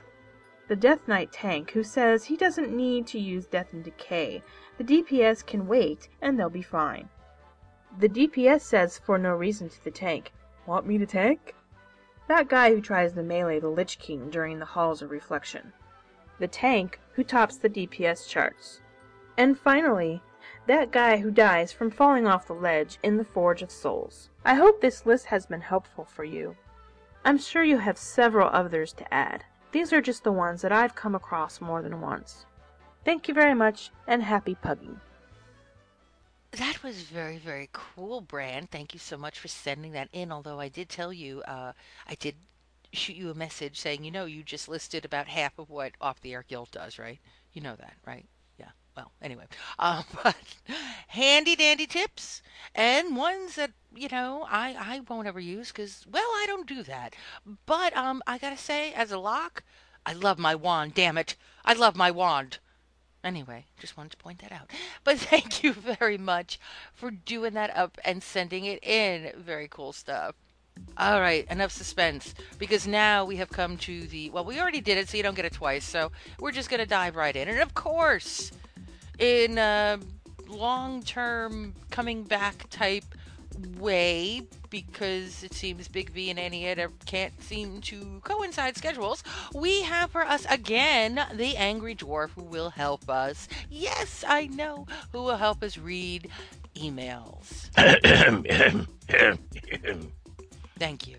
[0.68, 4.42] The Death Knight tank who says he doesn't need to use Death and Decay.
[4.78, 7.10] The DPS can wait and they'll be fine.
[8.00, 10.32] The DPS says for no reason to the tank,
[10.66, 11.56] Want me to tank?
[12.28, 15.74] That guy who tries to melee the Lich King during the Halls of Reflection.
[16.40, 18.82] The tank who tops the DPS charts.
[19.38, 20.22] And finally,
[20.68, 24.30] that guy who dies from falling off the ledge in the Forge of Souls.
[24.46, 26.56] I hope this list has been helpful for you.
[27.26, 29.44] I'm sure you have several others to add.
[29.72, 32.46] These are just the ones that I've come across more than once.
[33.04, 35.00] Thank you very much, and happy pugging.
[36.52, 38.72] That was very, very cool, Brand.
[38.72, 40.32] Thank you so much for sending that in.
[40.32, 41.74] Although I did tell you, uh,
[42.08, 42.36] I did
[42.94, 46.20] shoot you a message saying, you know, you just listed about half of what Off
[46.22, 47.20] the Air Guild does, right?
[47.54, 48.26] You know that, right?
[48.58, 48.72] Yeah.
[48.98, 49.46] Well, anyway,
[49.80, 50.36] um, but
[51.08, 52.42] handy dandy tips
[52.76, 56.84] and ones that you know I I won't ever use because well I don't do
[56.84, 57.16] that.
[57.66, 59.64] But um, I gotta say, as a lock,
[60.06, 60.94] I love my wand.
[60.96, 62.60] Damn it, I love my wand.
[63.24, 64.70] Anyway, just wanted to point that out.
[65.04, 66.60] But thank you very much
[66.94, 69.32] for doing that up and sending it in.
[69.38, 70.36] Very cool stuff.
[70.98, 74.98] All right, enough suspense because now we have come to the well, we already did
[74.98, 75.84] it, so you don't get it twice.
[75.86, 78.52] So we're just gonna dive right in, and of course,
[79.20, 80.00] in a
[80.48, 83.06] long-term coming back type
[83.78, 86.76] way, because it seems Big V and Annie
[87.06, 89.24] can't seem to coincide schedules,
[89.54, 93.48] we have for us again the Angry Dwarf who will help us.
[93.70, 96.28] Yes, I know, who will help us read
[96.76, 97.70] emails.
[100.80, 101.18] Thank you.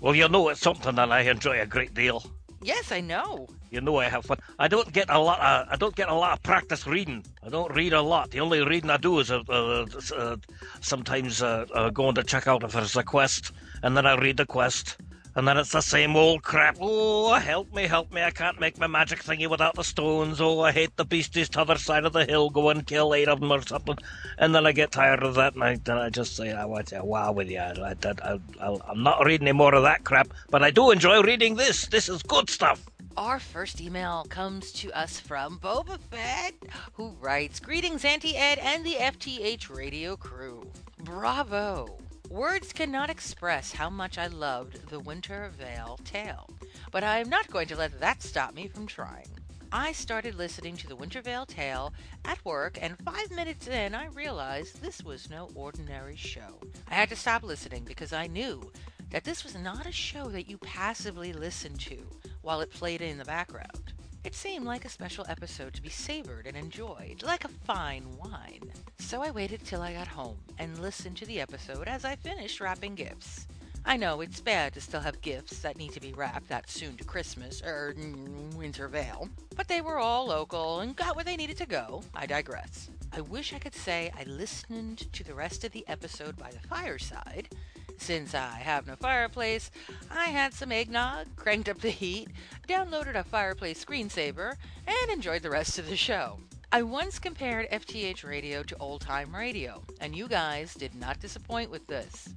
[0.00, 2.24] Well, you know, it's something that I enjoy a great deal.
[2.64, 3.46] Yes, I know.
[3.70, 4.38] You know, I have fun.
[4.58, 5.38] I don't get a lot.
[5.38, 7.22] Of, I don't get a lot of practice reading.
[7.44, 8.30] I don't read a lot.
[8.30, 9.84] The only reading I do is uh, uh,
[10.16, 10.36] uh,
[10.80, 14.38] sometimes uh, uh, going to check out if there's a quest, and then I read
[14.38, 14.96] the quest,
[15.36, 16.76] and then it's the same old crap.
[16.80, 18.22] Oh, help me, help me!
[18.22, 20.40] I can't make my magic thingy without the stones.
[20.40, 22.50] Oh, I hate the beasties to the other side of the hill.
[22.50, 23.98] Go and kill eight of them or something,
[24.38, 26.62] and then I get tired of that, night and I, then I just say, ah,
[26.62, 27.58] I want to wow with you.
[27.58, 31.22] I, I, I, I'm not reading any more of that crap, but I do enjoy
[31.22, 31.86] reading this.
[31.86, 32.84] This is good stuff.
[33.16, 36.54] Our first email comes to us from Boba Fett,
[36.94, 40.66] who writes Greetings, Auntie Ed and the FTH radio crew.
[40.98, 42.03] Bravo!
[42.34, 46.50] Words cannot express how much I loved the Winter Veil tale,
[46.90, 49.28] but I am not going to let that stop me from trying.
[49.70, 51.94] I started listening to the Winter Veil tale
[52.24, 56.60] at work, and five minutes in, I realized this was no ordinary show.
[56.88, 58.68] I had to stop listening because I knew
[59.10, 62.04] that this was not a show that you passively listened to
[62.42, 63.92] while it played in the background.
[64.24, 68.72] It seemed like a special episode to be savored and enjoyed, like a fine wine.
[68.98, 72.58] So I waited till I got home and listened to the episode as I finished
[72.58, 73.46] wrapping gifts.
[73.84, 76.96] I know it's bad to still have gifts that need to be wrapped that soon
[76.96, 81.36] to Christmas or mm, Winter Veil, but they were all local and got where they
[81.36, 82.02] needed to go.
[82.14, 82.88] I digress.
[83.12, 86.66] I wish I could say I listened to the rest of the episode by the
[86.66, 87.54] fireside.
[87.96, 89.70] Since I have no fireplace,
[90.10, 92.28] I had some eggnog, cranked up the heat,
[92.68, 94.56] downloaded a fireplace screensaver,
[94.86, 96.38] and enjoyed the rest of the show.
[96.72, 101.70] I once compared FTH radio to old time radio, and you guys did not disappoint
[101.70, 102.28] with this.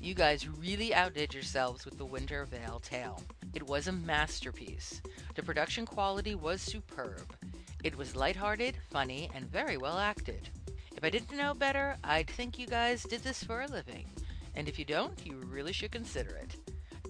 [0.00, 3.20] You guys really outdid yourselves with the Winter Veil Tale.
[3.52, 5.02] It was a masterpiece.
[5.34, 7.34] The production quality was superb.
[7.82, 10.48] It was lighthearted, funny, and very well acted.
[10.96, 14.06] If I didn't know better, I'd think you guys did this for a living.
[14.54, 16.56] And if you don't, you really should consider it.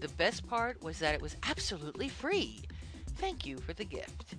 [0.01, 2.63] The best part was that it was absolutely free.
[3.17, 4.35] Thank you for the gift.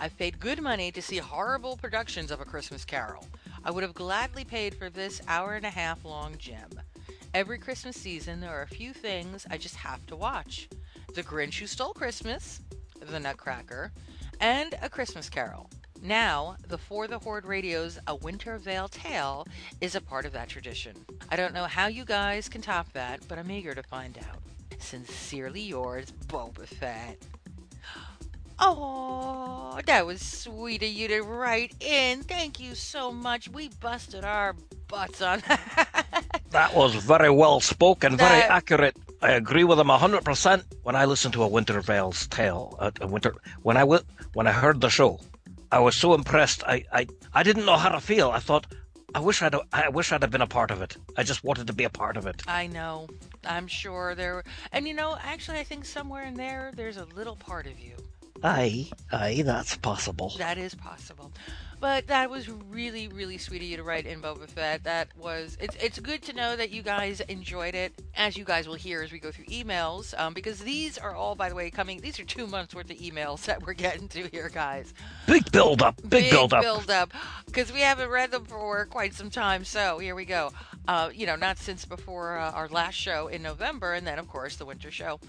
[0.00, 3.24] I've paid good money to see horrible productions of A Christmas Carol.
[3.64, 6.70] I would have gladly paid for this hour and a half long gem.
[7.32, 10.68] Every Christmas season, there are a few things I just have to watch
[11.14, 12.60] The Grinch Who Stole Christmas,
[13.00, 13.92] The Nutcracker,
[14.40, 15.70] and A Christmas Carol.
[16.14, 19.46] Now, the For the Horde Radio's A Winter Veil Tale
[19.80, 20.94] is a part of that tradition.
[21.30, 24.42] I don't know how you guys can top that, but I'm eager to find out.
[24.78, 27.16] Sincerely yours, Boba Fett.
[28.58, 32.22] Oh, that was sweet of you to write in.
[32.22, 33.48] Thank you so much.
[33.48, 34.54] We busted our
[34.88, 35.42] butts on
[36.50, 38.96] That was very well spoken, very That- accurate.
[39.22, 40.64] I agree with him hundred percent.
[40.82, 44.02] When I listened to a Winter Veil's tale, uh, a winter when I w-
[44.34, 45.18] when I heard the show,
[45.74, 46.62] I was so impressed.
[46.62, 48.30] I, I I didn't know how to feel.
[48.30, 48.64] I thought,
[49.12, 50.96] I wish I'd I wish I'd have been a part of it.
[51.16, 52.44] I just wanted to be a part of it.
[52.46, 53.08] I know.
[53.44, 54.44] I'm sure there.
[54.70, 57.96] And you know, actually, I think somewhere in there, there's a little part of you.
[58.44, 60.32] Aye, aye, that's possible.
[60.38, 61.32] That is possible.
[61.80, 64.84] But that was really, really sweet of you to write in Boba Fett.
[64.84, 65.56] That was.
[65.60, 69.02] It's it's good to know that you guys enjoyed it, as you guys will hear
[69.02, 70.18] as we go through emails.
[70.18, 72.00] Um, because these are all, by the way, coming.
[72.00, 74.94] These are two months worth of emails that we're getting to here, guys.
[75.26, 76.62] Big build up, big, build up.
[76.62, 77.12] Big build up
[77.54, 80.50] because we haven't read them for quite some time so here we go
[80.88, 84.28] uh, you know not since before uh, our last show in november and then of
[84.28, 85.20] course the winter show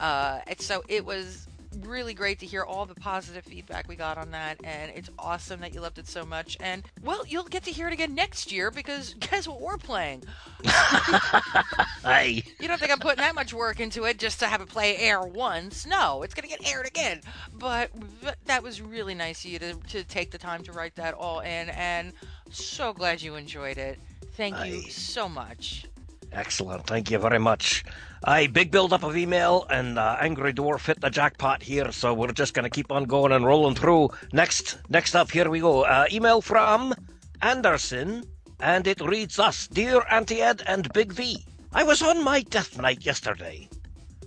[0.00, 1.46] uh, and so it was
[1.82, 5.60] really great to hear all the positive feedback we got on that and it's awesome
[5.60, 8.50] that you loved it so much and well you'll get to hear it again next
[8.50, 10.22] year because guess what we're playing
[12.02, 12.42] hey.
[12.58, 14.96] you don't think I'm putting that much work into it just to have it play
[14.96, 15.86] air once?
[15.86, 17.20] No, it's going to get aired again.
[17.58, 17.90] But
[18.20, 21.14] th- that was really nice of you to, to take the time to write that
[21.14, 22.12] all in, and
[22.50, 23.98] so glad you enjoyed it.
[24.36, 25.86] Thank you so much.
[26.32, 26.86] Excellent.
[26.86, 27.84] Thank you very much.
[28.24, 32.12] Aye, big build up of email, and uh, Angry Dwarf hit the jackpot here, so
[32.12, 34.10] we're just going to keep on going and rolling through.
[34.32, 35.82] Next, next up, here we go.
[35.84, 36.94] Uh, email from
[37.40, 38.24] Anderson,
[38.60, 42.78] and it reads thus Dear Auntie Ed and Big V, I was on my death
[42.78, 43.68] knight yesterday,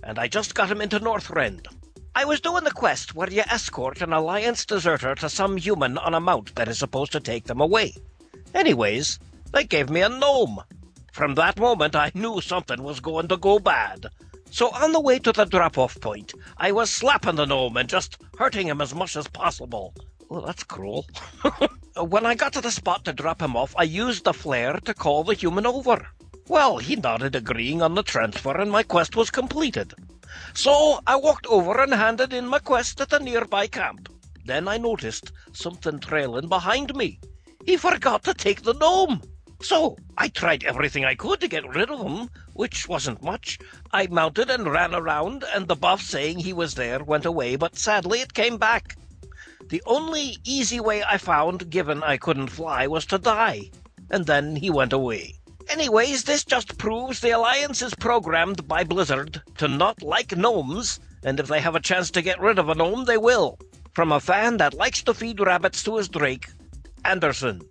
[0.02, 1.66] and I just got him into Northrend.
[2.14, 6.14] I was doing the quest where you escort an Alliance deserter to some human on
[6.14, 7.94] a mount that is supposed to take them away.
[8.54, 9.18] Anyways,
[9.52, 10.60] they gave me a gnome.
[11.12, 14.06] From that moment, I knew something was going to go bad.
[14.50, 18.16] So on the way to the drop-off point, I was slapping the gnome and just
[18.38, 19.94] hurting him as much as possible.
[20.30, 21.06] Well, that's cruel.
[21.96, 24.94] when I got to the spot to drop him off, I used the flare to
[24.94, 26.06] call the human over.
[26.48, 29.92] Well, he nodded, agreeing on the transfer, and my quest was completed.
[30.54, 34.08] So I walked over and handed in my quest at the nearby camp.
[34.46, 37.20] Then I noticed something trailing behind me.
[37.66, 39.20] He forgot to take the gnome.
[39.62, 43.60] So I tried everything I could to get rid of him, which wasn't much.
[43.92, 47.78] I mounted and ran around, and the buff saying he was there went away, but
[47.78, 48.96] sadly it came back.
[49.68, 53.70] The only easy way I found, given I couldn't fly, was to die.
[54.10, 55.34] And then he went away.
[55.68, 61.38] Anyways, this just proves the Alliance is programmed by Blizzard to not like gnomes, and
[61.38, 63.58] if they have a chance to get rid of a gnome, they will.
[63.94, 66.48] From a fan that likes to feed rabbits to his drake,
[67.04, 67.62] Anderson,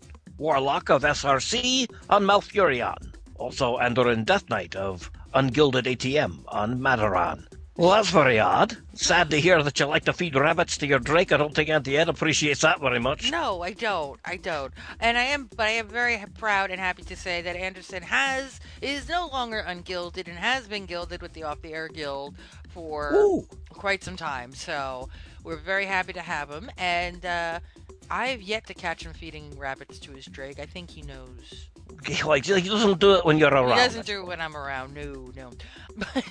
[0.42, 3.14] Warlock of SRC on Malfurion.
[3.36, 7.46] Also Andoran Death Knight of Unguilded ATM on Madoran.
[7.76, 8.76] Well, that's very odd.
[8.96, 11.32] Sad to hear that you like to feed rabbits to your drake.
[11.32, 13.30] I don't think Auntie Ed appreciates that very much.
[13.30, 14.20] No, I don't.
[14.26, 14.74] I don't.
[15.00, 18.60] And I am, but I am very proud and happy to say that Anderson has
[18.82, 22.36] is no longer unguilded and has been guilded with the Off the Air Guild
[22.70, 23.48] for Ooh.
[23.70, 24.54] quite some time.
[24.56, 25.08] So
[25.44, 26.72] we're very happy to have him.
[26.80, 27.60] And uh,
[28.10, 30.60] I have yet to catch him feeding rabbits to his drake.
[30.60, 31.70] I think he knows
[32.26, 33.70] Like he doesn't do it when you're around.
[33.70, 34.94] He doesn't do it when I'm around.
[34.94, 35.52] No, no.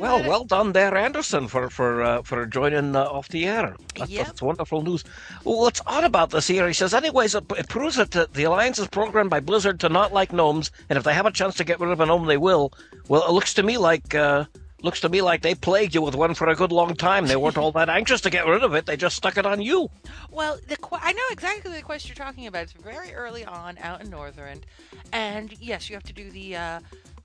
[0.00, 3.76] Well, well done there, Anderson, for for uh, for joining uh, off the air.
[3.96, 4.26] That's, Yep.
[4.26, 5.04] that's wonderful news.
[5.44, 6.66] Well, what's odd about this here?
[6.66, 9.88] He says, anyways, it, it proves that the, the alliance is programmed by Blizzard to
[9.88, 12.26] not like gnomes, and if they have a chance to get rid of a gnome,
[12.26, 12.72] they will.
[13.08, 14.14] Well, it looks to me like.
[14.14, 14.46] Uh,
[14.84, 17.26] Looks to me like they plagued you with one for a good long time.
[17.26, 18.84] They weren't all that anxious to get rid of it.
[18.84, 19.88] They just stuck it on you.
[20.30, 22.64] Well, the qu- I know exactly the quest you're talking about.
[22.64, 24.64] It's very early on out in Northrend,
[25.10, 26.80] and yes, you have to do the uh,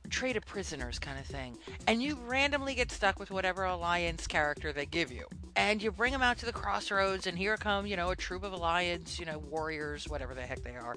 [0.09, 4.71] trade of prisoners kind of thing, and you randomly get stuck with whatever alliance character
[4.71, 5.25] they give you,
[5.57, 8.45] and you bring them out to the crossroads, and here come you know a troop
[8.45, 10.95] of alliance, you know warriors, whatever the heck they are,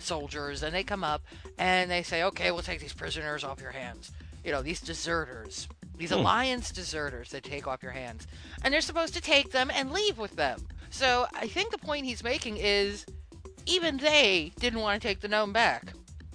[0.00, 1.22] soldiers, and they come up
[1.56, 4.10] and they say, okay, we'll take these prisoners off your hands.
[4.44, 5.68] You know these deserters.
[6.00, 6.20] These Hmm.
[6.20, 8.26] alliance deserters that take off your hands.
[8.64, 10.66] And they're supposed to take them and leave with them.
[10.88, 13.04] So I think the point he's making is
[13.66, 15.92] even they didn't want to take the gnome back.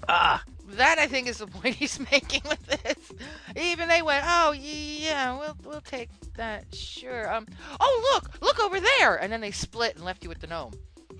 [0.08, 0.44] Ah.
[0.68, 3.12] That I think is the point he's making with this.
[3.56, 7.48] Even they went, "Oh yeah, we'll we'll take that, sure." Um,
[7.80, 10.74] oh look, look over there, and then they split and left you with the gnome.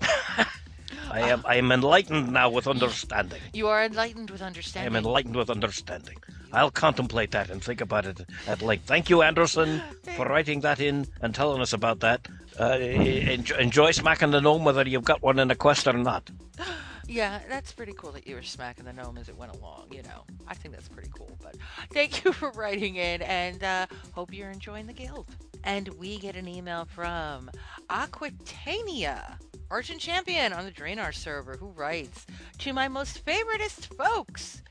[1.10, 3.40] I am I am enlightened now with understanding.
[3.52, 4.92] You are enlightened with understanding.
[4.94, 6.16] I am enlightened with understanding.
[6.52, 8.86] I'll contemplate that and think about it at length.
[8.86, 9.82] Thank you, Anderson,
[10.16, 12.28] for writing that in and telling us about that.
[12.58, 16.30] Uh, enjoy, enjoy smacking the gnome whether you've got one in the quest or not.
[17.08, 20.02] Yeah, that's pretty cool that you were smacking the gnome as it went along, you
[20.02, 20.24] know.
[20.48, 21.30] I think that's pretty cool.
[21.40, 21.54] But
[21.92, 25.28] thank you for writing in and uh, hope you're enjoying the guild.
[25.62, 27.48] And we get an email from
[27.90, 29.38] Aquitania,
[29.70, 32.26] Argent Champion on the Draenor server, who writes
[32.58, 34.62] To my most favoritist folks.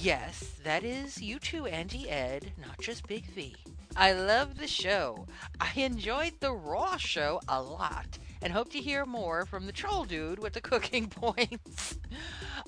[0.00, 3.54] Yes, that is you two, Auntie Ed, not just Big V.
[3.96, 5.26] I love the show.
[5.60, 10.04] I enjoyed the Raw show a lot and hope to hear more from the troll
[10.04, 11.98] dude with the cooking points.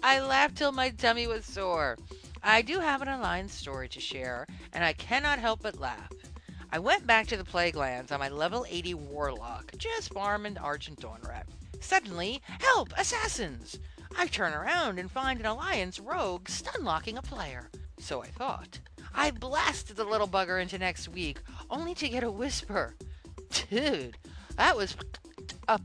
[0.02, 1.98] I laughed till my tummy was sore.
[2.42, 6.12] I do have an online story to share, and I cannot help but laugh.
[6.72, 11.44] I went back to the Plaguelands on my level 80 Warlock, just farming Argent Dawnrat.
[11.80, 12.92] Suddenly, help!
[12.96, 13.78] Assassins!
[14.18, 17.70] I turn around and find an Alliance rogue stun locking a player.
[17.98, 18.80] So I thought.
[19.14, 21.38] I blasted the little bugger into next week,
[21.70, 22.94] only to get a whisper.
[23.70, 24.16] Dude,
[24.56, 24.96] that was
[25.68, 25.82] up.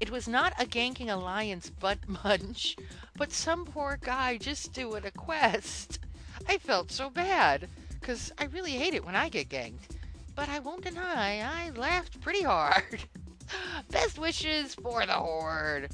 [0.00, 2.76] It was not a ganking alliance butt munch,
[3.16, 5.98] but some poor guy just doing a quest.
[6.48, 7.68] I felt so bad,
[8.02, 9.96] 'cause I really hate it when I get ganked.
[10.34, 13.04] But I won't deny, I laughed pretty hard.
[13.90, 15.90] Best wishes for the Horde.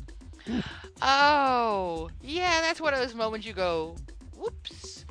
[1.01, 3.97] Oh, yeah, that's one of those moments you go,
[4.37, 5.05] whoops.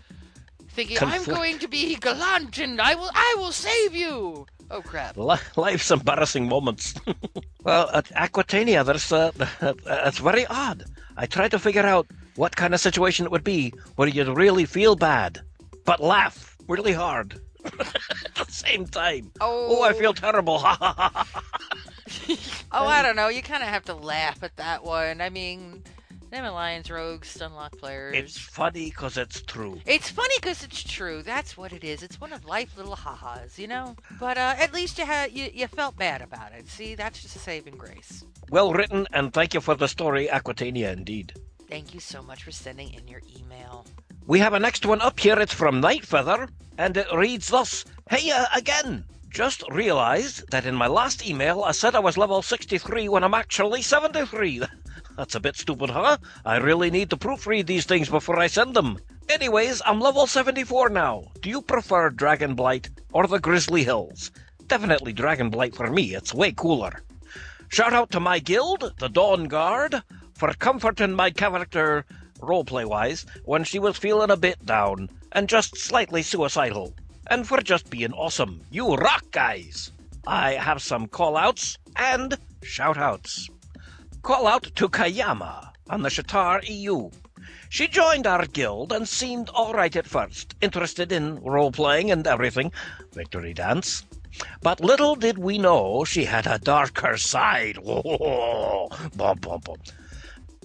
[0.70, 4.46] Thinking, I'm going to be gallant and I will, I will save you.
[4.70, 5.18] Oh, crap.
[5.18, 6.94] Li- Life's embarrassing moments.
[7.64, 9.32] well, at Aquitania, there's uh,
[9.86, 10.86] it's very odd.
[11.18, 14.64] I tried to figure out what kind of situation it would be where you'd really
[14.64, 15.42] feel bad,
[15.84, 17.42] but laugh really hard
[18.36, 19.32] at the same time.
[19.40, 20.60] Oh, I feel terrible.
[20.60, 20.78] Ha.
[21.12, 21.42] ha.
[22.72, 23.28] Oh, I don't know.
[23.28, 25.22] You kind of have to laugh at that one.
[25.22, 25.84] I mean,
[26.32, 28.16] them Alliance rogues, Stunlock players.
[28.16, 29.82] It's funny because it's true.
[29.86, 31.22] It's funny because it's true.
[31.22, 32.04] That's what it is.
[32.04, 33.96] It's one of life little ha-has, you know.
[34.20, 36.70] But uh, at least you had you, you felt bad about it.
[36.70, 38.24] See, that's just a saving grace.
[38.50, 41.34] Well written, and thank you for the story, Aquitania, indeed.
[41.70, 43.86] Thank you so much for sending in your email.
[44.28, 45.40] We have a next one up here.
[45.40, 49.04] It's from Nightfeather, and it reads thus Hey uh, again!
[49.30, 53.34] Just realised that in my last email I said I was level 63 when I'm
[53.34, 54.64] actually 73.
[55.18, 56.18] That's a bit stupid, huh?
[56.46, 59.00] I really need to proofread these things before I send them.
[59.28, 61.32] Anyways, I'm level 74 now.
[61.42, 64.30] Do you prefer Dragonblight or the Grizzly Hills?
[64.68, 67.02] Definitely Dragonblight for me, it's way cooler.
[67.70, 70.04] Shout out to my guild, the Dawn Guard,
[70.36, 72.06] for comforting my character,
[72.42, 76.94] roleplay wise, when she was feeling a bit down and just slightly suicidal.
[77.30, 78.62] And for just being awesome.
[78.70, 79.92] You rock, guys!
[80.28, 83.50] I have some call outs and shout outs.
[84.22, 87.10] Call out to Kayama on the Sha'tar EU.
[87.70, 92.72] She joined our guild and seemed alright at first, interested in role playing and everything.
[93.14, 94.06] Victory dance.
[94.62, 97.78] But little did we know she had a darker side.
[97.84, 99.78] Oh, bum, bum, bum.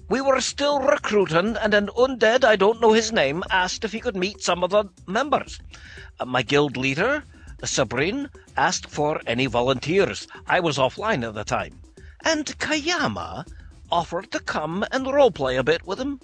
[0.09, 3.99] We were still recruiting, and an undead, I don't know his name, asked if he
[3.99, 5.59] could meet some of the members.
[6.21, 7.25] Uh, my guild leader,
[7.65, 10.29] Sabrine, asked for any volunteers.
[10.47, 11.81] I was offline at the time.
[12.25, 13.47] And Kayama
[13.91, 16.21] offered to come and roleplay a bit with him.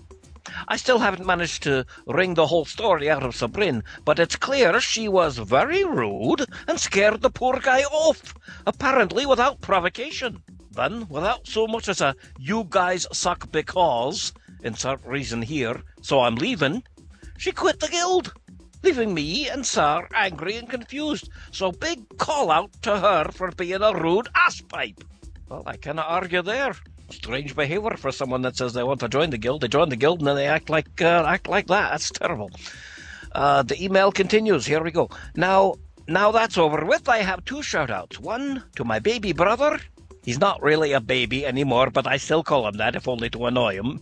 [0.68, 4.80] I still haven't managed to wring the whole story out of Sabrine, but it's clear
[4.80, 8.34] she was very rude and scared the poor guy off,
[8.64, 10.44] apparently without provocation.
[10.74, 14.32] Then, without so much as a you guys suck because,
[14.62, 16.82] insert reason here, so I'm leaving.
[17.38, 18.32] She quit the guild,
[18.82, 21.28] leaving me and Sir angry and confused.
[21.50, 25.02] So big call out to her for being a rude asspipe.
[25.48, 26.74] Well, I cannot argue there.
[27.10, 29.60] Strange behaviour for someone that says they want to join the guild.
[29.60, 31.90] They join the guild and then they act like uh, act like that.
[31.90, 32.50] That's terrible.
[33.32, 34.64] Uh, the email continues.
[34.64, 35.10] Here we go.
[35.36, 35.74] Now,
[36.08, 37.08] now that's over with.
[37.08, 38.18] I have two shout outs.
[38.18, 39.78] One to my baby brother.
[40.24, 43.46] He's not really a baby anymore, but I still call him that, if only to
[43.46, 44.00] annoy him.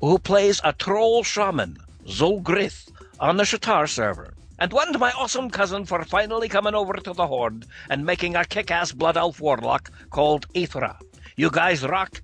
[0.00, 1.76] Who plays a troll shaman,
[2.06, 2.90] Zolgrith,
[3.20, 4.34] on the Sha'tar server.
[4.58, 8.36] And one to my awesome cousin for finally coming over to the Horde and making
[8.36, 10.96] a kick ass Blood Elf Warlock called Aethra.
[11.36, 12.22] You guys rock,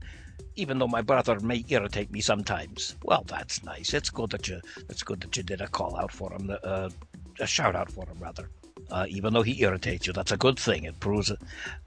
[0.57, 2.97] even though my brother may irritate me sometimes.
[3.03, 3.93] Well, that's nice.
[3.93, 4.61] It's good that you.
[4.89, 6.51] It's good that you did a call out for him.
[6.63, 6.91] Uh,
[7.41, 8.51] a shout out for him, rather.
[8.91, 10.85] Uh, even though he irritates you, that's a good thing.
[10.85, 11.39] It proves it.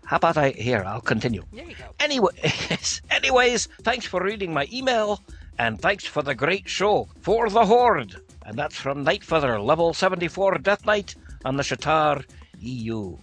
[0.06, 0.84] How about I here?
[0.86, 1.44] I'll continue.
[1.52, 1.86] There you go.
[2.00, 2.32] Anyway,
[3.10, 5.22] anyways, thanks for reading my email,
[5.58, 8.16] and thanks for the great show for the Horde.
[8.46, 11.16] And that's from Nightfeather, level 74 Death Knight
[11.46, 12.24] on the Sha'tar
[12.60, 13.18] EU.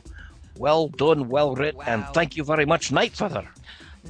[0.57, 3.47] Well done, well written, and thank you very much, Nightfeather.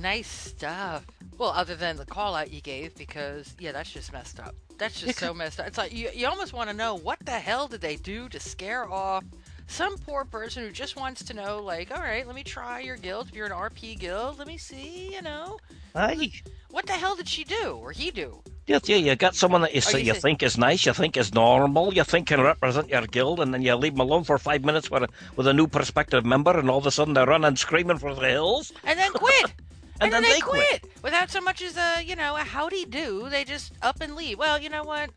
[0.01, 1.07] Nice stuff.
[1.36, 4.55] Well, other than the call out you gave, because yeah, that's just messed up.
[4.77, 5.66] That's just so messed up.
[5.66, 8.40] It's like you, you almost want to know what the hell did they do to
[8.40, 9.24] scare off
[9.69, 12.97] some poor person who just wants to know, like, all right, let me try your
[12.97, 13.28] guild.
[13.28, 15.59] If you're an RP guild, let me see, you know.
[15.95, 16.32] Aye.
[16.70, 18.43] What the hell did she do or he do?
[18.66, 21.16] Yeah, yeah, you got someone that you, say you you think is nice, you think
[21.16, 24.36] is normal, you think can represent your guild, and then you leave them alone for
[24.36, 27.24] five minutes with a, with a new prospective member, and all of a sudden they're
[27.24, 28.73] running screaming for the hills.
[28.85, 29.53] And then quit.
[30.01, 30.85] And then, then they, they quit.
[31.03, 33.28] without so much as a you know a howdy do.
[33.28, 34.39] They just up and leave.
[34.39, 35.11] Well, you know what?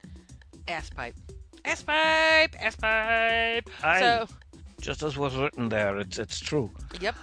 [0.67, 1.13] Ass pipe,
[1.63, 3.69] ass pipe, ass pipe.
[3.83, 3.99] Aye.
[3.99, 4.27] So
[4.81, 6.71] Just as was written there, it's it's true.
[6.99, 7.15] Yep.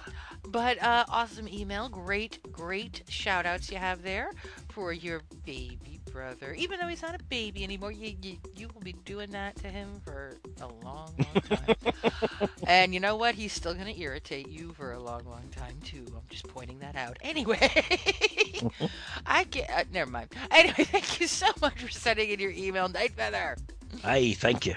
[0.47, 1.89] But uh, awesome email.
[1.89, 4.31] Great, great shout outs you have there
[4.69, 6.53] for your baby brother.
[6.53, 9.67] Even though he's not a baby anymore, you, you, you will be doing that to
[9.67, 12.49] him for a long, long time.
[12.67, 13.35] and you know what?
[13.35, 16.05] He's still going to irritate you for a long, long time, too.
[16.07, 17.17] I'm just pointing that out.
[17.21, 17.59] Anyway,
[19.25, 19.69] I get.
[19.69, 20.29] Uh, never mind.
[20.51, 23.57] Anyway, thank you so much for sending in your email, Night Feather.
[24.03, 24.75] Aye, thank you.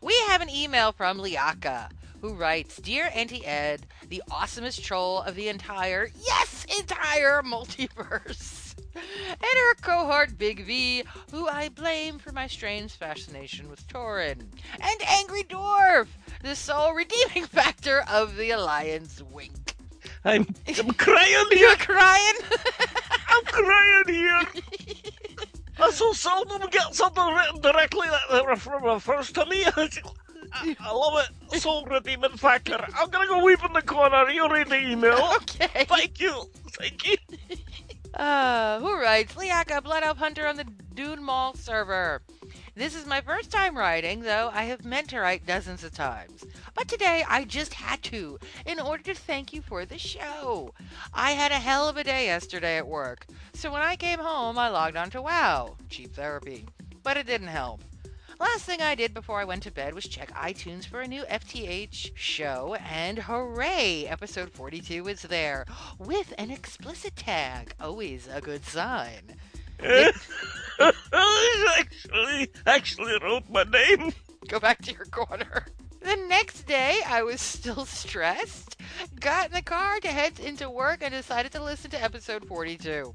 [0.00, 1.90] We have an email from Liaka
[2.20, 8.66] who writes Dear Auntie Ed, the awesomest troll of the entire, yes, entire multiverse.
[8.92, 14.40] And her cohort Big V, who I blame for my strange fascination with Tauren.
[14.80, 16.08] And Angry Dwarf,
[16.42, 19.76] the sole redeeming factor of the Alliance wink.
[20.24, 21.68] I'm, I'm crying here.
[21.68, 22.34] You're crying?
[23.28, 24.42] I'm crying here.
[25.78, 28.46] I so seldom get something written directly that
[28.82, 29.64] refers to me.
[30.80, 31.60] I, love it.
[31.60, 32.78] Soul redeeming factor.
[32.96, 34.28] I'm gonna go weep in the corner.
[34.30, 35.18] You read the email.
[35.42, 35.84] Okay.
[35.84, 36.44] Thank you.
[36.72, 37.16] Thank you.
[38.12, 39.34] Uh, who writes?
[39.34, 40.64] Liaka, Blood Elf Hunter on the
[40.96, 42.20] Dunemaul server.
[42.74, 46.44] This is my first time writing, though I have meant to write dozens of times.
[46.74, 50.74] But today I just had to, in order to thank you for the show.
[51.14, 54.58] I had a hell of a day yesterday at work, so when I came home,
[54.58, 56.66] I logged on to WoW, cheap therapy.
[57.04, 57.80] But it didn't help.
[58.40, 61.24] Last thing I did before I went to bed was check iTunes for a new
[61.24, 64.06] FTH show, and hooray!
[64.08, 65.66] Episode 42 is there,
[65.98, 67.74] with an explicit tag.
[67.78, 69.36] Always a good sign.
[71.12, 74.10] actually, actually wrote my name.
[74.48, 75.66] Go back to your corner.
[76.00, 78.80] The next day, I was still stressed,
[79.20, 83.14] got in the car to head into work, and decided to listen to episode 42.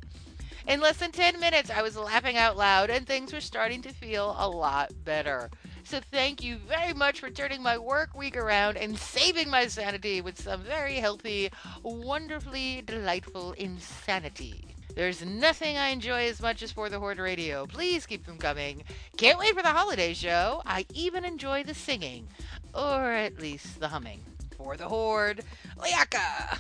[0.68, 3.94] In less than 10 minutes, I was laughing out loud, and things were starting to
[3.94, 5.52] feel a lot better.
[5.84, 10.22] So, thank you very much for turning my work week around and saving my sanity
[10.22, 11.52] with some very healthy,
[11.84, 14.66] wonderfully delightful insanity.
[14.96, 17.68] There's nothing I enjoy as much as For the Horde Radio.
[17.68, 18.84] Please keep them coming.
[19.18, 20.64] Can't wait for the holiday show.
[20.66, 22.28] I even enjoy the singing,
[22.74, 24.35] or at least the humming.
[24.58, 25.44] For the Horde,
[25.78, 26.60] Liaka.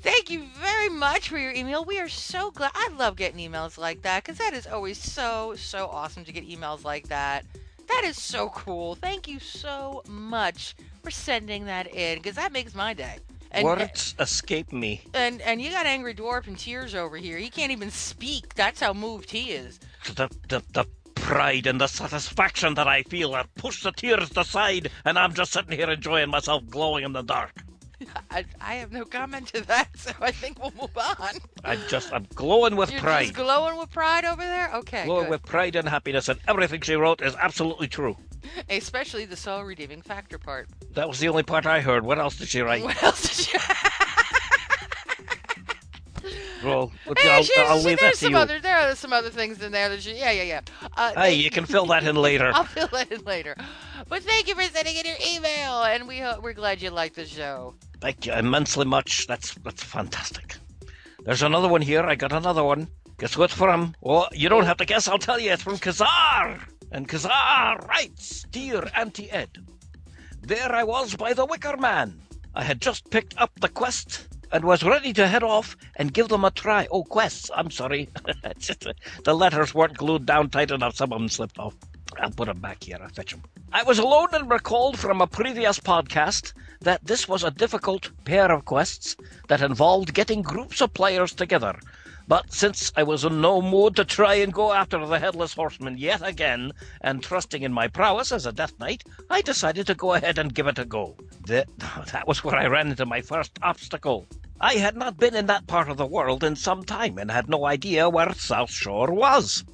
[0.00, 1.84] Thank you very much for your email.
[1.84, 2.70] We are so glad.
[2.74, 6.48] I love getting emails like that because that is always so, so awesome to get
[6.48, 7.44] emails like that.
[7.88, 8.94] That is so cool.
[8.94, 13.18] Thank you so much for sending that in because that makes my day.
[13.52, 15.02] And, Words escape me.
[15.12, 17.36] and and you got angry dwarf in tears over here.
[17.36, 18.54] He can't even speak.
[18.54, 19.80] That's how moved he is.
[20.14, 20.86] The, the, the
[21.30, 25.52] pride and the satisfaction that I feel have pushed the tears aside, and I'm just
[25.52, 27.52] sitting here enjoying myself glowing in the dark.
[28.32, 31.34] I, I have no comment to that, so I think we'll move on.
[31.64, 33.26] I'm just, I'm glowing with You're pride.
[33.26, 34.74] just glowing with pride over there.
[34.74, 35.30] Okay, glowing good.
[35.30, 38.16] with pride and happiness, and everything she wrote is absolutely true.
[38.68, 40.68] Especially the soul redeeming factor part.
[40.94, 42.04] That was the only part I heard.
[42.04, 42.82] What else did she write?
[42.90, 43.60] What else did you?
[46.64, 48.38] Well, Hey, I'll, she's- I'll she- leave that there's to some you.
[48.38, 50.60] other there are some other things in there that she, yeah yeah yeah.
[50.96, 52.50] Uh, Hey, you can fill that in later.
[52.54, 53.56] I'll fill that in later.
[54.08, 57.16] But thank you for sending in your email, and we ho- we're glad you liked
[57.16, 57.74] the show.
[58.00, 59.26] Thank you immensely much.
[59.26, 60.56] That's that's fantastic.
[61.24, 62.02] There's another one here.
[62.02, 62.88] I got another one.
[63.18, 63.94] Guess what from?
[64.00, 65.06] Well, you don't have to guess.
[65.08, 65.52] I'll tell you.
[65.52, 66.60] It's from Kazar.
[66.92, 69.50] And Kazar writes, Dear Auntie Ed,
[70.42, 72.20] there I was by the Wicker Man.
[72.54, 76.28] I had just picked up the quest and was ready to head off and give
[76.28, 76.86] them a try.
[76.90, 77.50] Oh, quests.
[77.54, 78.08] I'm sorry.
[78.42, 78.52] Uh,
[79.24, 80.96] the letters weren't glued down tight enough.
[80.96, 81.74] Some of them slipped off.
[82.18, 82.98] I'll put them back here.
[83.00, 83.42] I'll fetch them.
[83.72, 88.50] I was alone and recalled from a previous podcast that this was a difficult pair
[88.50, 89.16] of quests
[89.48, 91.78] that involved getting groups of players together.
[92.30, 95.98] But since I was in no mood to try and go after the Headless Horseman
[95.98, 96.70] yet again,
[97.00, 100.54] and trusting in my prowess as a Death Knight, I decided to go ahead and
[100.54, 101.16] give it a go.
[101.48, 101.66] That,
[102.12, 104.28] that was where I ran into my first obstacle.
[104.60, 107.48] I had not been in that part of the world in some time and had
[107.48, 109.64] no idea where Southshore was.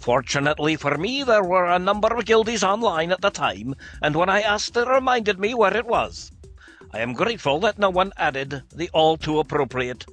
[0.00, 4.30] Fortunately for me, there were a number of guildies online at the time, and when
[4.30, 6.32] I asked, they reminded me where it was.
[6.94, 10.06] I am grateful that no one added the all too appropriate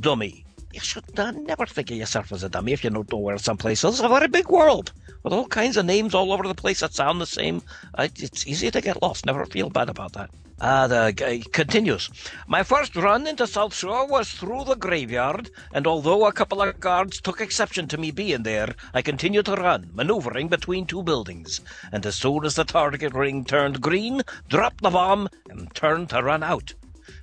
[0.00, 0.44] dummy.
[0.72, 3.56] You should uh, never think of yourself as a dummy if you know where some
[3.56, 3.94] place is.
[3.94, 4.92] It's a very big world
[5.24, 7.62] with all kinds of names all over the place that sound the same.
[7.94, 9.26] Uh, it's easy to get lost.
[9.26, 10.30] Never feel bad about that.
[10.60, 12.08] Uh, the guy continues.
[12.46, 17.20] My first run into Southshore was through the graveyard, and although a couple of guards
[17.20, 22.04] took exception to me being there, I continued to run, maneuvering between two buildings, and
[22.04, 26.42] as soon as the target ring turned green, dropped the bomb and turned to run
[26.42, 26.74] out.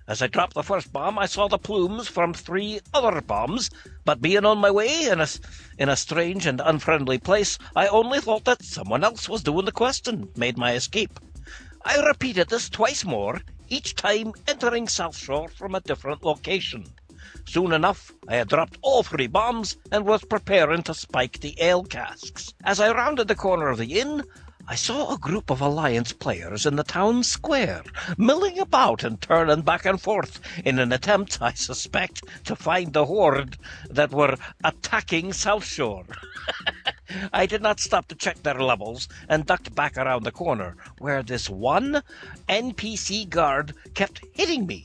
[0.05, 3.69] As I dropped the first bomb, I saw the plumes from three other bombs,
[4.03, 5.27] but being on my way in a,
[5.77, 9.71] in a strange and unfriendly place, I only thought that someone else was doing the
[9.71, 11.19] quest and made my escape.
[11.85, 16.85] I repeated this twice more, each time entering Southshore from a different location.
[17.47, 21.83] Soon enough, I had dropped all three bombs and was preparing to spike the ale
[21.85, 22.53] casks.
[22.65, 24.23] As I rounded the corner of the inn,
[24.69, 27.83] I saw a group of Alliance players in the town square,
[28.17, 33.05] milling about and turning back and forth in an attempt, I suspect, to find the
[33.05, 33.57] horde
[33.89, 34.35] that were
[34.65, 36.05] attacking Southshore.
[37.31, 41.23] I did not stop to check their levels and ducked back around the corner, where
[41.23, 42.03] this one
[42.49, 44.83] NPC guard kept hitting me.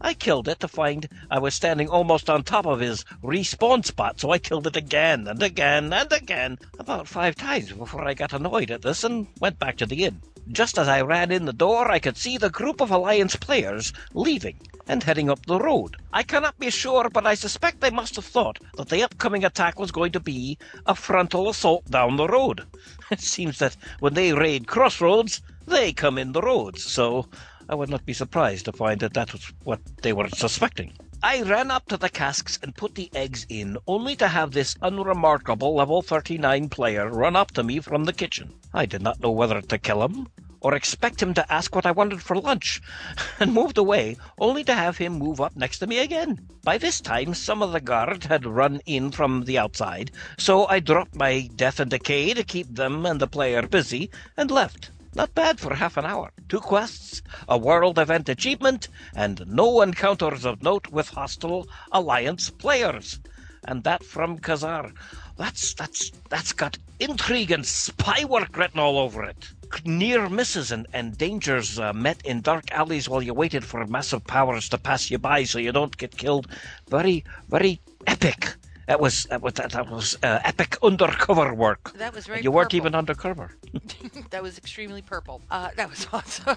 [0.00, 4.20] I killed it to find I was standing almost on top of his respawn spot,
[4.20, 8.32] so I killed it again and again and again, about five times before I got
[8.32, 10.22] annoyed at this and went back to the inn.
[10.52, 13.92] Just as I ran in the door, I could see the group of Alliance players
[14.14, 15.96] leaving and heading up the road.
[16.12, 19.80] I cannot be sure, but I suspect they must have thought that the upcoming attack
[19.80, 22.64] was going to be a frontal assault down the road.
[23.10, 27.26] It seems that when they raid crossroads, they come in the roads, so
[27.70, 30.94] I would not be surprised to find that that was what they were suspecting.
[31.22, 34.76] I ran up to the casks and put the eggs in, only to have this
[34.80, 38.54] unremarkable level 39 player run up to me from the kitchen.
[38.72, 40.28] I did not know whether to kill him
[40.60, 42.80] or expect him to ask what I wanted for lunch,
[43.40, 46.48] and moved away, only to have him move up next to me again.
[46.64, 50.80] By this time, some of the guard had run in from the outside, so I
[50.80, 54.90] dropped my death and decay to keep them and the player busy, and left.
[55.14, 56.30] Not bad for half an hour.
[56.48, 63.18] Two quests, a world event achievement, and no encounters of note with hostile alliance players.
[63.64, 64.92] And that from Kazar.
[65.36, 69.48] That's that's that's got intrigue and spy work written all over it.
[69.84, 74.26] Near misses and, and dangers uh, met in dark alleys while you waited for massive
[74.26, 76.48] powers to pass you by so you don't get killed.
[76.88, 78.56] Very, very epic.
[78.88, 81.92] That was that was that, that was uh, epic undercover work.
[81.98, 83.50] That was very You weren't even undercover.
[84.30, 85.42] that was extremely purple.
[85.50, 86.56] Uh, that was awesome.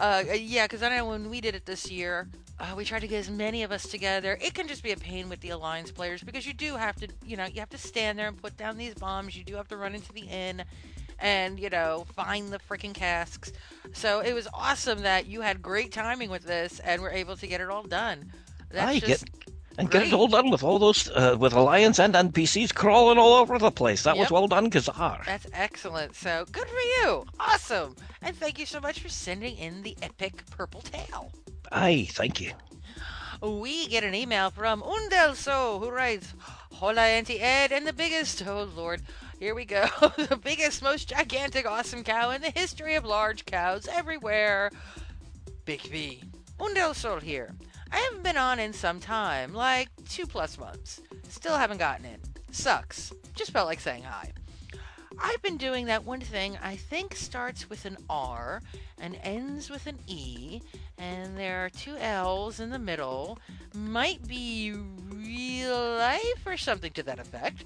[0.00, 2.26] uh, yeah, because I know when we did it this year,
[2.58, 4.38] uh, we tried to get as many of us together.
[4.40, 7.08] It can just be a pain with the alliance players because you do have to,
[7.22, 9.36] you know, you have to stand there and put down these bombs.
[9.36, 10.64] You do have to run into the inn
[11.18, 13.52] and you know find the freaking casks.
[13.92, 17.46] So it was awesome that you had great timing with this and were able to
[17.46, 18.32] get it all done.
[18.70, 21.98] That's I just get and get it all done with all those uh, with Alliance
[21.98, 24.02] and NPCs crawling all over the place.
[24.02, 25.24] That was well done, Kazar.
[25.24, 26.14] That's excellent.
[26.14, 27.24] So good for you.
[27.40, 27.96] Awesome.
[28.20, 31.32] And thank you so much for sending in the epic purple tail.
[31.70, 32.52] Aye, thank you.
[33.40, 36.32] We get an email from Undelso who writes,
[36.72, 39.02] Hola Auntie Ed and the biggest, oh lord,
[39.40, 39.86] here we go,
[40.16, 44.70] the biggest, most gigantic, awesome cow in the history of large cows everywhere.
[45.64, 46.22] Big V.
[46.60, 47.50] Undelsol here.
[47.92, 51.00] I haven't been on in some time, like two plus months.
[51.28, 52.18] Still haven't gotten in.
[52.50, 53.12] Sucks.
[53.34, 54.32] Just felt like saying hi.
[55.18, 58.62] I've been doing that one thing I think starts with an R
[58.98, 60.62] and ends with an E,
[60.96, 63.38] and there are two L's in the middle.
[63.74, 67.64] Might be real life or something to that effect.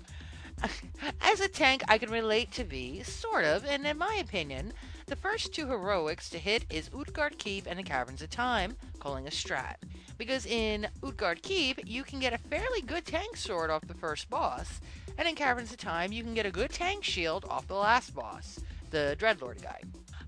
[1.20, 4.72] As a tank, I can relate to V, sort of, and in my opinion,
[5.06, 9.28] the first two heroics to hit is Utgard Keep and the Caverns of Time, calling
[9.28, 9.76] a strat.
[10.18, 14.28] Because in Utgard Keep, you can get a fairly good tank sword off the first
[14.28, 14.80] boss,
[15.16, 18.16] and in Caverns of Time, you can get a good tank shield off the last
[18.16, 18.58] boss,
[18.90, 19.80] the Dreadlord guy.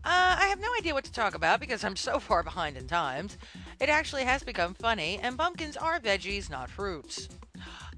[0.05, 2.87] Uh, I have no idea what to talk about because I'm so far behind in
[2.87, 3.37] times.
[3.81, 7.29] It actually has become funny, and pumpkins are veggies, not fruits.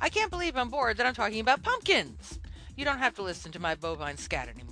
[0.01, 2.39] I can't believe I'm bored that I'm talking about pumpkins.
[2.75, 4.70] You don't have to listen to my bovine scat anymore.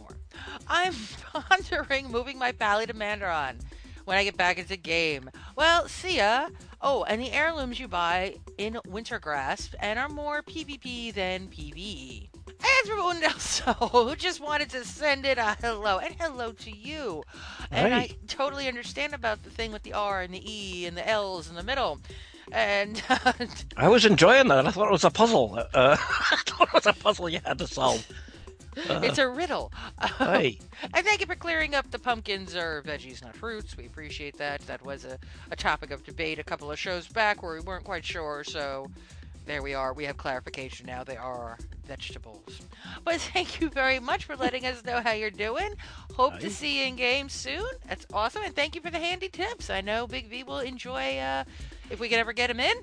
[0.67, 0.95] I'm
[1.33, 3.57] pondering moving my pally to Madoran
[4.05, 5.31] when I get back into game.
[5.55, 6.49] Well, see ya.
[6.81, 12.29] Oh, and the heirlooms you buy in Wintergrasp and are more PvP than PvE.
[12.49, 17.23] As for Undelso, who just wanted to send it a hello, and hello to you.
[17.71, 21.07] And I totally understand about the thing with the R and the E and the
[21.07, 22.01] L's in the middle.
[22.51, 23.03] And
[23.77, 24.67] I was enjoying that.
[24.67, 25.59] I thought it was a puzzle.
[25.75, 28.07] Uh, I thought it was a puzzle you had to solve.
[29.03, 29.73] It's a riddle.
[29.99, 30.59] Aye.
[30.95, 33.77] and thank you for clearing up the pumpkins are veggies, not fruits.
[33.77, 34.61] We appreciate that.
[34.67, 35.19] That was a,
[35.51, 38.91] a topic of debate a couple of shows back where we weren't quite sure, so
[39.49, 39.95] there we are.
[39.95, 41.03] We have clarification now.
[41.05, 41.57] They are
[41.87, 42.61] vegetables.
[43.03, 45.71] But thank you very much for letting us know how you're doing.
[46.15, 47.69] Hope to see you in game soon.
[47.89, 48.43] That's awesome.
[48.43, 49.71] And thank you for the handy tips.
[49.71, 51.45] I know Big V will enjoy uh,
[51.91, 52.77] if we can ever get him in.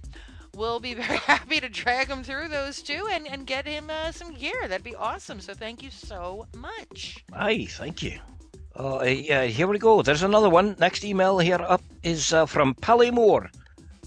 [0.55, 4.11] We'll be very happy to drag him through those two and, and get him uh,
[4.11, 4.67] some gear.
[4.67, 5.39] That'd be awesome.
[5.39, 7.23] So thank you so much.
[7.33, 8.19] Aye, thank you.
[8.77, 10.01] Uh, yeah, here we go.
[10.01, 10.75] There's another one.
[10.79, 13.49] Next email here up is uh, from Pally Moore.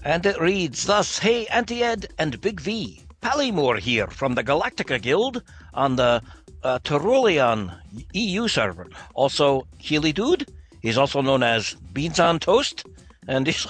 [0.03, 3.01] And it reads thus Hey, Auntie Ed and Big V.
[3.21, 5.43] Pally Moore here from the Galactica Guild
[5.73, 6.21] on the
[6.63, 7.73] uh, Turalyon
[8.13, 8.87] EU server.
[9.13, 10.49] Also, Healy Dude.
[10.81, 12.85] He's also known as Beans on Toast.
[13.27, 13.67] And he's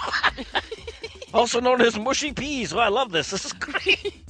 [1.34, 2.74] also known as Mushy Peas.
[2.74, 3.32] Oh, I love this.
[3.32, 4.26] This is great.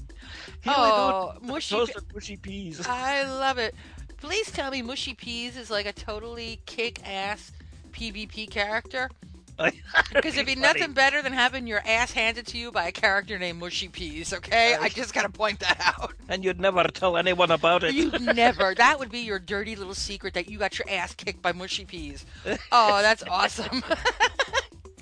[0.65, 1.77] Oh, mushy,
[2.13, 2.85] mushy peas.
[2.85, 3.73] I love it.
[4.17, 7.51] Please tell me Mushy Peas is like a totally kick-ass
[7.91, 9.09] PvP character.
[10.13, 13.37] Because it'd be nothing better than having your ass handed to you by a character
[13.37, 14.75] named Mushy Peas, okay?
[14.79, 16.13] I just gotta point that out.
[16.29, 17.93] And you'd never tell anyone about it.
[17.93, 18.73] You'd never.
[18.73, 21.83] That would be your dirty little secret that you got your ass kicked by Mushy
[21.83, 22.25] Peas.
[22.71, 23.83] Oh, that's awesome.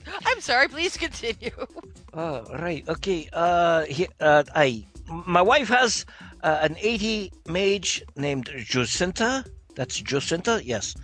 [0.25, 1.51] I'm sorry, please continue.
[2.13, 2.84] Oh, right.
[2.89, 3.29] Okay.
[3.31, 4.88] Uh, he, uh, I,
[5.27, 6.03] my wife has
[6.41, 9.45] uh, an 80 mage named Jacinta.
[9.75, 10.59] That's Jacinta.
[10.63, 10.95] Yes.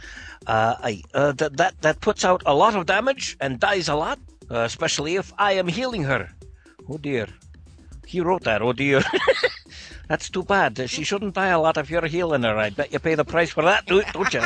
[0.47, 3.95] Uh, I, uh, that that that puts out a lot of damage and dies a
[3.95, 4.17] lot,
[4.49, 6.29] uh, especially if I am healing her.
[6.89, 7.27] Oh dear.
[8.07, 8.63] He wrote that.
[8.63, 9.03] Oh dear.
[10.07, 10.89] That's too bad.
[10.89, 12.57] She shouldn't die a lot if you're healing her.
[12.57, 14.41] I bet you pay the price for that, do- don't you?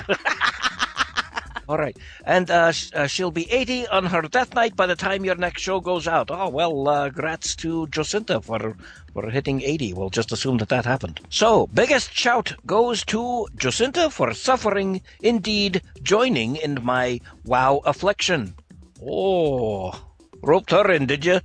[1.69, 1.97] All right.
[2.23, 5.61] And uh, uh, she'll be 80 on her death knight by the time your next
[5.61, 6.31] show goes out.
[6.31, 8.77] Oh, well, uh, grats to Jacinta for,
[9.13, 9.93] for hitting 80.
[9.93, 11.19] We'll just assume that that happened.
[11.29, 18.55] So, biggest shout goes to Jacinta for suffering, indeed, joining in my WoW affliction.
[19.05, 19.91] Oh,
[20.41, 21.41] roped her in, did you?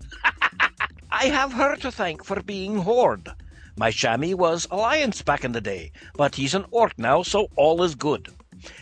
[1.10, 3.28] I have her to thank for being Horde.
[3.76, 7.82] My chamois was Alliance back in the day, but he's an Orc now, so all
[7.82, 8.28] is good.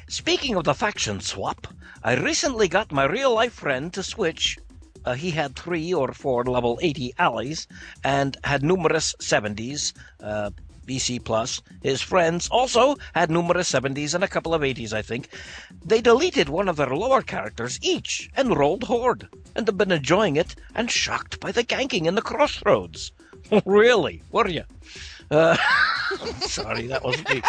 [0.08, 1.66] Speaking of the faction swap,
[2.02, 4.58] I recently got my real life friend to switch.
[5.04, 7.66] Uh, he had three or four level 80 allies
[8.04, 9.92] and had numerous 70s,
[10.22, 10.50] uh,
[10.86, 11.62] BC plus.
[11.82, 15.28] His friends also had numerous 70s and a couple of 80s, I think.
[15.84, 20.36] They deleted one of their lower characters each and rolled Horde, and have been enjoying
[20.36, 23.12] it and shocked by the ganking in the crossroads.
[23.64, 24.22] really?
[24.32, 24.64] Were you?
[25.30, 25.56] Uh,
[26.40, 27.42] sorry, that wasn't me.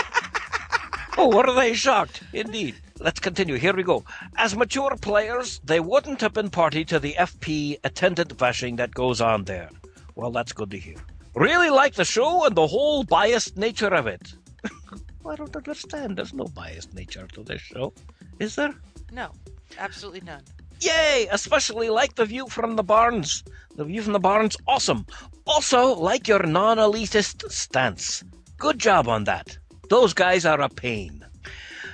[1.18, 2.24] Oh, were they shocked?
[2.34, 2.76] Indeed.
[3.00, 3.56] Let's continue.
[3.56, 4.06] Here we go.
[4.38, 9.20] As mature players, they wouldn't have been party to the FP attendant bashing that goes
[9.20, 9.70] on there.
[10.16, 10.98] Well, that's good to hear.
[11.36, 14.34] Really like the show and the whole biased nature of it.
[15.26, 16.18] I don't understand.
[16.18, 17.94] There's no biased nature to this show.
[18.40, 18.74] Is there?
[19.12, 19.32] No,
[19.78, 20.44] absolutely none.
[20.82, 21.28] Yay!
[21.32, 23.44] Especially like the view from the barns.
[23.76, 25.06] The view from the barns, awesome.
[25.46, 28.24] Also, like your non elitist stance.
[28.58, 29.58] Good job on that.
[29.92, 31.26] Those guys are a pain.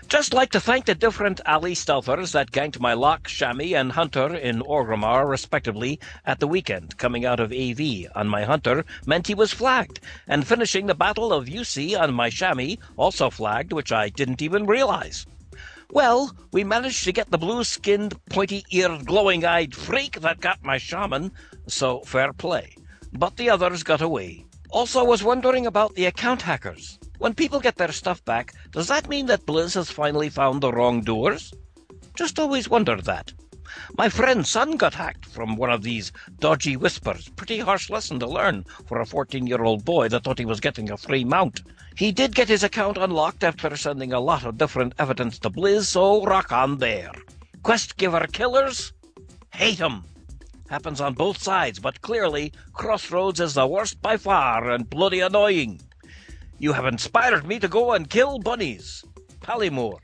[0.08, 4.36] Just like to thank the different alley stealthers that ganked my Lock, Chamois, and Hunter
[4.36, 6.96] in Orgrimmar, respectively, at the weekend.
[7.00, 11.34] Coming out of AV on my Hunter meant he was flagged, and finishing the Battle
[11.34, 15.26] of UC on my Chamois, also flagged, which I didn't even realize.
[15.90, 20.64] Well, we managed to get the blue skinned, pointy eared, glowing eyed freak that got
[20.64, 21.32] my shaman,
[21.66, 22.76] so fair play.
[23.12, 24.46] But the others got away.
[24.70, 27.00] Also, was wondering about the account hackers.
[27.20, 30.72] When people get their stuff back, does that mean that Blizz has finally found the
[30.72, 31.52] wrongdoers?
[32.16, 33.34] Just always wondered that.
[33.98, 37.30] My friend's son got hacked from one of these dodgy whispers.
[37.30, 40.60] Pretty harsh lesson to learn for a 14 year old boy that thought he was
[40.60, 41.64] getting a free mount.
[41.96, 45.86] He did get his account unlocked after sending a lot of different evidence to Blizz,
[45.86, 47.12] so oh, rock on there.
[47.64, 48.94] Quest giver killers?
[49.54, 50.04] Hate 'em.
[50.70, 55.82] Happens on both sides, but clearly, Crossroads is the worst by far and bloody annoying.
[56.60, 59.04] You have inspired me to go and kill bunnies.
[59.42, 60.00] Pallymore.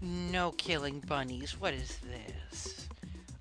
[0.00, 1.58] No killing bunnies.
[1.58, 2.88] What is this?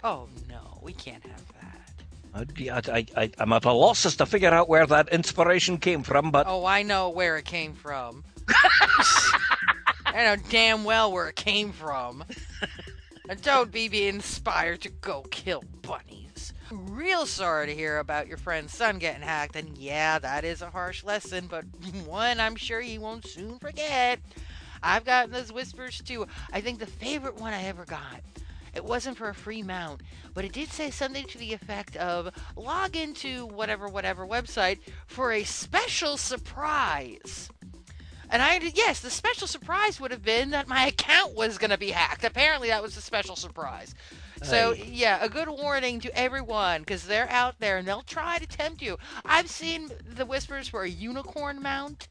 [0.04, 2.52] Oh no, we can't have that.
[2.70, 6.04] I, I, I, I'm at a loss as to figure out where that inspiration came
[6.04, 8.24] from, but Oh, I know where it came from.
[10.06, 12.24] I know damn well where it came from.
[13.30, 16.25] And don't be be inspired to go kill bunnies.
[16.76, 20.70] Real sorry to hear about your friend's son getting hacked, and yeah, that is a
[20.72, 21.64] harsh lesson, but
[22.06, 24.20] one I'm sure he won't soon forget.
[24.84, 26.28] I've gotten those whispers too.
[26.52, 28.22] I think the favorite one I ever got.
[28.74, 30.02] It wasn't for a free mount,
[30.34, 35.32] but it did say something to the effect of log into whatever whatever website for
[35.32, 37.50] a special surprise.
[38.30, 41.78] And I yes, the special surprise would have been that my account was going to
[41.78, 42.26] be hacked.
[42.26, 43.96] Apparently that was the special surprise.
[44.44, 44.90] So, Aye.
[44.92, 48.82] yeah, a good warning to everyone because they're out there and they'll try to tempt
[48.82, 48.98] you.
[49.24, 52.08] I've seen the whispers for a unicorn mount.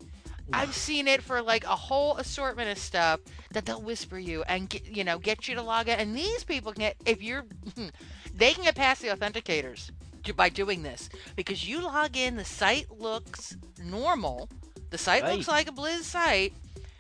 [0.52, 3.20] I've seen it for like a whole assortment of stuff
[3.52, 5.98] that they'll whisper you and get, you know get you to log in.
[5.98, 7.44] And these people can get if you're
[8.34, 9.90] they can get past the authenticators
[10.36, 14.48] by doing this because you log in, the site looks normal.
[14.90, 16.55] The site looks like a Blizz site.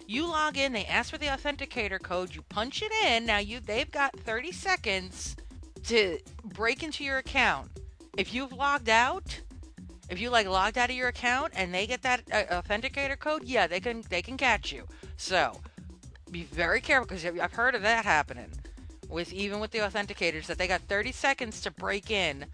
[0.06, 3.24] You log in, they ask for the authenticator code, you punch it in.
[3.24, 5.36] Now you they've got 30 seconds
[5.84, 7.70] to break into your account.
[8.16, 9.40] If you've logged out,
[10.10, 13.44] if you like logged out of your account and they get that uh, authenticator code,
[13.44, 14.86] yeah, they can they can catch you.
[15.16, 15.60] So
[16.30, 18.50] be very careful because I've heard of that happening
[19.08, 22.44] with even with the authenticators that they got 30 seconds to break in.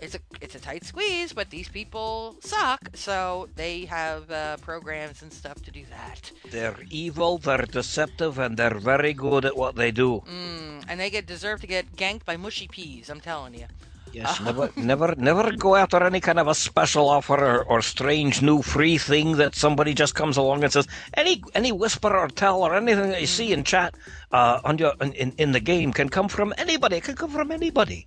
[0.00, 5.22] It's a it's a tight squeeze, but these people suck, so they have uh, programs
[5.22, 6.30] and stuff to do that.
[6.50, 10.22] they're evil, they're deceptive, and they're very good at what they do.
[10.28, 13.10] Mm, and they get deserve to get ganked by mushy peas.
[13.10, 13.66] I'm telling you.
[14.12, 18.40] Yes, never, never, never go after any kind of a special offer or, or strange
[18.40, 22.62] new free thing that somebody just comes along and says any any whisper or tell
[22.62, 23.94] or anything that you see in chat
[24.32, 26.96] uh, on your in, in, in the game can come from anybody.
[26.96, 28.06] It can come from anybody.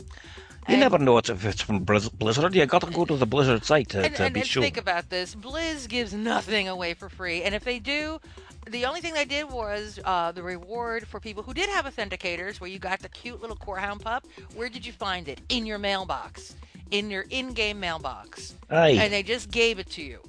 [0.70, 2.56] You never know if it's from Blizzard.
[2.56, 4.62] You got to go to the Blizzard site to, and, to and, be and sure.
[4.62, 5.36] think about this.
[5.36, 8.20] Blizz gives nothing away for free, and if they do,
[8.70, 12.62] the only thing they did was uh, the reward for people who did have authenticators,
[12.62, 14.26] where you got the cute little Corehound pup.
[14.56, 15.42] Where did you find it?
[15.50, 16.56] In your mailbox,
[16.92, 18.98] in your in-game mailbox, Aye.
[19.00, 20.20] and they just gave it to you.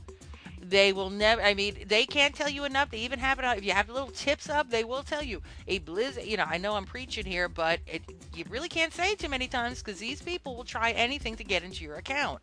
[0.72, 1.40] They will never.
[1.42, 2.90] I mean, they can't tell you enough.
[2.90, 3.44] They even have it.
[3.44, 5.42] out- If you have little tips up, they will tell you.
[5.68, 6.14] A blizz.
[6.26, 8.02] You know, I know I'm preaching here, but it,
[8.34, 11.44] you really can't say it too many times because these people will try anything to
[11.44, 12.40] get into your account,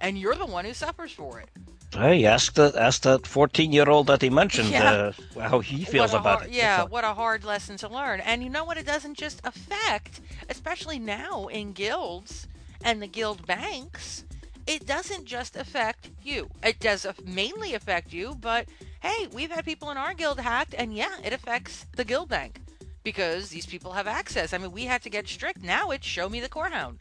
[0.00, 1.48] and you're the one who suffers for it.
[1.92, 5.12] Hey, ask that ask that fourteen year old that he mentioned Yeah.
[5.36, 6.52] uh, how he feels about hard- it.
[6.52, 6.88] Yeah, all.
[6.88, 8.20] what a hard lesson to learn.
[8.20, 8.78] And you know what?
[8.78, 12.46] It doesn't just affect, especially now in guilds
[12.84, 14.24] and the guild banks.
[14.66, 16.48] It doesn't just affect you.
[16.62, 18.68] It does mainly affect you, but
[19.00, 22.60] hey, we've had people in our guild hacked, and yeah, it affects the guild bank
[23.02, 24.52] because these people have access.
[24.52, 25.62] I mean, we had to get strict.
[25.62, 26.98] Now it's show me the corehound.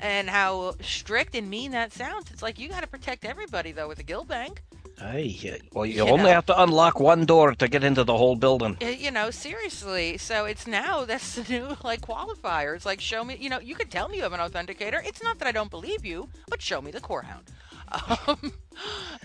[0.00, 2.30] And how strict and mean that sounds.
[2.30, 4.62] It's like you got to protect everybody though with the guild bank.
[4.98, 6.30] Hey, well, you You only know.
[6.30, 8.76] have to unlock one door to get into the whole building.
[8.80, 10.16] Uh, you know, seriously.
[10.18, 12.76] So it's now that's the new like qualifier.
[12.76, 13.36] It's like show me.
[13.40, 15.04] You know, you could tell me you have an authenticator.
[15.04, 17.44] It's not that I don't believe you, but show me the corehound.
[18.26, 18.54] Um,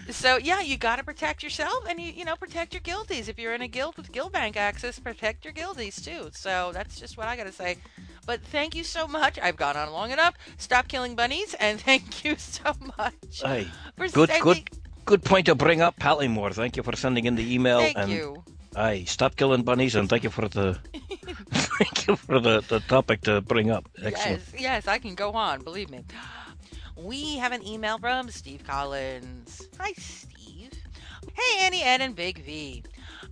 [0.10, 3.30] so yeah, you got to protect yourself, and you you know protect your guildies.
[3.30, 6.32] If you're in a guild with guild bank access, protect your guildies too.
[6.34, 7.78] So that's just what I got to say.
[8.26, 9.40] But thank you so much.
[9.42, 10.34] I've gone on long enough.
[10.58, 13.14] Stop killing bunnies, and thank you so much.
[13.42, 14.70] Hey, for good, sending- good,
[15.08, 16.54] good point to bring up, Pallymore.
[16.54, 17.80] Thank you for sending in the email.
[17.80, 18.44] Thank and you.
[18.76, 20.74] Aye, stop killing bunnies, and thank you for the
[21.50, 23.90] thank you for the, the topic to bring up.
[24.04, 24.42] Excellent.
[24.54, 25.64] Yes, yes, I can go on.
[25.64, 26.04] Believe me.
[27.00, 29.68] We have an email from Steve Collins.
[29.80, 30.72] Hi, Steve.
[31.32, 32.84] Hey, Annie, Ed, and Big V.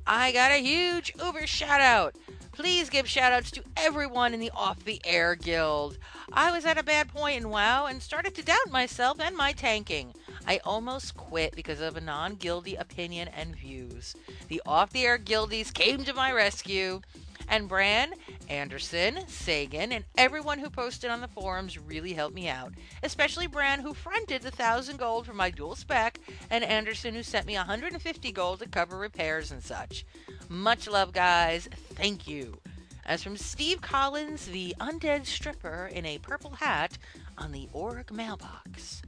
[0.06, 2.16] I got a huge Uber shout out.
[2.52, 5.98] Please give shout outs to everyone in the Off the Air Guild.
[6.32, 9.52] I was at a bad point in WoW and started to doubt myself and my
[9.52, 10.14] tanking.
[10.48, 14.16] I almost quit because of a non guildy opinion and views.
[14.48, 17.02] The Off the Air Guildies came to my rescue
[17.48, 18.14] And Bran,
[18.48, 22.74] Anderson, Sagan, and everyone who posted on the forums really helped me out.
[23.04, 26.20] Especially Bran, who fronted the thousand gold for my dual spec,
[26.50, 30.06] and Anderson, who sent me 150 gold to cover repairs and such.
[30.50, 31.70] Much love, guys.
[31.96, 32.60] Thank you.
[33.06, 36.98] As from Steve Collins, the undead stripper in a purple hat
[37.38, 39.04] on the org mailbox.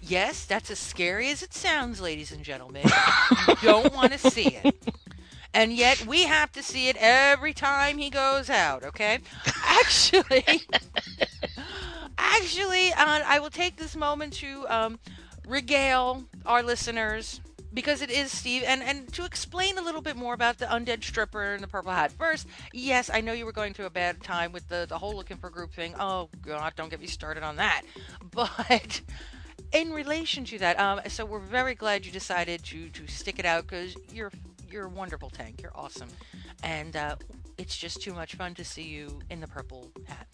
[0.00, 2.84] Yes, that's as scary as it sounds, ladies and gentlemen.
[3.48, 4.94] you don't want to see it.
[5.52, 9.20] And yet we have to see it every time he goes out, okay?
[9.64, 10.44] Actually,
[12.18, 14.98] actually, uh, I will take this moment to um,
[15.48, 17.40] regale our listeners
[17.72, 21.04] because it is Steve, and, and to explain a little bit more about the undead
[21.04, 22.10] stripper and the purple hat.
[22.10, 25.14] First, yes, I know you were going through a bad time with the, the whole
[25.14, 25.94] looking for group thing.
[25.98, 27.82] Oh, God, don't get me started on that.
[28.30, 29.00] But
[29.72, 33.44] in relation to that, um, so we're very glad you decided to, to stick it
[33.44, 34.32] out because you're
[34.70, 35.62] you're a wonderful tank.
[35.62, 36.08] You're awesome,
[36.62, 37.16] and uh,
[37.58, 40.26] it's just too much fun to see you in the purple hat.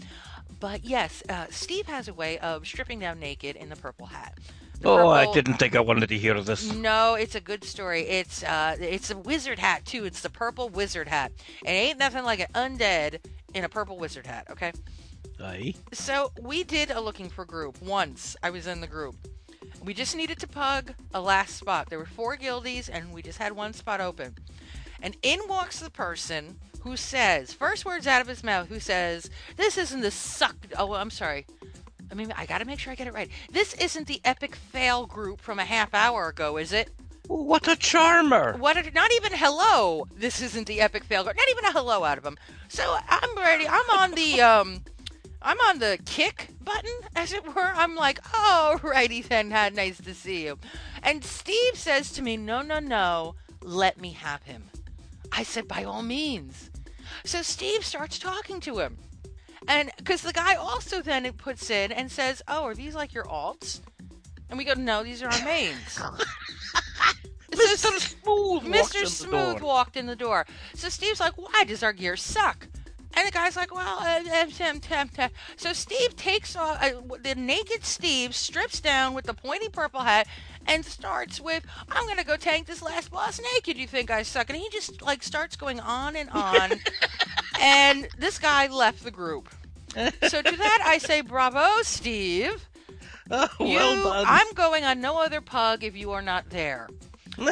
[0.60, 4.38] But yes, uh, Steve has a way of stripping down naked in the purple hat.
[4.80, 6.72] The Oh, I didn't think I wanted to hear this.
[6.72, 8.02] no, it's a good story.
[8.02, 10.04] It's uh, it's a wizard hat too.
[10.04, 11.32] It's the purple wizard hat.
[11.64, 13.18] It ain't nothing like an undead
[13.54, 14.46] in a purple wizard hat.
[14.50, 14.72] Okay.
[15.42, 15.74] Aye.
[15.92, 18.36] So we did a looking for group once.
[18.42, 19.16] I was in the group.
[19.84, 21.90] We just needed to pug a last spot.
[21.90, 24.36] There were four guildies, and we just had one spot open.
[25.00, 29.28] And in walks the person who says, first words out of his mouth, who says,
[29.56, 31.46] "This isn't the suck." Oh, I'm sorry.
[32.10, 33.30] I mean, I gotta make sure I get it right.
[33.50, 36.90] This isn't the epic fail group from a half hour ago, is it?
[37.26, 38.56] What a charmer!
[38.58, 38.76] What?
[38.76, 40.06] A, not even hello.
[40.14, 41.36] This isn't the epic fail group.
[41.36, 42.36] Not even a hello out of him.
[42.68, 43.66] So I'm ready.
[43.66, 44.82] I'm on the um,
[45.44, 47.72] I'm on the kick button, as it were.
[47.74, 49.50] I'm like, oh, righty then.
[49.50, 50.58] How nice to see you.
[51.02, 53.34] And Steve says to me, no, no, no.
[53.62, 54.64] Let me have him.
[55.30, 56.70] I said, by all means.
[57.24, 58.98] So Steve starts talking to him.
[59.68, 63.24] And because the guy also then puts in and says, oh, are these like your
[63.24, 63.80] alts?
[64.48, 65.98] And we go, no, these are our mains.
[67.52, 67.98] Mr.
[67.98, 69.06] Smooth walked Mr.
[69.06, 70.46] Smooth walked in the door.
[70.74, 72.66] So Steve's like, why does our gear suck?
[73.14, 78.34] And the guy's like, well, uh, uh, so Steve takes off, uh, the naked Steve
[78.34, 80.26] strips down with the pointy purple hat
[80.66, 83.76] and starts with, I'm going to go tank this last boss naked.
[83.76, 84.48] You think I suck?
[84.48, 86.72] And he just like starts going on and on.
[87.60, 89.48] and this guy left the group.
[89.94, 92.66] So to that I say, bravo, Steve.
[93.30, 94.24] well You- done.
[94.26, 96.88] I'm going on no other pug if you are not there.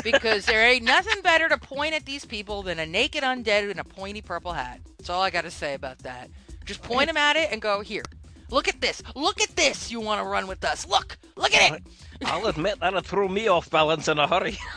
[0.02, 3.78] Because there ain't nothing better to point at these people than a naked undead in
[3.78, 4.81] a pointy purple hat.
[4.98, 6.31] That's all I got to say about that.
[6.65, 8.02] Just point them at it and go, here,
[8.51, 9.02] look at this.
[9.15, 9.90] Look at this.
[9.90, 10.86] You want to run with us.
[10.86, 11.19] Look.
[11.36, 11.82] Look at it.
[12.24, 14.59] I'll admit that it threw me off balance in a hurry.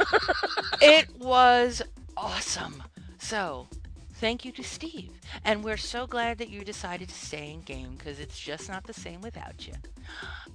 [0.82, 1.82] It was
[2.18, 2.84] awesome.
[3.18, 3.68] So,
[4.16, 5.12] thank you to Steve.
[5.46, 8.84] And we're so glad that you decided to stay in game because it's just not
[8.86, 9.74] the same without you.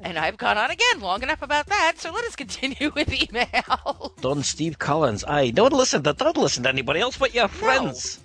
[0.01, 4.15] And I've gone on again long enough about that, so let us continue with email.
[4.20, 5.25] Don Steve Collins.
[5.25, 8.20] I don't listen to don't listen to anybody else but your friends.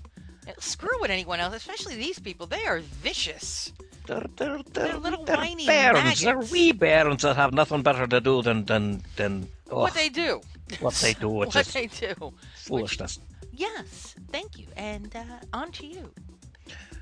[0.46, 0.54] No.
[0.60, 2.46] Screw with anyone else, especially these people.
[2.46, 3.72] They are vicious.
[4.06, 6.22] They're, they're, They're little they're whiny bairns.
[6.22, 10.10] They're wee bairns that have nothing better to do than than than oh, What they
[10.10, 10.42] do.
[10.80, 11.30] what they do.
[11.30, 12.34] What they do.
[12.56, 13.20] foolishness.
[13.52, 14.66] Yes, thank you.
[14.76, 15.24] And uh,
[15.54, 16.12] on to you.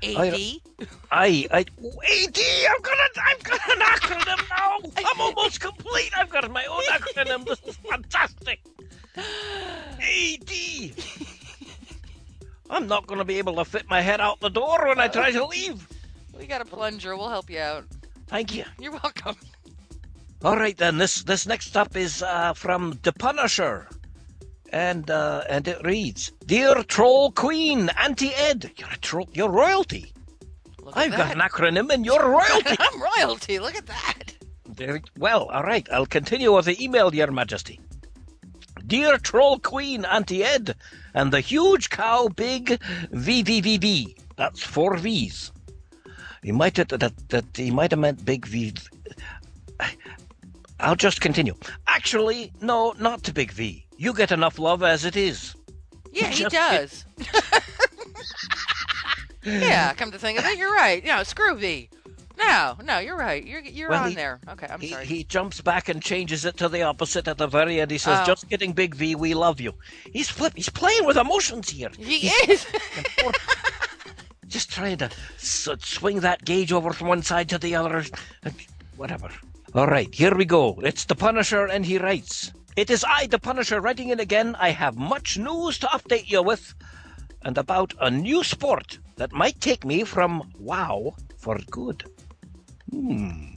[0.02, 0.34] AD.
[1.12, 1.66] I, I, AD,
[2.70, 5.04] I've got, a, I've got an acronym now.
[5.06, 6.10] I'm almost complete.
[6.16, 7.44] I've got my own acronym.
[7.46, 8.60] This is fantastic.
[9.16, 10.50] AD.
[12.70, 15.30] I'm not to be able to fit my head out the door when I try
[15.30, 15.86] to leave.
[16.38, 17.16] We got a plunger.
[17.16, 17.84] We'll help you out.
[18.26, 18.64] Thank you.
[18.80, 19.36] You're welcome.
[20.42, 20.96] All right then.
[20.96, 23.88] This this next up is uh, from the Punisher,
[24.72, 29.28] and uh, and it reads: Dear Troll Queen, Auntie Ed, you're a troll.
[29.32, 30.12] You're royalty.
[30.94, 32.76] I've got an acronym, and you're royalty.
[32.78, 33.58] I'm royalty.
[33.60, 34.34] Look at that.
[34.66, 35.86] There- Well, all right.
[35.92, 37.78] I'll continue with the email, Your Majesty.
[38.86, 40.74] Dear Troll Queen Auntie Ed
[41.14, 42.80] and the huge cow big
[43.12, 44.16] VVVV.
[44.36, 45.52] That's four V's.
[46.42, 48.74] He might have that, that he might have meant big V.
[50.80, 51.54] I'll just continue.
[51.86, 53.81] Actually, no, not to big V.
[53.96, 55.54] You get enough love as it is.
[56.12, 57.04] Yeah, he Just- does.
[59.44, 61.04] yeah, come to think of it, you're right.
[61.04, 61.88] No, screw V.
[62.38, 63.44] No, no, you're right.
[63.46, 64.40] You're you're Well, on he- there.
[64.48, 65.06] Okay, I'm he, sorry.
[65.06, 67.90] he jumps back and changes it to the opposite at the very end.
[67.90, 68.26] He says, Oh.
[68.26, 69.14] "Just kidding, Big V.
[69.14, 69.74] We love you."
[70.12, 70.52] He's flip.
[70.56, 71.90] He's playing with emotions here.
[71.96, 72.66] He He's is.
[74.48, 78.04] just trying to s- swing that gauge over from one side to the other.
[78.96, 79.28] Whatever.
[79.74, 80.80] All right, here we go.
[80.82, 82.52] It's the Punisher, and he writes.
[82.74, 84.56] It is I, the Punisher, writing in again.
[84.58, 86.74] I have much news to update you with,
[87.42, 92.04] and about a new sport that might take me from WoW for good.
[92.90, 93.52] Hmm.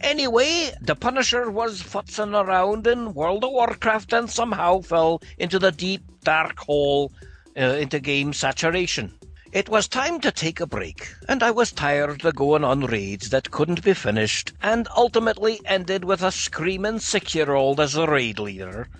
[0.00, 5.70] Anyway, the Punisher was futzing around in World of Warcraft and somehow fell into the
[5.70, 7.12] deep, dark hole
[7.56, 9.14] uh, into game saturation.
[9.56, 13.30] It was time to take a break, and I was tired of going on raids
[13.30, 18.06] that couldn't be finished and ultimately ended with a screaming six year old as the
[18.06, 18.90] raid leader.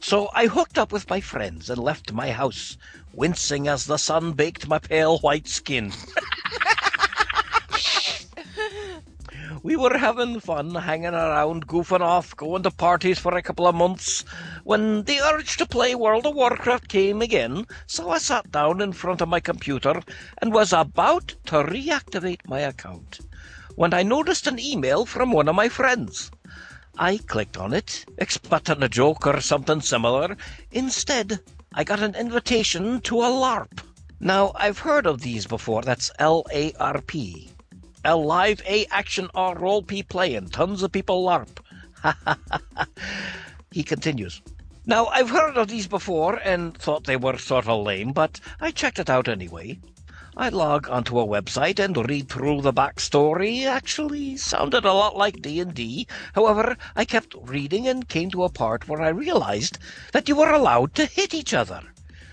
[0.00, 2.76] So I hooked up with my friends and left my house,
[3.14, 5.90] wincing as the sun baked my pale white skin.
[9.64, 13.74] we were having fun, hanging around, goofing off, going to parties for a couple of
[13.74, 14.22] months,
[14.62, 18.92] when the urge to play World of Warcraft came again, so I sat down in
[18.92, 20.02] front of my computer
[20.42, 23.20] and was about to reactivate my account
[23.74, 26.30] when I noticed an email from one of my friends.
[26.98, 30.36] I clicked on it, expecting a joke or something similar.
[30.72, 31.40] Instead,
[31.72, 33.80] I got an invitation to a LARP.
[34.20, 35.80] Now, I've heard of these before.
[35.80, 37.53] That's L A R P.
[38.06, 40.50] A live A action or role P playing.
[40.50, 41.58] Tons of people LARP.
[43.70, 44.42] he continues.
[44.84, 48.72] Now, I've heard of these before and thought they were sort of lame, but I
[48.72, 49.78] checked it out anyway.
[50.36, 53.64] I log onto a website and read through the backstory.
[53.64, 56.06] Actually, sounded a lot like D&D.
[56.34, 59.78] However, I kept reading and came to a part where I realized
[60.12, 61.80] that you were allowed to hit each other.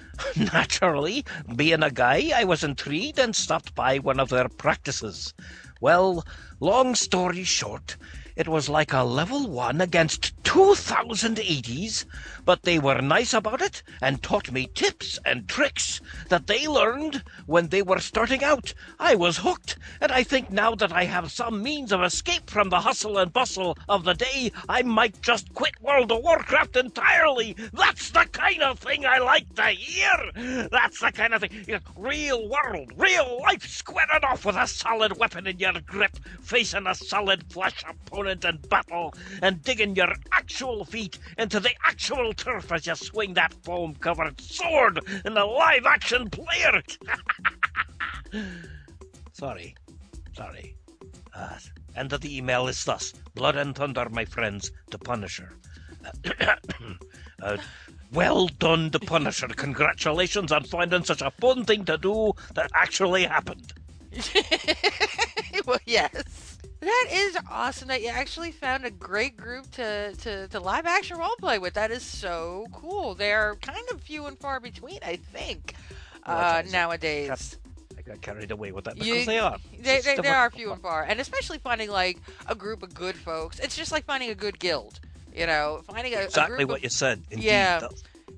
[0.36, 1.24] Naturally,
[1.56, 5.34] being a guy, I was intrigued and stopped by one of their practices.
[5.82, 6.24] Well,
[6.62, 7.98] long story short,
[8.36, 12.06] it was like a level one against 2,000 80s,
[12.46, 16.00] but they were nice about it and taught me tips and tricks
[16.30, 18.74] that they learned when they were starting out.
[19.00, 22.70] I was hooked, and I think now that I have some means of escape from
[22.70, 27.56] the hustle and bustle of the day, I might just quit World of Warcraft entirely.
[27.74, 30.68] That's the kind of thing I like to hear.
[30.72, 31.66] That's the kind of thing.
[31.68, 36.88] You real world, real life, squaring off with a solid weapon in your grip, facing
[36.88, 42.72] a solid flesh opponent in battle, and digging your actual feet into the actual turf
[42.72, 46.82] as you swing that foam covered sword in the live action player.
[49.34, 49.76] Sorry.
[50.34, 50.76] Sorry.
[51.34, 51.58] Uh,
[51.96, 55.54] end of the email is thus Blood and Thunder, my friends, the Punisher.
[57.42, 57.58] uh,
[58.14, 59.48] well done, the Punisher.
[59.48, 63.74] Congratulations on finding such a fun thing to do that actually happened.
[65.66, 66.41] well, yes.
[66.82, 71.18] That is awesome that you actually found a great group to, to, to live action
[71.18, 71.76] role play with.
[71.76, 73.14] That is so cool.
[73.14, 75.76] They're kind of few and far between, I think,
[76.26, 77.58] uh, nowadays.
[77.98, 79.58] I got carried away with that because You- they are.
[79.80, 82.18] They, they, they are few and far, and especially finding like
[82.48, 83.60] a group of good folks.
[83.60, 85.00] It's just like finding a good guild.
[85.36, 87.24] You know, finding a, a Exactly group what of, you said.
[87.30, 87.46] Indeed.
[87.46, 87.88] Yeah,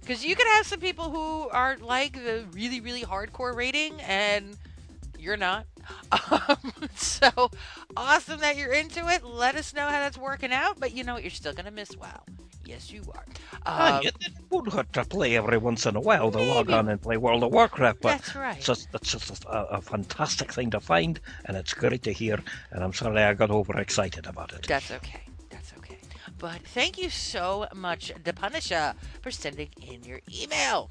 [0.01, 4.57] because you can have some people who are like the really really hardcore rating, and
[5.17, 5.65] you're not.
[6.11, 6.57] Um,
[6.95, 7.49] so
[7.97, 9.23] awesome that you're into it.
[9.23, 10.79] Let us know how that's working out.
[10.79, 11.23] But you know what?
[11.23, 12.21] You're still gonna miss WoW.
[12.65, 13.25] Yes, you are.
[13.65, 16.69] Ah, Um, it, it would hurt to play every once in a while to log
[16.71, 18.55] on and play World of Warcraft, but That's right.
[18.57, 22.39] it's just, it's just a, a fantastic thing to find, and it's great to hear.
[22.71, 24.65] And I'm sorry I got overexcited about it.
[24.65, 25.23] That's okay.
[25.49, 25.97] That's okay.
[26.37, 30.89] But thank you so much, The Punisher, for sending in your email.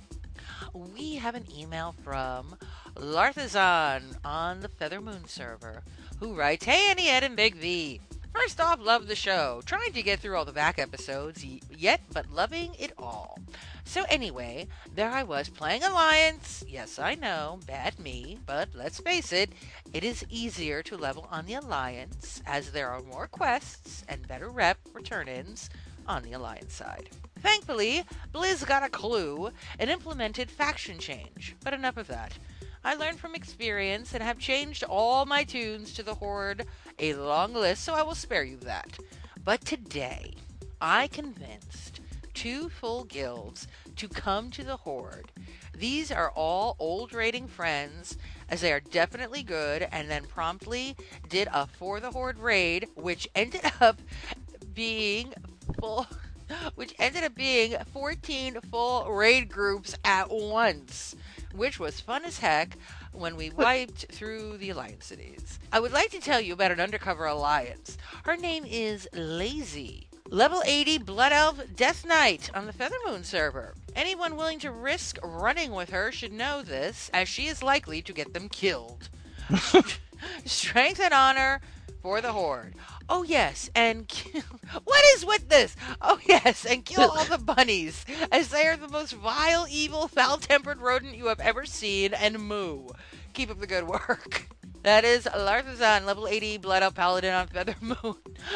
[0.75, 2.55] We have an email from
[2.97, 5.83] Larthazan on the Feathermoon server,
[6.21, 8.01] who writes, Hey, Auntie Ed, and Big V.
[8.35, 9.61] First off, love the show.
[9.67, 13.39] Trying to get through all the back episodes yet, but loving it all.
[13.85, 16.65] So anyway, there I was playing Alliance.
[16.67, 19.51] Yes, I know, bad me, but let's face it,
[19.93, 24.49] it is easier to level on the Alliance as there are more quests and better
[24.49, 25.69] rep return-ins
[26.07, 27.11] on the Alliance side.
[27.41, 31.57] Thankfully, Blizz got a clue and implemented faction change.
[31.63, 32.33] But enough of that.
[32.85, 36.67] I learned from experience and have changed all my tunes to the Horde,
[36.99, 38.99] a long list, so I will spare you that.
[39.45, 40.35] But today,
[40.81, 42.01] I convinced
[42.35, 45.31] two full guilds to come to the Horde.
[45.77, 48.19] These are all old raiding friends,
[48.49, 50.97] as they are definitely good, and then promptly
[51.29, 54.01] did a For the Horde raid, which ended up
[54.75, 55.33] being
[55.79, 56.07] full.
[56.75, 61.17] Which ended up being 14 full raid groups at once,
[61.55, 62.77] which was fun as heck
[63.13, 65.59] when we wiped through the alliance cities.
[65.73, 67.99] I would like to tell you about an undercover alliance.
[68.25, 70.09] Her name is Laisy.
[70.29, 73.75] Level 80 Blood Elf Death Knight on the Feathermoon server.
[73.95, 78.13] Anyone willing to risk running with her should know this, as she is likely to
[78.13, 79.11] get them killed.
[80.45, 81.61] Strength and honor
[82.03, 82.75] for the Horde.
[83.09, 84.43] Oh, yes, and kill.
[84.85, 85.77] What is with this?
[86.01, 90.39] Oh, yes, and kill all the bunnies, as they are the most vile, evil, foul
[90.39, 92.89] tempered rodent you have ever seen, and moo.
[93.35, 94.49] Keep up the good work.
[94.83, 97.95] That is Larthazan, level 80 Blood Elf Paladin on Feather Moon.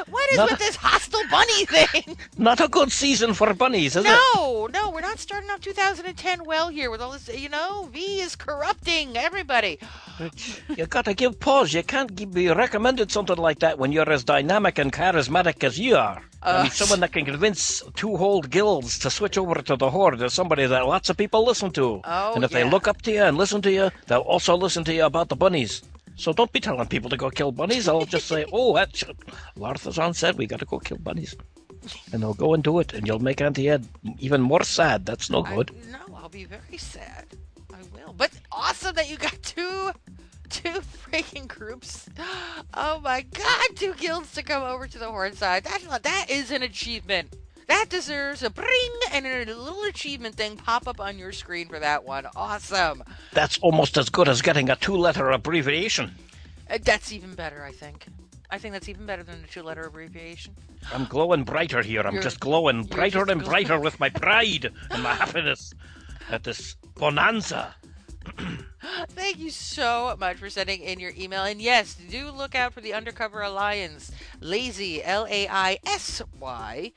[0.09, 2.16] What is Not- with this hostile bunny thing?
[2.36, 4.09] Not a good season for bunnies, is it?
[4.09, 7.28] no, no, we're not starting off 2010 well here with all this.
[7.28, 9.78] You know, V is corrupting everybody.
[10.77, 11.73] You gotta give pause.
[11.73, 15.78] You can't give, be recommended something like that when you're as dynamic and charismatic as
[15.78, 16.23] you are.
[16.43, 19.90] I Uh, mean, someone that can convince two whole guilds to switch over to the
[19.90, 22.01] Horde is somebody that lots of people listen to.
[22.05, 22.65] Oh, and if yeah.
[22.65, 25.28] they look up to you and listen to you, they'll also listen to you about
[25.28, 25.82] the bunnies.
[26.16, 27.88] So don't be telling people to go kill bunnies.
[27.88, 29.05] I'll just say, oh, that's,
[29.56, 31.36] Larthazan said we gotta go kill bunnies.
[32.12, 33.86] And they'll go and do it, and you'll make Auntie Ed
[34.18, 35.06] even more sad.
[35.06, 35.70] That's no good.
[35.90, 37.26] No, I'll be very sad.
[37.72, 38.12] I will.
[38.12, 39.93] But awesome that you got two
[40.48, 42.09] two freaking groups.
[42.78, 45.64] Oh my god, two guilds to come over to the Horde side.
[45.64, 47.34] That that is an achievement.
[47.68, 51.78] That deserves a bring and a little achievement thing pop up on your screen for
[51.80, 52.26] that one.
[52.36, 53.02] Awesome.
[53.32, 56.14] That's almost as good as getting a two-letter abbreviation.
[56.70, 58.06] Uh, That's even better, I think.
[58.48, 60.55] I think that's even better than a two-letter abbreviation.
[60.93, 62.02] I'm glowing brighter here.
[62.02, 65.72] I'm You're- just glowing brighter just and brighter with my pride and my happiness
[66.30, 67.74] at this bonanza.
[69.09, 71.44] Thank you so much for sending in your email.
[71.44, 76.93] And yes, do look out for the Undercover Alliance, Laisy, L A I S Y,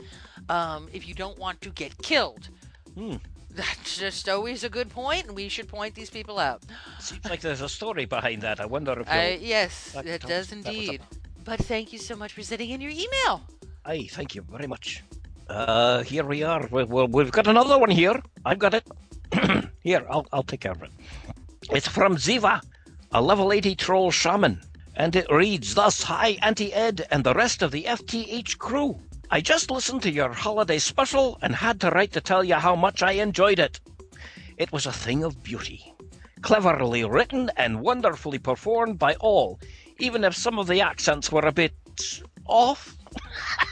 [0.49, 2.49] um, if you don't want to get killed.
[2.95, 3.15] Hmm.
[3.51, 6.61] That's just always a good point, and we should point these people out.
[6.99, 8.60] Seems like there's a story behind that.
[8.60, 11.01] I wonder if Uh, yes, that it does indeed.
[11.43, 13.41] But thank you so much for sending in your email.
[13.85, 15.03] Aye, thank you very much.
[15.49, 16.67] Uh, here we are.
[16.69, 18.21] We, well, we've got another one here.
[18.45, 18.88] I've got it.
[19.81, 20.91] here, I'll, I'll take care of it.
[21.71, 22.61] It's from Ziva,
[23.11, 24.61] a level 80 troll shaman.
[24.95, 28.99] And it reads thus Hi, Auntie Ed and the rest of the FTH crew.
[29.31, 32.76] I just listened to your holiday special and had to write to tell you how
[32.76, 33.80] much I enjoyed it.
[34.57, 35.93] It was a thing of beauty.
[36.43, 39.59] Cleverly written and wonderfully performed by all,
[39.97, 41.73] even if some of the accents were a bit
[42.45, 42.95] off.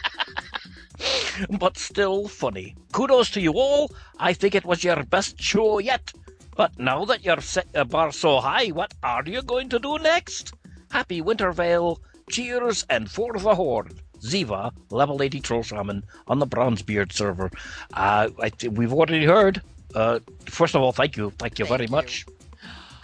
[1.59, 2.75] but still funny.
[2.91, 3.91] Kudos to you all.
[4.19, 6.11] I think it was your best show yet.
[6.55, 9.99] But now that you've set the bar so high, what are you going to do
[9.99, 10.53] next?
[10.89, 13.93] Happy Winter Veil, cheers, and for the Horde.
[14.19, 17.51] Ziva, level 80 Troll Shaman, on the Bronzebeard server.
[17.93, 19.61] Uh, I, we've already heard.
[19.93, 21.31] Uh, first of all, thank you.
[21.37, 22.25] Thank you very much.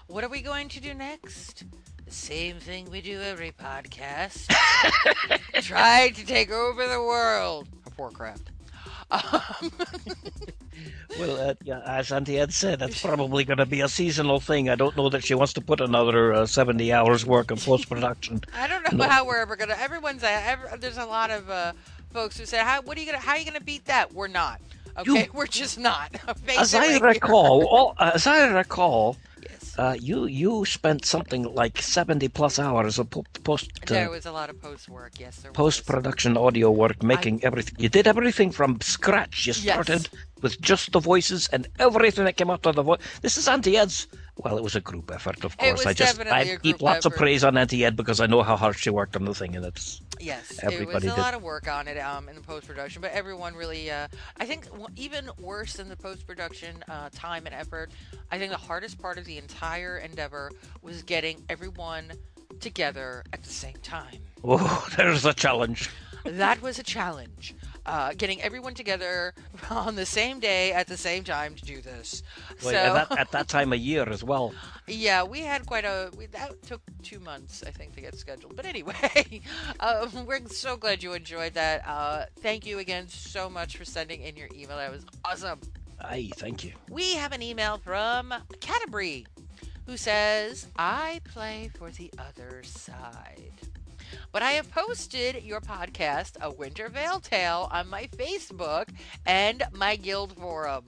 [0.07, 1.63] What are we going to do next?
[2.05, 4.51] The same thing we do every podcast.
[5.61, 8.49] Try to take over the world of Warcraft.
[9.11, 9.71] Um,
[11.19, 14.67] Well, uh, yeah, as Auntie Ed said, that's probably going to be a seasonal thing.
[14.69, 17.87] I don't know that she wants to put another uh, 70 hours work of post
[17.87, 18.41] production.
[18.57, 19.07] I don't know No.
[19.07, 19.75] how we're ever gonna.
[19.79, 20.23] Everyone's.
[20.23, 21.73] uh, Every, there's a lot of uh,
[22.11, 22.81] folks who say, "How?
[22.81, 23.19] What are you gonna?
[23.19, 24.59] How are you gonna beat that?" We're not.
[24.97, 26.09] Okay, we're just not.
[26.39, 27.01] Face As I right here.
[27.09, 29.15] recall, all, as I recall,
[29.77, 34.25] uh, you you spent something like 70 plus hours of po- post There uh, was
[34.25, 35.13] a lot of post work.
[35.19, 37.75] Yes, there post production audio work, making everything.
[37.79, 39.47] You did everything from scratch.
[39.47, 39.63] You Yes.
[39.63, 40.09] started
[40.41, 42.99] with just the voices and everything that came out of the voice.
[43.21, 44.07] This is Auntie Ed's.
[44.37, 45.85] Well, it was a group effort, of course.
[45.85, 48.77] I just I heap lots of praise on Auntie Ed because I know how hard
[48.77, 51.17] she worked on the thing, and it's Yes, it was a did.
[51.17, 54.07] lot of work on it um, in the post production, but everyone really, uh,
[54.39, 57.91] I think, even worse than the post production uh, time and effort,
[58.31, 60.51] I think the hardest part of the entire endeavor
[60.81, 62.13] was getting everyone
[62.59, 64.17] together at the same time.
[64.43, 65.89] Oh, there's a challenge.
[66.25, 67.53] that was a challenge.
[67.85, 69.33] Uh, getting everyone together
[69.69, 72.23] on the same day at the same time to do this.
[72.63, 74.53] Well, so at, that, at that time of year as well.
[74.87, 76.09] yeah, we had quite a.
[76.17, 78.55] We, that took two months, I think, to get scheduled.
[78.55, 79.41] But anyway,
[79.79, 81.85] um, we're so glad you enjoyed that.
[81.87, 84.77] Uh, thank you again so much for sending in your email.
[84.77, 85.59] That was awesome.
[85.99, 86.73] Aye, thank you.
[86.89, 89.25] We have an email from Canterbury
[89.85, 93.51] who says, I play for the other side.
[94.31, 98.89] But I have posted your podcast, A Winter Veil Tale, on my Facebook
[99.25, 100.85] and my guild forum.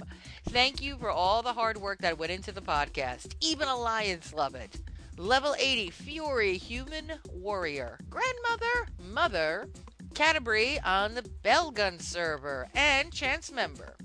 [0.49, 3.35] Thank you for all the hard work that went into the podcast.
[3.41, 4.79] Even Alliance love it.
[5.17, 7.97] Level 80 Fury Human Warrior.
[8.09, 9.69] Grandmother, Mother,
[10.13, 13.95] Canterbury on the Belgun server, and Chance member.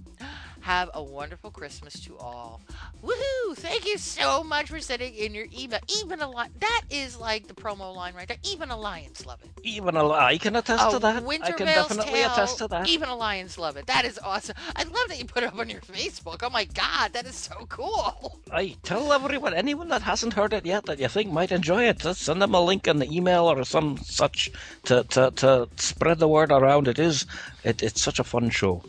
[0.60, 2.60] Have a wonderful Christmas to all.
[3.02, 3.56] Woohoo!
[3.56, 5.80] Thank you so much for sending in your email.
[6.00, 8.36] Even Alliance, that is like the promo line right there.
[8.44, 9.50] Even Alliance love it.
[9.64, 11.24] Even a, I can attest Oh, to that.
[11.42, 12.88] I can definitely Tale, attest to that.
[12.88, 13.86] Even Alliance love it.
[13.86, 14.54] That is awesome.
[14.76, 16.40] I love that you put it up on your Facebook.
[16.42, 18.38] Oh my god, that is so cool.
[18.52, 22.00] I tell everyone, anyone that hasn't heard it yet that you think might enjoy it,
[22.00, 24.50] just send them a link in the email or some such
[24.84, 26.86] to, to, to spread the word around.
[26.86, 27.26] It is,
[27.64, 28.82] it, it's such a fun show.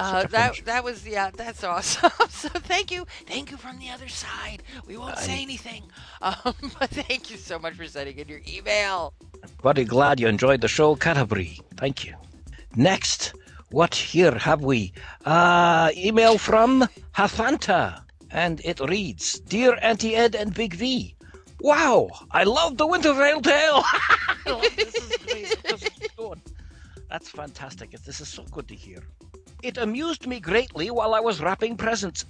[0.00, 2.10] Uh, that that was yeah, that's awesome.
[2.30, 4.62] so thank you, thank you from the other side.
[4.86, 5.82] We won't say anything,
[6.22, 9.12] um, but thank you so much for sending in your email.
[9.62, 11.60] Very glad you enjoyed the show, Canterbury.
[11.76, 12.14] Thank you.
[12.76, 13.34] Next,
[13.70, 14.92] what here have we?
[15.26, 21.14] Uh, email from Hathanta, and it reads Dear Auntie Ed and Big V,
[21.60, 23.82] Wow, I love the Winter Veil Tale!
[23.84, 24.92] I this.
[24.92, 25.58] This is amazing.
[25.64, 26.40] This is good.
[27.10, 27.90] That's fantastic.
[27.90, 29.02] This is so good to hear.
[29.62, 32.24] It amused me greatly while I was wrapping presents.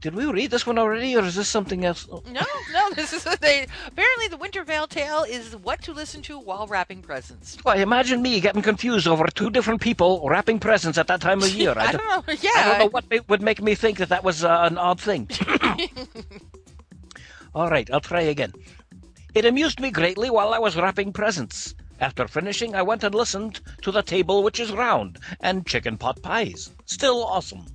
[0.00, 2.08] Did we read this one already, or is this something else?
[2.08, 2.40] No,
[2.72, 3.66] no, this is they.
[3.86, 7.58] Apparently, the Winter Veil Tale is what to listen to while wrapping presents.
[7.62, 11.50] Why, imagine me getting confused over two different people wrapping presents at that time of
[11.50, 11.74] year.
[11.76, 12.34] I d- don't know.
[12.40, 14.98] Yeah, I don't know what would make me think that that was uh, an odd
[14.98, 15.28] thing.
[17.54, 18.52] All right, I'll try again.
[19.34, 21.74] It amused me greatly while I was wrapping presents.
[22.00, 26.22] After finishing, I went and listened to The Table Which Is Round and Chicken Pot
[26.22, 26.70] Pies.
[26.86, 27.66] Still awesome.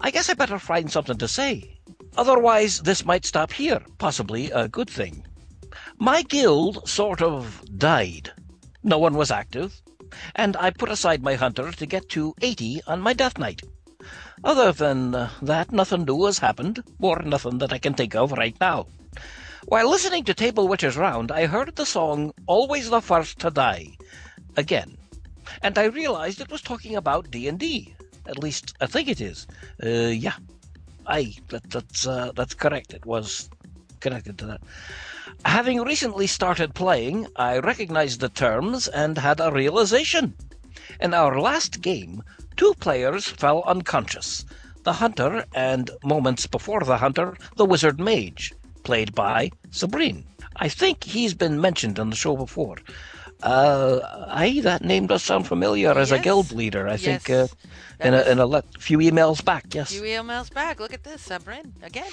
[0.00, 1.78] I guess I better find something to say.
[2.16, 3.80] Otherwise, this might stop here.
[3.98, 5.24] Possibly a good thing.
[5.96, 8.32] My guild sort of died.
[8.82, 9.80] No one was active,
[10.34, 13.62] and I put aside my hunter to get to 80 on my death knight.
[14.42, 18.56] Other than that, nothing new has happened, or nothing that I can think of right
[18.60, 18.88] now.
[19.68, 23.96] While listening to Table Witches Round, I heard the song Always the First to Die
[24.56, 24.96] again,
[25.60, 27.92] and I realized it was talking about D&D.
[28.28, 29.48] At least, I think it is.
[29.82, 30.34] Uh, yeah.
[31.08, 32.94] Aye, that, that's, uh, that's correct.
[32.94, 33.50] It was
[33.98, 34.60] connected to that.
[35.44, 40.34] Having recently started playing, I recognized the terms and had a realization.
[41.00, 42.22] In our last game,
[42.56, 44.44] two players fell unconscious
[44.84, 48.54] the hunter, and moments before the hunter, the wizard mage,
[48.86, 50.22] played by Sabrine.
[50.56, 52.76] I think he's been mentioned on the show before.
[53.42, 54.00] Uh,
[54.42, 56.88] aye, that name does sound familiar as a guild leader.
[56.88, 57.48] I think uh,
[57.98, 58.08] Yes.
[58.08, 59.64] In a, in a le- few emails back.
[59.74, 59.90] Yes.
[59.92, 60.80] few emails back.
[60.80, 62.12] Look at this, Sabrine again.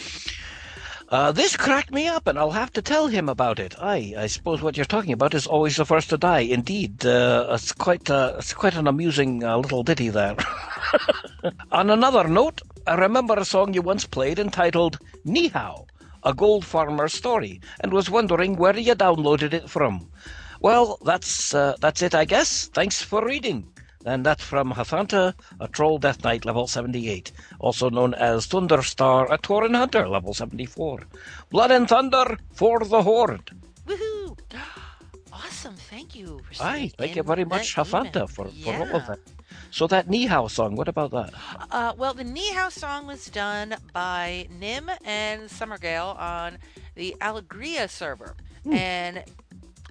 [1.09, 3.75] Uh, this cracked me up, and I'll have to tell him about it.
[3.79, 6.39] Aye, I suppose what you're talking about is always the first to die.
[6.57, 10.37] Indeed, uh, it's quite uh, it's quite an amusing uh, little ditty there.
[11.71, 15.85] On another note, I remember a song you once played entitled "Ni Hao,"
[16.25, 20.09] a gold farmer story, and was wondering where you downloaded it from.
[20.59, 22.67] Well, that's uh, that's it, I guess.
[22.67, 23.67] Thanks for reading.
[24.05, 29.37] And that's from Hathanta, a Troll Death Knight level 78, also known as Thunderstar, a
[29.37, 31.03] Tauren Hunter level 74.
[31.49, 33.51] Blood and Thunder for the Horde.
[33.87, 34.22] Woohoo!
[35.33, 35.75] Awesome.
[35.75, 36.41] Thank you.
[36.61, 37.75] Aye, thank you very much.
[37.75, 39.19] Hathanta, for, for all of that.
[39.71, 41.33] So that Nihao song, what about that?
[41.71, 46.57] Uh, well, the Nihao song was done by Nim and Summergale on
[46.95, 48.35] the Alleria server.
[48.63, 48.73] Hmm.
[48.73, 49.23] And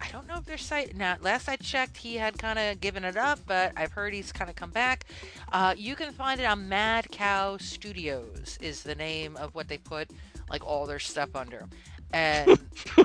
[0.01, 1.17] I don't know if their site now.
[1.21, 4.49] Last I checked, he had kind of given it up, but I've heard he's kind
[4.51, 5.07] of come back.
[5.53, 8.59] Uh, you can find it on Mad Cow Studios.
[8.61, 10.11] Is the name of what they put
[10.51, 11.67] like all their stuff under.
[12.13, 12.59] And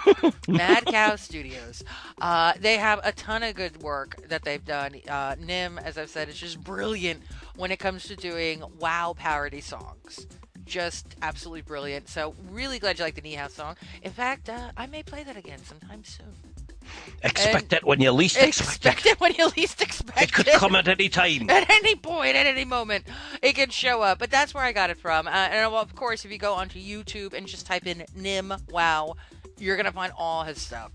[0.48, 1.84] Mad Cow Studios.
[2.22, 4.96] Uh, they have a ton of good work that they've done.
[5.08, 7.22] Uh, Nim, as I've said, is just brilliant
[7.56, 10.28] when it comes to doing WoW parody songs.
[10.66, 12.10] Just absolutely brilliant.
[12.10, 13.76] So, really glad you like the Nihao song.
[14.02, 16.47] In fact, uh, I may play that again sometime soon.
[17.24, 20.24] Expect it when you least expect, Expect it when you least expect it.
[20.26, 21.50] It could come at any time.
[21.50, 23.06] at any point, at any moment,
[23.42, 24.20] it can show up.
[24.20, 25.28] But that's where I got it from.
[25.28, 28.06] Uh, and uh, well, of course, if you go onto YouTube and just type in
[28.16, 29.16] Nim Wow,
[29.58, 30.92] you're gonna find all his stuff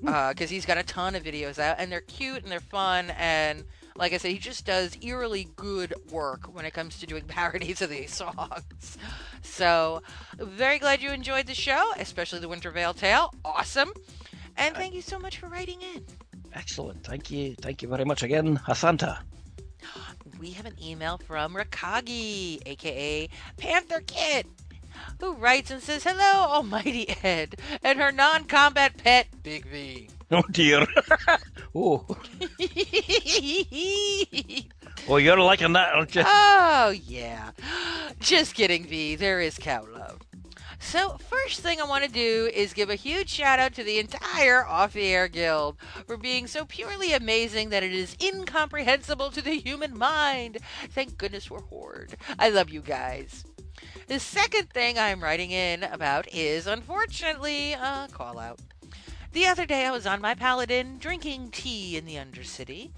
[0.00, 0.08] hmm.
[0.08, 3.10] uh, because he's got a ton of videos out, and they're cute and they're fun.
[3.18, 3.64] And
[3.98, 7.82] like I said, he just does eerily good work when it comes to doing parodies
[7.82, 8.96] of these songs.
[9.42, 10.02] So,
[10.38, 13.34] very glad you enjoyed the show, especially the Winter Veil Tale.
[13.44, 13.92] Awesome.
[14.58, 16.04] And thank you so much for writing in.
[16.52, 17.04] Excellent.
[17.04, 17.54] Thank you.
[17.60, 19.18] Thank you very much again, Hathanta.
[20.40, 24.46] we have an email from Rakagi, aka Panther Kid,
[25.20, 30.10] who writes and says, Hello, Almighty Ed, and her non combat pet, Big V.
[30.30, 30.86] Oh dear.
[31.74, 32.04] oh.
[35.08, 36.22] oh, you're liking that, aren't you?
[36.26, 37.52] oh, yeah.
[38.20, 39.16] Just kidding, V.
[39.16, 40.20] There is cow love.
[40.80, 43.98] So, first thing I want to do is give a huge shout out to the
[43.98, 45.76] entire Off the Air Guild
[46.06, 50.58] for being so purely amazing that it is incomprehensible to the human mind.
[50.90, 52.16] Thank goodness we're Horde.
[52.38, 53.44] I love you guys.
[54.06, 58.60] The second thing I'm writing in about is, unfortunately, a call out.
[59.32, 62.92] The other day I was on my paladin drinking tea in the Undercity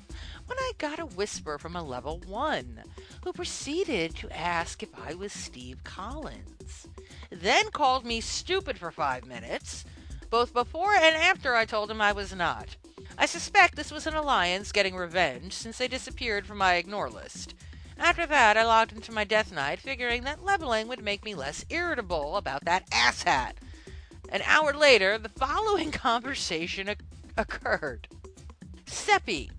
[0.47, 2.83] when I got a whisper from a level 1
[3.25, 6.87] who proceeded to ask if I was Steve Collins.
[7.31, 9.85] Then called me stupid for five minutes,
[10.31, 12.77] both before and after I told him I was not.
[13.17, 17.55] I suspect this was an alliance getting revenge since they disappeared from my ignore list.
[17.99, 21.65] After that, I logged into my Death Knight, figuring that leveling would make me less
[21.69, 23.53] irritable about that asshat.
[24.31, 26.95] An hour later, the following conversation o-
[27.37, 28.09] occurred.
[28.87, 29.51] Sepii,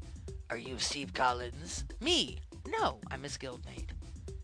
[0.49, 1.85] are you Steve Collins?
[1.99, 3.89] Me, no, I'm his guildmate.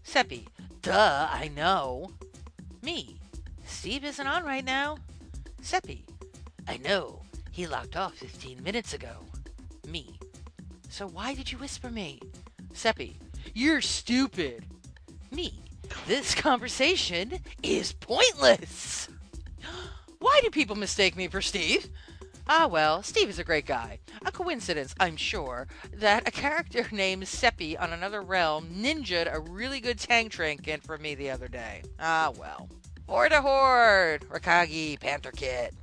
[0.04, 0.48] Sepii,
[0.82, 2.12] duh, I know.
[2.88, 3.20] Me,
[3.66, 4.98] Steve isn't on right now.
[5.62, 6.06] Sepii,
[6.70, 7.22] I know.
[7.52, 9.26] He locked off 15 minutes ago.
[9.86, 10.18] Me,
[10.88, 12.22] so why did you whisper me?
[12.74, 13.18] Sepii,
[13.54, 14.64] you're stupid.
[15.32, 15.60] Me,
[16.08, 19.10] this conversation is pointless.
[20.20, 21.90] Why do people mistake me for Steve?
[22.50, 24.00] Ah, well, Steve is a great guy.
[24.26, 29.80] A coincidence, I'm sure, that a character named Sepii on another realm ninja'd a really
[29.80, 31.84] good tank trinket for me the other day.
[32.00, 32.70] Ah, well.
[33.08, 34.22] Horde to Horde!
[34.30, 35.74] Rakagi, Panther Kit.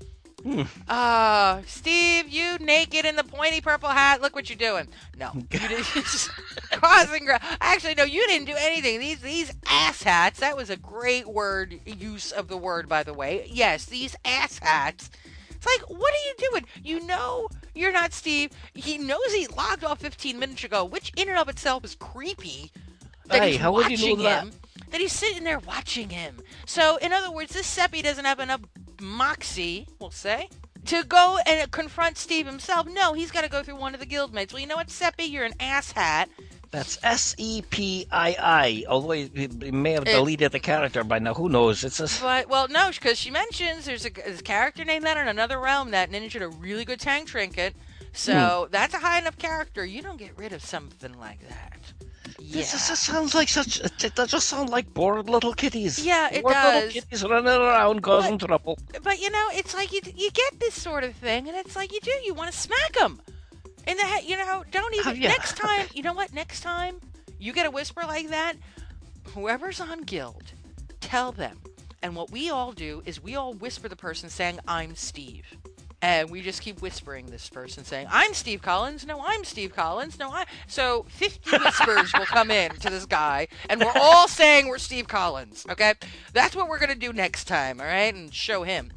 [0.89, 4.21] Ah, Steve, you naked in the pointy purple hat.
[4.21, 4.89] Look what you're doing.
[5.19, 6.31] No, you did just
[6.71, 7.27] causing.
[7.61, 9.01] Actually, no, you didn't do anything.
[9.01, 10.41] These these ass hats.
[10.41, 13.49] That was a great word use of the word, by the way.
[13.51, 15.11] Yes, these ass hats.
[15.65, 16.67] It's like, what are you doing?
[16.83, 18.51] You know you're not Steve.
[18.75, 22.71] He knows he logged off 15 minutes ago, which in and of itself is creepy.
[23.27, 24.45] That Hey, he's how would you know that?
[24.45, 24.53] him.
[24.91, 26.41] That he's sitting there watching him.
[26.67, 28.61] So, in other words, this Sepii doesn't have enough
[29.01, 30.49] moxie, we'll say,
[30.87, 32.87] to go and confront Steve himself.
[32.87, 34.53] No, he's got to go through one of the guildmates.
[34.53, 35.29] Well, you know what, Sepii?
[35.31, 36.27] You're an asshat.
[36.75, 38.85] That's S E P I I.
[38.89, 41.33] Although he, may have It- deleted the character by now.
[41.33, 41.85] Who knows?
[41.85, 42.09] It's a.
[42.21, 45.61] But well, no, because she mentions there's a, there's a character named that in another
[45.61, 47.77] realm that ninja'd a really good tank trinket.
[48.13, 48.73] So hmm.
[48.73, 49.85] that's a high enough character.
[49.85, 51.79] You don't get rid of something like that.
[52.41, 52.57] Yeah.
[52.57, 53.81] This, is- this sounds like such.
[54.03, 56.05] It does just sound like bored little kitties.
[56.05, 56.75] Yeah, it bored does.
[56.87, 58.79] little kitties running around causing trouble.
[59.05, 61.93] But you know, it's like you you get this sort of thing, and it's like
[61.93, 62.11] you do.
[62.25, 63.21] You want to smack them
[63.87, 64.25] in the head.
[64.25, 65.23] You know, don't oh, even.
[65.23, 65.29] yeah.
[65.29, 66.33] Next time, you know what?
[66.33, 67.01] Next time
[67.39, 68.55] you get a whisper like that,
[69.29, 70.53] whoever's on guild,
[71.01, 71.59] tell them.
[72.03, 75.57] And what we all do is we all whisper the person saying, "I'm Steve."
[76.05, 79.07] And we just keep whispering this person saying, I'm Steve Collins.
[79.07, 80.19] No, I'm Steve Collins.
[80.19, 80.45] No, I.
[80.67, 85.09] So 50 whispers will come in to this guy, and we're all saying we're Steve
[85.09, 85.65] Collins.
[85.71, 85.95] Okay?
[86.35, 88.15] That's what we're going to do next time, all right?
[88.15, 88.93] And show him.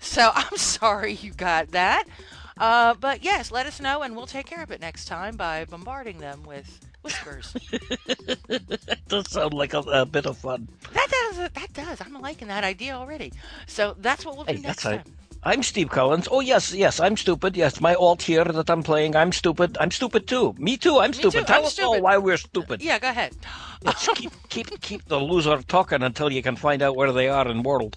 [0.00, 2.06] So I'm sorry you got that.
[2.58, 5.64] Uh, but yes, let us know, and we'll take care of it next time by
[5.64, 7.54] bombarding them with whispers.
[8.48, 10.68] That does sound like a, a bit of fun.
[10.92, 11.36] that does.
[11.36, 12.00] That does.
[12.00, 13.32] I'm liking that idea already.
[13.66, 15.04] So that's what we'll do Hey, next right.
[15.04, 15.14] time.
[15.44, 16.26] I'm Steve Collins.
[16.30, 17.56] Oh yes, yes, I'm stupid.
[17.56, 19.14] Yes, my alt here that I'm playing.
[19.14, 19.78] I'm stupid.
[19.80, 20.54] I'm stupid too.
[20.58, 20.98] Me too.
[20.98, 21.40] I'm Me stupid.
[21.40, 22.82] too, Tell us all why we're stupid.
[22.82, 23.36] Yeah, go ahead.
[23.84, 27.46] Yes, keep keep keep the loser talking until you can find out where they are
[27.48, 27.96] in world.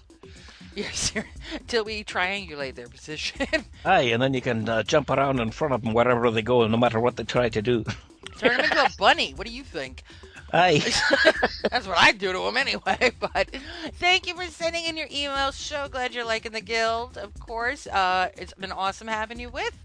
[0.74, 1.12] Yes,
[1.52, 3.46] until we triangulate their position.
[3.84, 6.66] Aye, and then you can uh, jump around in front of them wherever they go,
[6.66, 7.84] no matter what they try to do.
[8.38, 9.32] Turn him into a bunny.
[9.34, 10.02] What do you think?
[10.52, 10.78] Aye.
[11.70, 13.12] That's what I do to them anyway.
[13.18, 13.50] But
[13.94, 15.54] thank you for sending in your emails.
[15.54, 17.86] So glad you're liking the guild, of course.
[17.86, 19.76] Uh, it's been awesome having you with.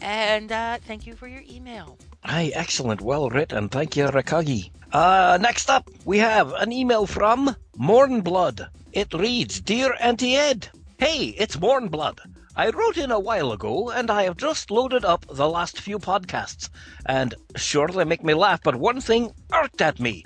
[0.00, 1.98] And uh, thank you for your email.
[2.24, 3.00] Aye, excellent.
[3.00, 3.68] Well written.
[3.68, 4.70] Thank you, Rakagi.
[4.92, 8.68] Uh, next up, we have an email from Mornblood.
[8.96, 12.18] It reads Dear Auntie Ed, Hey, it's Mornblood.
[12.56, 15.98] I wrote in a while ago, and I have just loaded up the last few
[15.98, 16.70] podcasts.
[17.04, 20.24] And sure, they make me laugh, but one thing irked at me.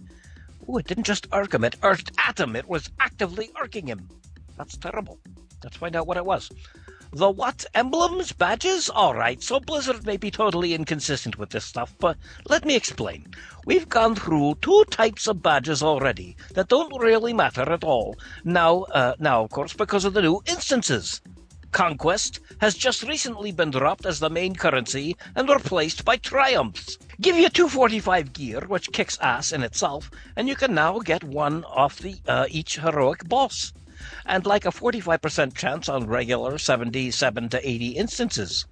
[0.68, 2.54] Oh, it didn't just irk him, it irked at him.
[2.54, 4.08] It was actively irking him.
[4.56, 5.18] That's terrible.
[5.64, 6.48] Let's find out what it was.
[7.12, 7.66] The what?
[7.74, 8.30] Emblems?
[8.30, 8.88] Badges?
[8.88, 12.16] Alright, so Blizzard may be totally inconsistent with this stuff, but
[12.48, 13.34] let me explain.
[13.66, 18.16] We've gone through two types of badges already that don't really matter at all.
[18.44, 21.20] Now, uh, now, of course, because of the new instances.
[21.72, 26.96] Conquest has just recently been dropped as the main currency and replaced by Triumphs.
[27.20, 31.64] Give you 245 gear, which kicks ass in itself, and you can now get one
[31.64, 33.72] off the uh, each heroic boss
[34.26, 38.66] and like a 45% chance on regular 77 to 80 instances.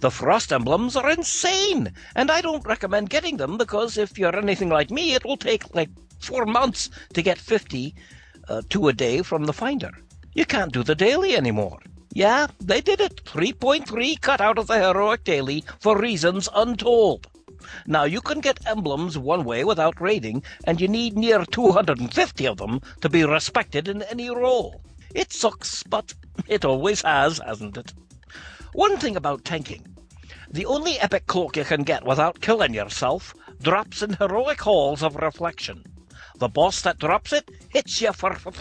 [0.00, 4.70] The frost emblems are insane, and I don't recommend getting them because if you're anything
[4.70, 7.94] like me, it will take like four months to get 50
[8.48, 9.92] uh, two a day from the finder.
[10.32, 11.80] You can't do the daily anymore.
[12.12, 13.24] Yeah, they did it.
[13.24, 17.28] 3.3 cut out of the heroic daily for reasons untold.
[17.86, 22.56] Now you can get emblems one way without raiding, and you need near 250 of
[22.56, 24.82] them to be respected in any role.
[25.14, 26.14] It sucks, but
[26.46, 27.92] it always has, hasn't it?
[28.72, 29.96] One thing about tanking.
[30.50, 35.16] The only epic cloak you can get without killing yourself drops in heroic halls of
[35.16, 35.84] reflection.
[36.36, 38.52] The boss that drops it hits you for, for,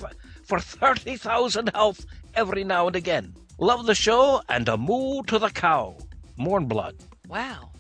[0.44, 2.06] for 30,000 health
[2.36, 3.36] every now and again.
[3.58, 5.98] Love the show and a moo to the cow.
[6.38, 6.96] Mornblood.
[7.28, 7.72] Wow.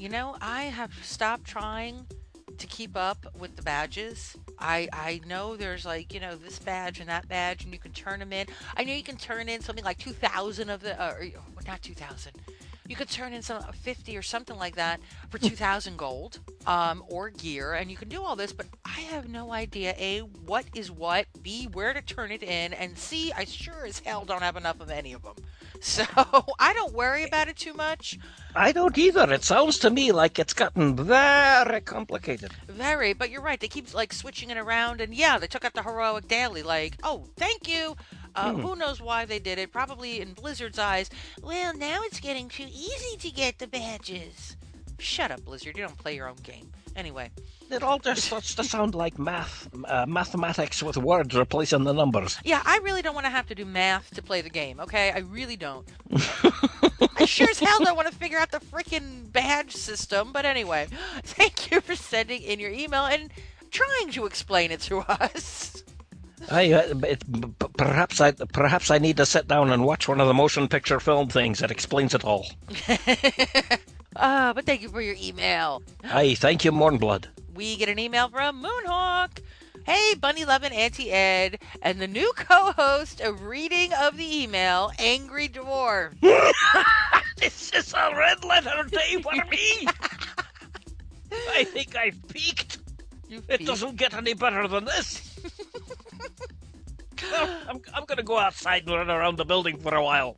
[0.00, 2.06] You know, I have stopped trying
[2.56, 4.34] to keep up with the badges.
[4.58, 7.92] I I know there's like you know this badge and that badge, and you can
[7.92, 8.46] turn them in.
[8.78, 11.26] I know you can turn in something like 2,000 of the, uh, or
[11.66, 12.32] not 2,000.
[12.90, 17.30] You could turn in some 50 or something like that for 2,000 gold, um, or
[17.30, 18.52] gear, and you can do all this.
[18.52, 22.72] But I have no idea a what is what, b where to turn it in,
[22.72, 25.36] and c I sure as hell don't have enough of any of them.
[25.82, 26.04] So
[26.58, 28.18] I don't worry about it too much.
[28.54, 29.32] I don't either.
[29.32, 32.50] It sounds to me like it's gotten very complicated.
[32.68, 33.58] Very, but you're right.
[33.58, 36.62] They keep like switching it around, and yeah, they took out the heroic daily.
[36.62, 37.96] Like, oh, thank you.
[38.34, 38.60] Uh, Hmm.
[38.60, 39.72] Who knows why they did it?
[39.72, 41.10] Probably in Blizzard's eyes.
[41.42, 44.56] Well, now it's getting too easy to get the badges.
[44.98, 45.76] Shut up, Blizzard.
[45.76, 46.70] You don't play your own game.
[46.96, 47.30] Anyway,
[47.70, 52.36] It all just starts to sound like math, uh, mathematics with words replacing the numbers.
[52.44, 54.80] yeah, I really don't want to have to do math to play the game.
[54.80, 55.86] Okay, I really don't.
[57.16, 60.32] I sure as hell don't want to figure out the freaking badge system.
[60.32, 60.88] But anyway,
[61.22, 63.30] thank you for sending in your email and
[63.70, 65.84] trying to explain it to us.
[66.48, 67.22] I, uh, it,
[67.76, 71.00] perhaps I perhaps I need to sit down and watch one of the motion picture
[71.00, 72.46] film things that explains it all.
[74.16, 75.82] Uh, but thank you for your email.
[76.04, 77.26] Aye, thank you, Mornblood.
[77.54, 79.40] We get an email from Moonhawk.
[79.86, 84.92] Hey, Bunny Love and Auntie Ed, and the new co-host of reading of the email,
[84.98, 86.12] Angry Dwarf.
[87.38, 89.86] this is a red letter day for me.
[91.50, 92.78] I think I've peaked.
[93.30, 95.38] it doesn't get any better than this.
[97.68, 100.36] I'm, I'm going to go outside and run around the building for a while.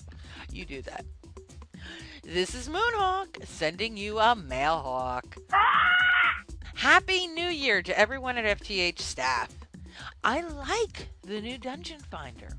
[0.51, 1.05] You do that.
[2.23, 5.37] This is Moonhawk sending you a mailhawk.
[6.75, 9.51] Happy New Year to everyone at FTH staff.
[10.25, 12.59] I like the new Dungeon Finder.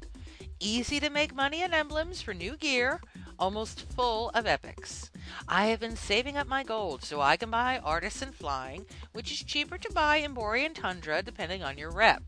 [0.59, 3.01] Easy to make money and emblems for new gear,
[3.39, 5.11] almost full of epics.
[5.47, 9.43] I have been saving up my gold so I can buy Artisan Flying, which is
[9.43, 12.23] cheaper to buy in Borean Tundra depending on your rep.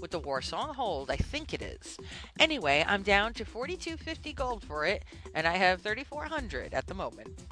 [0.00, 1.98] With the Warsong Hold, I think it is.
[2.38, 7.42] Anyway, I'm down to 4250 gold for it, and I have 3400 at the moment.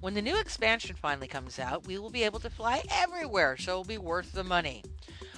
[0.00, 3.72] When the new expansion finally comes out, we will be able to fly everywhere, so
[3.72, 4.82] it'll be worth the money.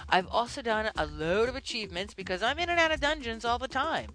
[0.09, 3.59] I've also done a load of achievements because I'm in and out of dungeons all
[3.59, 4.11] the time.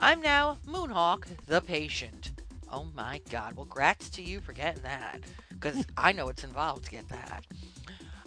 [0.00, 2.32] I'm now Moonhawk the Patient.
[2.70, 5.20] Oh my god, well, grats to you for getting that,
[5.50, 7.44] because I know it's involved to get that.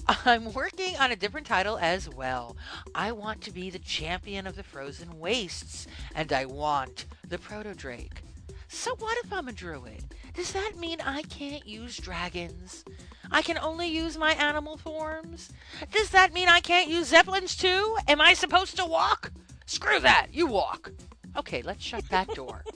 [0.08, 2.56] I'm working on a different title as well.
[2.94, 7.74] I want to be the champion of the frozen wastes, and I want the Proto
[7.74, 8.22] Drake.
[8.68, 10.04] So what if I'm a druid?
[10.34, 12.84] Does that mean I can't use dragons?
[13.32, 15.52] I can only use my animal forms?
[15.92, 17.98] Does that mean I can't use zeppelins too?
[18.08, 19.32] Am I supposed to walk?
[19.66, 20.92] Screw that, you walk.
[21.38, 22.64] Okay, let's shut that door.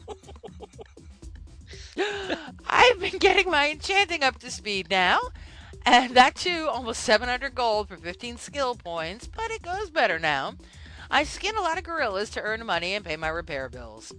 [2.70, 5.20] I've been getting my enchanting up to speed now,
[5.86, 10.54] and that too almost 700 gold for 15 skill points, but it goes better now.
[11.12, 14.14] I skin a lot of gorillas to earn money and pay my repair bills.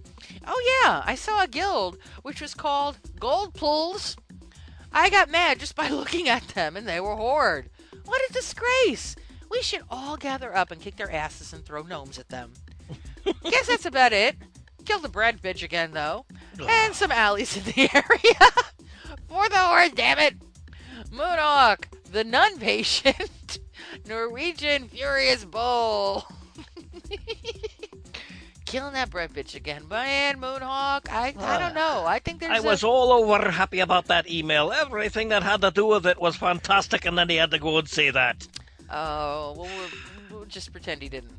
[0.45, 4.17] Oh yeah, I saw a guild which was called Gold Pulls.
[4.91, 7.69] I got mad just by looking at them, and they were horde.
[8.05, 9.15] What a disgrace!
[9.49, 12.53] We should all gather up and kick their asses and throw gnomes at them.
[13.43, 14.35] Guess that's about it.
[14.85, 16.25] Kill the bread bitch again, though.
[16.67, 18.51] And some alleys in the area.
[19.29, 20.35] For the horde, damn it!
[21.11, 23.59] Moonhawk, the nun patient,
[24.07, 26.25] Norwegian furious bull.
[28.65, 29.85] Killing that bread bitch again.
[29.89, 32.05] Man, Moonhawk, I, I don't know.
[32.07, 34.71] I think there's I a- was all over happy about that email.
[34.71, 37.77] Everything that had to do with it was fantastic, and then he had to go
[37.79, 38.47] and say that.
[38.89, 39.89] Oh, well, we'll,
[40.39, 41.33] we'll just pretend he didn't.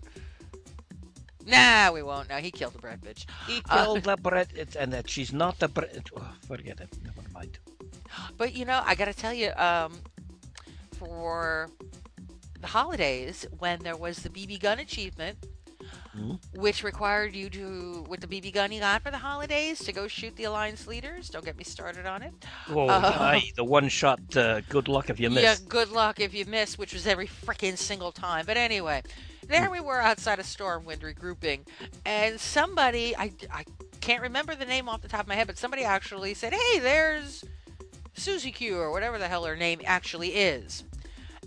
[1.46, 2.28] Nah, we won't.
[2.28, 3.24] No, he killed the bread bitch.
[3.46, 6.10] He Uh, killed the bread, and that she's not the bread.
[6.14, 6.90] Oh, forget it.
[7.02, 7.31] Never mind.
[8.36, 9.92] But you know, I gotta tell you, um,
[10.98, 11.70] for
[12.60, 15.38] the holidays, when there was the BB gun achievement,
[16.14, 16.34] Hmm?
[16.54, 20.06] which required you to, with the BB gun you got for the holidays, to go
[20.06, 21.30] shoot the Alliance leaders.
[21.30, 22.32] Don't get me started on it.
[22.68, 24.20] Oh, Uh, aye, the one shot.
[24.36, 25.42] Uh, good luck if you miss.
[25.42, 28.44] Yeah, good luck if you miss, which was every freaking single time.
[28.46, 29.02] But anyway,
[29.48, 31.60] there we were outside of Stormwind regrouping,
[32.04, 33.64] and somebody, I, I
[34.02, 36.78] can't remember the name off the top of my head, but somebody actually said, hey,
[36.78, 37.42] there's
[38.14, 40.84] Susie Q, or whatever the hell her name actually is.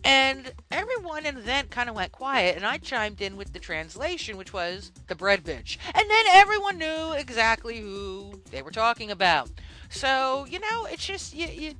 [0.03, 4.37] And everyone in the kind of went quiet, and I chimed in with the translation,
[4.37, 5.77] which was the bread bitch.
[5.95, 9.49] And then everyone knew exactly who they were talking about.
[9.89, 11.73] So, you know, it's just, you, you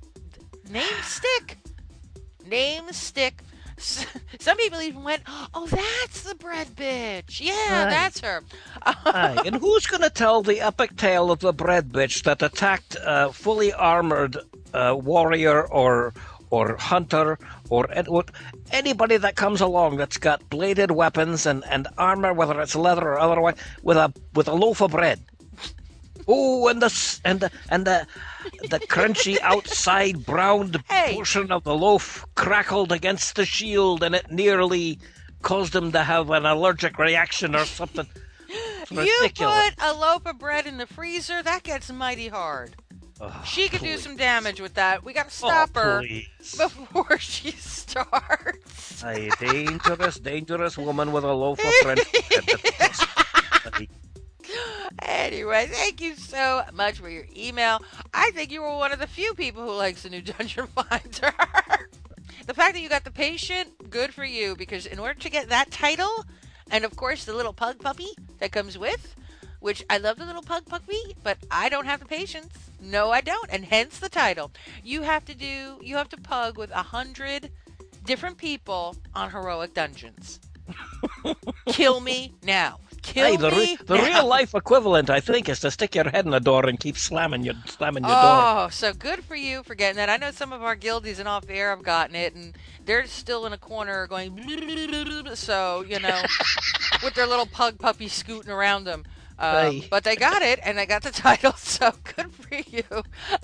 [0.72, 1.58] names stick.
[2.48, 3.42] Names stick.
[3.78, 5.24] Some people even went,
[5.54, 7.42] oh, that's the bread bitch.
[7.42, 7.90] Yeah, Aye.
[7.90, 8.42] that's her.
[8.84, 12.96] Aye, and who's going to tell the epic tale of the bread bitch that attacked
[13.04, 14.38] a fully armored
[14.74, 16.14] uh, warrior or
[16.52, 17.38] or hunter
[17.70, 17.88] or
[18.72, 23.20] anybody that comes along that's got bladed weapons and, and armor, whether it's leather or
[23.20, 25.20] otherwise, with a with a loaf of bread.
[26.28, 28.08] Oh, and the and the and the
[28.70, 35.00] the crunchy outside browned portion of the loaf crackled against the shield, and it nearly
[35.42, 38.08] caused him to have an allergic reaction or something.
[38.92, 42.76] You put a loaf of bread in the freezer, that gets mighty hard.
[43.44, 45.04] she could do some damage with that.
[45.04, 46.04] We gotta oh, stop her
[46.40, 49.04] before she starts.
[49.04, 52.02] A dangerous, dangerous woman with a loaf of French
[53.74, 53.88] bread.
[55.02, 57.82] Anyway, thank you so much for your email.
[58.14, 61.34] I think you were one of the few people who likes the new Dungeon Finder.
[62.46, 65.50] the fact that you got the patient, good for you, because in order to get
[65.50, 66.26] that title,
[66.72, 68.10] and of course the little pug puppy
[68.40, 69.16] that comes with,
[69.60, 72.54] which I love the little pug puppy, but I don't have the patience.
[72.80, 74.52] No, I don't, and hence the title.
[74.84, 77.52] You have to do, you have to pug with a hundred
[78.06, 80.40] different people on heroic dungeons.
[81.68, 82.80] Kill me now.
[83.06, 84.04] Kill Hey, the, me the now.
[84.04, 86.98] real life equivalent, I think, is to stick your head in the door and keep
[86.98, 88.20] slamming your slamming your door.
[88.22, 90.10] Oh, so good for you for getting that.
[90.10, 93.46] I know some of our guildies and off air have gotten it, and they're still
[93.46, 94.34] in a corner going.
[95.36, 96.22] So you know,
[97.04, 99.04] with their little pug puppy scooting around them.
[99.38, 99.88] Um, Hey.
[99.90, 101.54] But they got it, and they got the title.
[101.54, 102.84] So good for you,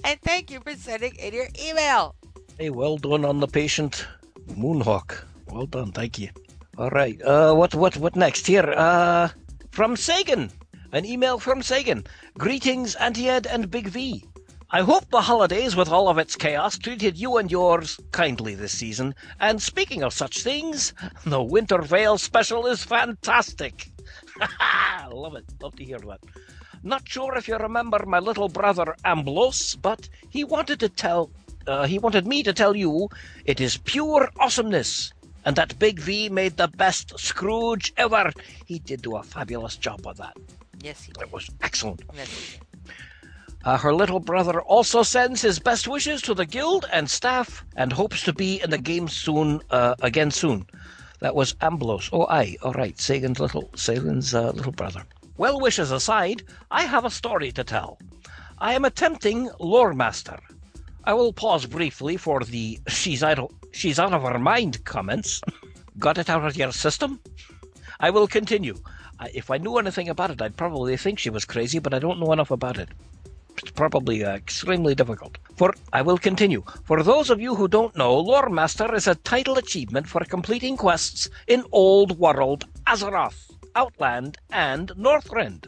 [0.03, 2.15] and thank you for sending in your email.
[2.57, 4.07] Hey, well done on the patient,
[4.49, 5.23] Moonhawk.
[5.49, 6.30] Well done, thank you.
[6.77, 8.64] All right, uh, what what what next here?
[8.75, 9.30] Uh,
[9.72, 10.51] from Sagan,
[10.91, 12.06] an email from Sagan.
[12.38, 14.25] Greetings, Auntie Ed and Big V.
[14.69, 18.77] I hope the holidays, with all of its chaos, treated you and yours kindly this
[18.77, 19.16] season.
[19.40, 20.93] And speaking of such things,
[21.25, 23.90] the Winter Veil special is fantastic.
[25.11, 25.45] Love it.
[25.61, 26.19] Love to hear that.
[26.83, 31.32] Not sure if you remember my little brother Amblos, but he wanted to tell,
[31.67, 33.08] uh, he wanted me to tell you
[33.45, 35.14] it is pure awesomeness,
[35.45, 38.32] and that Big V made the best Scrooge ever.
[38.66, 40.38] He did do a fabulous job of that.
[40.82, 41.24] Yes, he did.
[41.24, 42.02] It was excellent.
[42.14, 42.60] Yes.
[43.64, 47.94] Uh, her little brother also sends his best wishes to the guild and staff, and
[47.94, 50.66] hopes to be in the game soon, uh, again soon.
[51.20, 52.10] That was Amblos.
[52.11, 53.00] Oh, aye, all right.
[53.00, 55.03] Sagan's little, Sagan's uh, little brother.
[55.38, 58.00] Well wishes aside, I have a story to tell.
[58.58, 60.40] I am attempting lore master.
[61.03, 65.41] I will pause briefly for the "she's of, she's out of her mind" comments.
[65.98, 67.19] Got it out of your system?
[68.00, 68.77] I will continue.
[69.33, 72.19] If I knew anything about it, I'd probably think she was crazy, but I don't
[72.19, 72.90] know enough about it.
[73.58, 75.38] It's probably uh, extremely difficult.
[75.56, 76.64] For I will continue.
[76.85, 80.77] For those of you who don't know, Lore Master is a title achievement for completing
[80.77, 85.67] quests in Old World, Azeroth, Outland, and Northrend.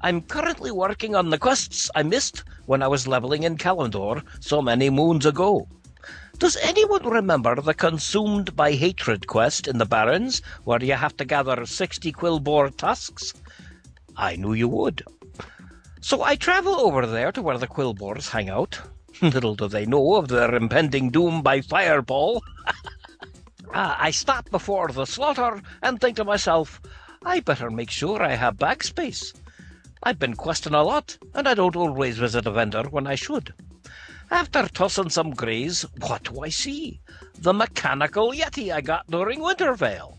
[0.00, 4.62] I'm currently working on the quests I missed when I was leveling in Kalimdor so
[4.62, 5.68] many moons ago.
[6.40, 11.26] Does anyone remember the Consumed by Hatred quest in the Barrens, where you have to
[11.26, 13.34] gather 60 Quilboar tusks?
[14.16, 15.02] I knew you would.
[16.00, 18.80] So I travel over there to where the Quilboars hang out.
[19.20, 22.42] Little do they know of their impending doom by fireball.
[23.72, 26.80] Ah, I stop before the slaughter and think to myself,
[27.22, 29.32] I better make sure I have bag space.
[30.02, 33.54] I've been questing a lot, and I don't always visit a vendor when I should.
[34.32, 37.00] After tossing some greys, what do I see?
[37.36, 40.18] The mechanical Yeti I got during Winter Veil.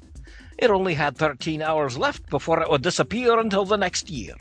[0.58, 4.36] It only had 13 hours left before it would disappear until the next year.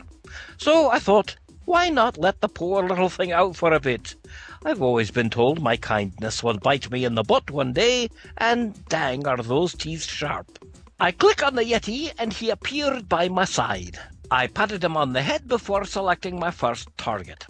[0.58, 4.16] So I thought, why not let the poor little thing out for a bit?
[4.64, 8.84] I've always been told my kindness will bite me in the butt one day, and
[8.88, 10.58] dang are those teeth sharp.
[10.98, 14.00] I click on the Yeti, and he appeared by my side.
[14.32, 17.46] I patted him on the head before selecting my first target.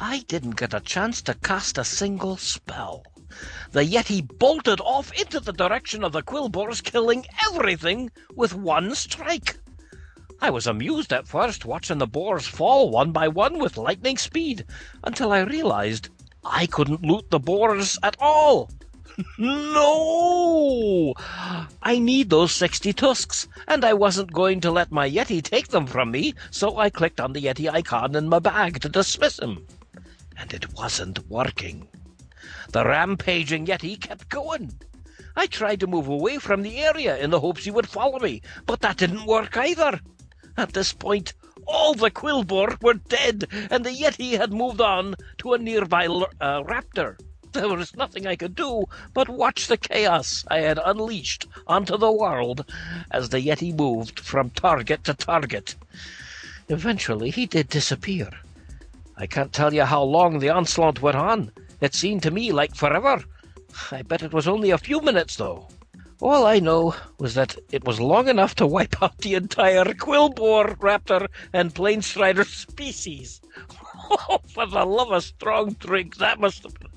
[0.00, 3.02] I didn't get a chance to cast a single spell.
[3.72, 9.58] The Yeti bolted off into the direction of the Quilboars, killing everything with one strike.
[10.40, 14.64] I was amused at first, watching the boars fall one by one with lightning speed,
[15.02, 16.10] until I realized
[16.44, 18.70] I couldn't loot the boars at all.
[19.38, 21.12] no!
[21.82, 25.88] I need those 60 tusks, and I wasn't going to let my Yeti take them
[25.88, 29.66] from me, so I clicked on the Yeti icon in my bag to dismiss him.
[30.38, 31.88] And it wasn't working.
[32.70, 34.72] The rampaging Yeti kept going.
[35.36, 38.42] I tried to move away from the area in the hopes he would follow me,
[38.64, 40.00] but that didn't work either.
[40.56, 41.34] At this point,
[41.66, 46.62] all the Quilboar were dead, and the Yeti had moved on to a nearby uh,
[46.62, 47.18] raptor.
[47.52, 48.84] There was nothing I could do
[49.14, 52.64] but watch the chaos I had unleashed onto the world
[53.10, 55.74] as the Yeti moved from target to target.
[56.68, 58.30] Eventually, he did disappear.
[59.20, 61.50] I can't tell you how long the onslaught went on.
[61.80, 63.24] It seemed to me like forever.
[63.90, 65.66] I bet it was only a few minutes, though.
[66.20, 70.76] All I know was that it was long enough to wipe out the entire quillboar
[70.78, 73.40] raptor and plain strider species.
[74.10, 76.92] Oh, for the love of strong drink, that must have been,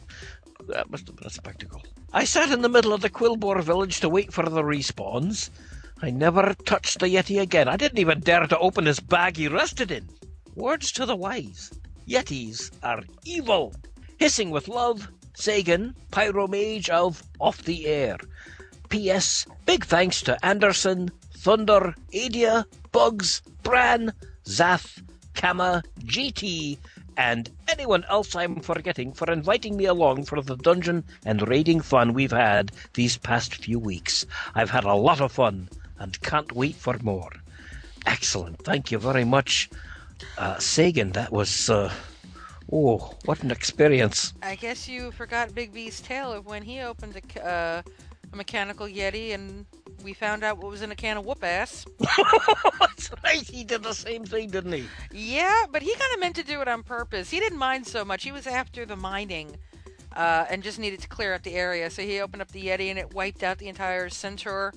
[0.68, 1.82] that must have been a spectacle.
[2.14, 5.50] I sat in the middle of the quillboar village to wait for the respawns.
[6.02, 7.68] I never touched the Yeti again.
[7.68, 10.08] I didn't even dare to open his bag he rested in.
[10.56, 11.72] Words to the wise.
[12.12, 13.74] Yetis are evil.
[14.18, 18.18] Hissing with love, Sagan, Pyromage of Off the Air.
[18.90, 19.46] P.S.
[19.66, 24.12] Big thanks to Anderson, Thunder, Adia, Bugs, Bran,
[24.44, 25.02] Zath,
[25.36, 26.78] Kama, GT,
[27.16, 32.12] and anyone else I'm forgetting for inviting me along for the dungeon and raiding fun
[32.12, 34.26] we've had these past few weeks.
[34.54, 37.32] I've had a lot of fun and can't wait for more.
[38.06, 38.62] Excellent.
[38.66, 39.70] Thank you very much,
[40.38, 41.12] uh, Sagan.
[41.12, 41.92] That was, uh,
[42.72, 44.34] oh, what an experience.
[44.42, 47.82] I guess you forgot Big V's tale of when he opened a, uh,
[48.32, 49.66] a mechanical Yeti and
[50.04, 51.86] we found out what was in a can of whoop ass.
[52.80, 53.48] That's right.
[53.48, 54.86] He did the same thing, didn't he?
[55.12, 57.30] Yeah, but he kind of meant to do it on purpose.
[57.30, 58.24] He didn't mind so much.
[58.24, 59.56] He was after the mining
[60.16, 61.90] uh, and just needed to clear out the area.
[61.90, 64.74] So he opened up the Yeti and it wiped out the entire centaur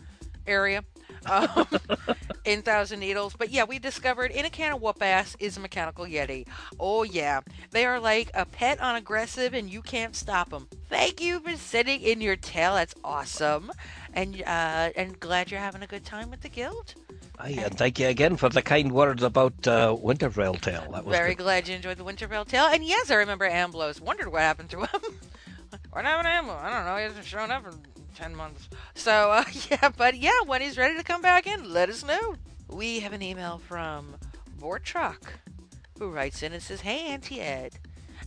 [0.46, 0.84] area
[1.26, 1.66] um,
[2.44, 3.34] in Thousand Needles.
[3.36, 6.46] But yeah, we discovered in a can of whoop ass is a mechanical Yeti.
[6.78, 7.40] Oh, yeah.
[7.70, 10.68] They are like a pet on aggressive and you can't stop them.
[10.88, 12.74] Thank you for sitting in your tail.
[12.74, 13.72] That's awesome.
[14.12, 16.94] And, uh, and glad you're having a good time with the guild.
[17.38, 20.88] Aye, and thank you again for the kind words about uh, Winter Veil Tale.
[20.92, 21.42] That was Very good.
[21.42, 22.66] glad you enjoyed the Winter Veil tale.
[22.66, 24.00] And yes, I remember Amblos.
[24.00, 24.88] Wondered what happened to him.
[25.90, 26.62] what happened to Amblos?
[26.62, 26.96] I don't know.
[26.96, 27.72] He hasn't shown up in
[28.14, 28.68] 10 months.
[28.94, 32.36] So, uh, yeah, but yeah, when he's ready to come back in, let us know.
[32.68, 34.16] We have an email from
[34.58, 35.34] Vortruck,
[35.98, 37.78] who writes in and says, Hey, Auntie Ed.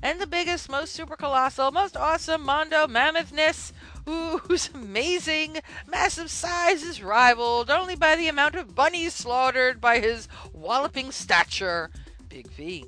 [0.01, 3.72] And the biggest, most super colossal, most awesome Mondo Mammothnes,
[4.06, 5.57] whose amazing,
[5.88, 11.90] massive size is rivaled only by the amount of bunnies slaughtered by his walloping stature,
[12.30, 12.85] Big V.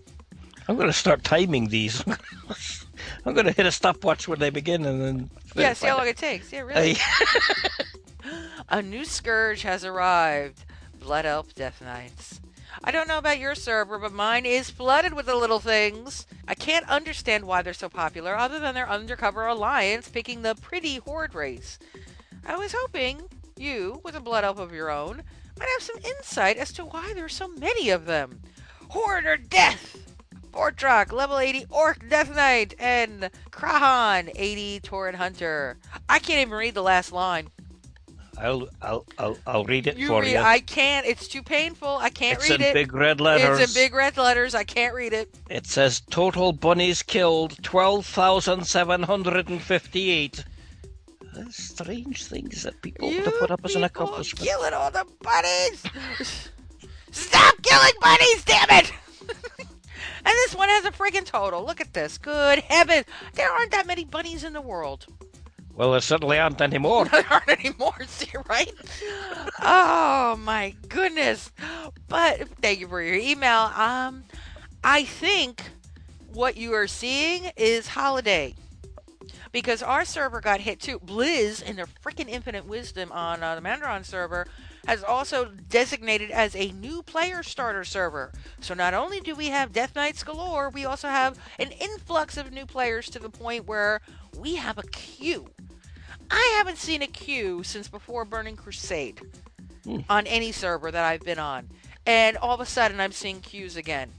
[0.70, 2.04] I'm going to start timing these.
[3.26, 5.30] I'm going to hit a stopwatch when they begin and then.
[5.56, 6.54] Yeah, see how long it takes.
[6.54, 6.96] Yeah, really.
[8.70, 10.64] a new scourge has arrived.
[11.00, 12.40] Blood Elf Death Knights.
[12.84, 16.28] I don't know about your server, but mine is flooded with the little things.
[16.48, 20.98] I can't understand why they're so popular, other than their undercover alliance picking the pretty
[20.98, 21.80] horde race.
[22.46, 23.24] I was hoping
[23.58, 25.24] you, with a blood elf of your own,
[25.58, 28.42] might have some insight as to why there are so many of them.
[28.90, 30.09] Horde or death!
[30.52, 35.78] Portrock, level 80 Orc Death Knight, and Krahan, 80 Tauren Hunter.
[36.08, 37.50] I can't even read the last line.
[38.42, 40.38] I'll, I'll, I'll, I'll read it You for read, you.
[40.40, 41.06] I can't.
[41.06, 41.98] It's too painful.
[41.98, 42.64] I can't It's read it.
[42.64, 43.60] It's in big red letters.
[43.60, 44.56] It's in big red letters.
[44.56, 45.36] I can't read it.
[45.50, 50.46] It says total bunnies killed 12,758.
[51.34, 54.48] That's strange things that people have to put up as an accomplishment.
[54.48, 55.84] Killing all the bunnies.
[57.12, 58.92] Stop killing bunnies, damn it!
[60.18, 61.66] and this one has a friggin' total.
[61.66, 62.18] Look at this.
[62.18, 63.06] Good heavens.
[63.34, 65.06] There aren't that many bunnies in the world.
[65.76, 67.06] Well, there certainly aren't any more.
[67.12, 68.74] There aren't any more, see, right?
[69.62, 71.52] Oh my goodness.
[72.10, 73.72] But thank you for your email.
[73.76, 74.26] Um
[74.84, 75.64] I think
[76.34, 78.56] what you are seeing is holiday.
[79.52, 81.00] Because our server got hit too.
[81.00, 84.46] Blizz, in their freaking infinite wisdom on uh, the Madoran server,
[84.88, 88.32] has also designated as a new player starter server.
[88.60, 92.52] So not only do we have Death Knights galore, we also have an influx of
[92.52, 94.02] new players to the point where
[94.38, 95.50] we have a queue.
[96.32, 99.22] I haven't seen a queue since before Burning Crusade
[100.10, 101.70] on any server that I've been on.
[102.06, 104.12] And all of a sudden, I'm seeing queues again.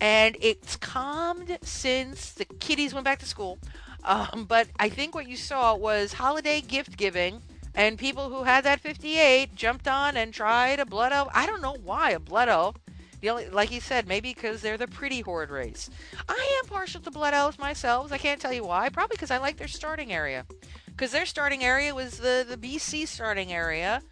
[0.00, 3.58] And it's calmed since the kiddies went back to school.
[4.04, 7.42] Um, but I think what you saw was holiday gift giving,
[7.78, 11.28] and people who had that 58 jumped on and tried a blood elf.
[11.32, 12.74] I don't know why a blood elf.
[13.20, 15.88] The only, like he said, maybe because they're the pretty horde race.
[16.28, 18.12] I am partial to blood elves myself.
[18.12, 18.88] I can't tell you why.
[18.88, 20.44] Probably because I like their starting area.
[20.86, 24.02] Because their starting area was the the BC starting area,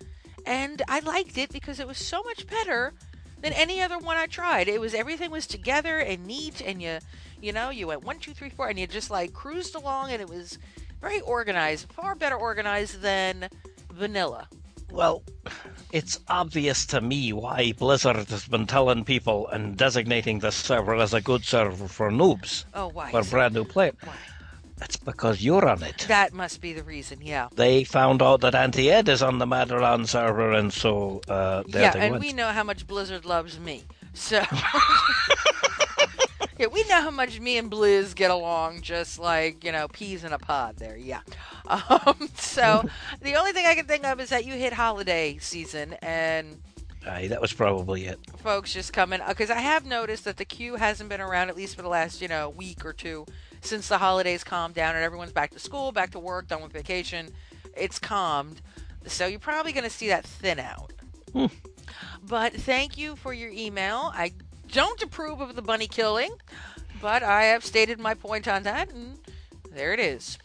[0.45, 2.95] and I liked it because it was so much better
[3.43, 4.69] than any other one I tried.
[4.69, 6.99] It was everything was together and neat, and you,
[7.43, 10.23] you know, you went one, two, three, four, and you just like cruised along, and
[10.23, 10.57] it was
[11.01, 13.49] very organized, far better organized than
[13.93, 14.49] vanilla.
[14.91, 15.23] Well,
[15.93, 21.13] it's obvious to me why Blizzard has been telling people and designating this server as
[21.13, 22.65] a good server for noobs.
[22.73, 23.11] Oh, why?
[23.11, 23.95] For brand new players.
[24.83, 26.05] It's because you're on it.
[26.07, 27.21] That must be the reason.
[27.23, 27.49] Yeah.
[27.55, 31.97] They found out that Auntie Ed is on the Madoran server, and so uh, yeah,
[31.97, 32.23] and went.
[32.23, 33.85] we know how much Blizzard loves me.
[34.13, 34.43] So
[36.59, 40.25] Yeah, we know how much me and Blizz get along, just like you know peas
[40.25, 40.77] in a pod.
[40.77, 41.21] There, yeah.
[41.69, 42.85] Um, so
[43.23, 46.61] the only thing I can think of is that you hit holiday season and
[47.05, 48.21] Aye, that was probably it.
[48.39, 51.75] folks just coming because I have noticed that the queue hasn't been around at least
[51.75, 53.27] for the last you know week or two
[53.63, 56.73] since the holidays calmed down and everyone's back to school, back to work, done with
[56.73, 57.31] vacation.
[57.77, 58.63] It's calmed,
[59.07, 60.93] so you're probably going to see that thin out.
[62.23, 64.13] But thank you for your email.
[64.15, 64.33] I
[64.73, 66.31] don't approve of the bunny killing,
[67.01, 69.19] but I have stated my point on that, and
[69.73, 70.39] there it is.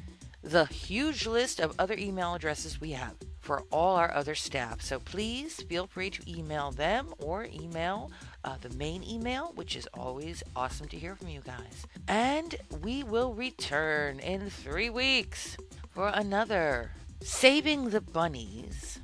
[0.43, 4.81] the huge list of other email addresses we have for all our other staff.
[4.81, 8.11] So please feel free to email them or email
[8.43, 11.85] uh, the main email, which is always awesome to hear from you guys.
[12.07, 15.57] And we will return in three weeks
[15.91, 16.91] for another
[17.21, 18.99] Saving the Bunnies.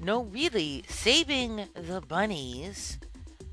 [0.00, 2.98] No, really, Saving the Bunnies.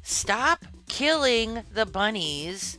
[0.01, 2.78] Stop killing the bunnies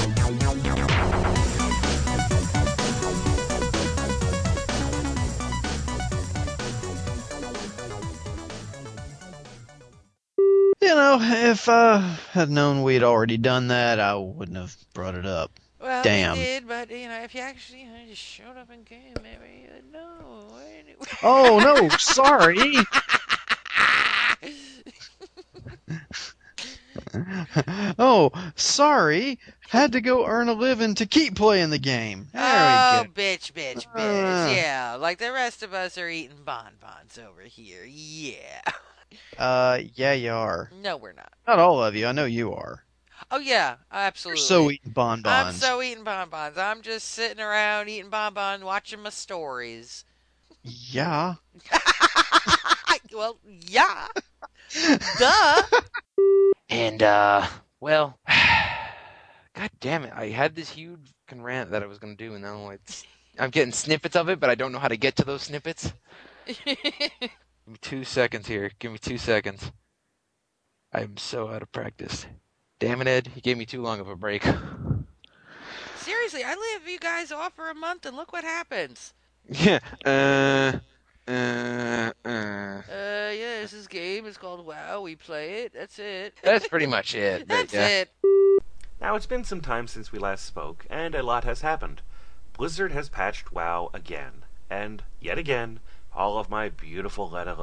[11.19, 15.51] know, if I had known we'd already done that, I wouldn't have brought it up.
[15.79, 16.37] Well, Damn.
[16.37, 19.13] we did, but you know, if you actually you know, just showed up and came,
[19.23, 20.45] maybe you would know.
[21.23, 22.55] Oh no, sorry.
[27.99, 29.39] oh, sorry.
[29.69, 32.27] Had to go earn a living to keep playing the game.
[32.33, 34.49] There oh, bitch, bitch, bitch.
[34.49, 34.51] Uh.
[34.53, 37.85] yeah, like the rest of us are eating bonbons over here.
[37.87, 38.61] Yeah.
[39.37, 40.71] Uh, yeah, you are.
[40.81, 41.31] No, we're not.
[41.47, 42.07] Not all of you.
[42.07, 42.83] I know you are.
[43.29, 44.39] Oh yeah, absolutely.
[44.39, 44.43] You're absolutely.
[44.43, 45.27] so eating bonbons.
[45.27, 46.57] I'm so eating bonbons.
[46.57, 50.05] I'm just sitting around eating bonbons, watching my stories.
[50.63, 51.35] Yeah.
[53.13, 54.07] well, yeah.
[55.17, 55.63] Duh.
[56.69, 57.47] And uh,
[57.79, 60.13] well, god damn it!
[60.15, 63.05] I had this huge rant that I was gonna do, and now it's
[63.39, 65.93] I'm getting snippets of it, but I don't know how to get to those snippets.
[67.65, 68.71] Give me two seconds here.
[68.79, 69.71] Give me two seconds.
[70.93, 72.25] I'm so out of practice.
[72.79, 73.31] Damn it, Ed!
[73.35, 74.43] You gave me too long of a break.
[75.97, 79.13] Seriously, I leave you guys off for a month, and look what happens.
[79.47, 79.79] yeah.
[80.03, 80.79] Uh.
[81.27, 82.11] Uh.
[82.25, 82.81] Uh.
[82.89, 84.25] Uh, yeah, this is game.
[84.25, 85.01] It's called WoW.
[85.01, 85.73] We play it.
[85.73, 86.33] That's it.
[86.43, 87.47] That's pretty much it.
[87.47, 87.87] That's yeah.
[87.87, 88.09] it.
[88.99, 92.01] Now, it's been some time since we last spoke, and a lot has happened.
[92.57, 95.79] Blizzard has patched WoW again, and yet again,
[96.13, 97.55] all of my beautiful letter.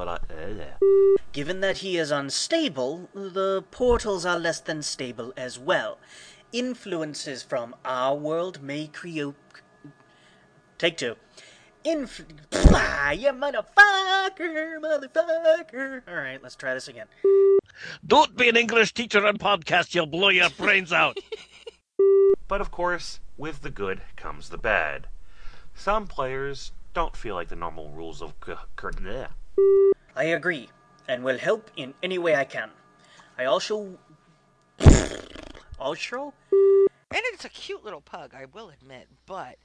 [1.31, 5.97] Given that he is unstable, the portals are less than stable as well.
[6.51, 9.35] Influences from our world may create.
[10.77, 11.15] Take two.
[11.83, 12.21] Inf.
[12.53, 16.01] Ah, you motherfucker, motherfucker.
[16.07, 17.07] All right, let's try this again.
[18.05, 19.95] Don't be an English teacher on podcast.
[19.95, 21.17] You'll blow your brains out.
[22.47, 25.05] But of course, with the good comes the bad.
[25.75, 29.25] Some players don't feel like the normal rules of c- c-
[30.15, 30.69] I agree,
[31.07, 32.69] and will help in any way I can.
[33.37, 33.97] I also.
[35.79, 36.33] also?
[37.11, 39.57] And it's a cute little pug, I will admit, but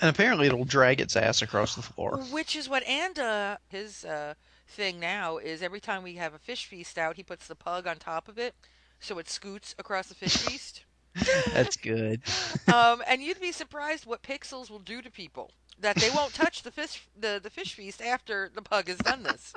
[0.00, 2.18] And apparently it'll drag its ass across the floor.
[2.30, 4.34] which is what Anda his uh,
[4.68, 7.86] thing now is every time we have a fish feast out, he puts the pug
[7.86, 8.54] on top of it,
[9.00, 10.84] so it scoots across the fish feast.
[11.52, 12.22] That's good.
[12.72, 15.50] um, and you'd be surprised what pixels will do to people.
[15.82, 19.22] That they won't touch the fish the, the fish feast after the pug has done
[19.22, 19.52] this.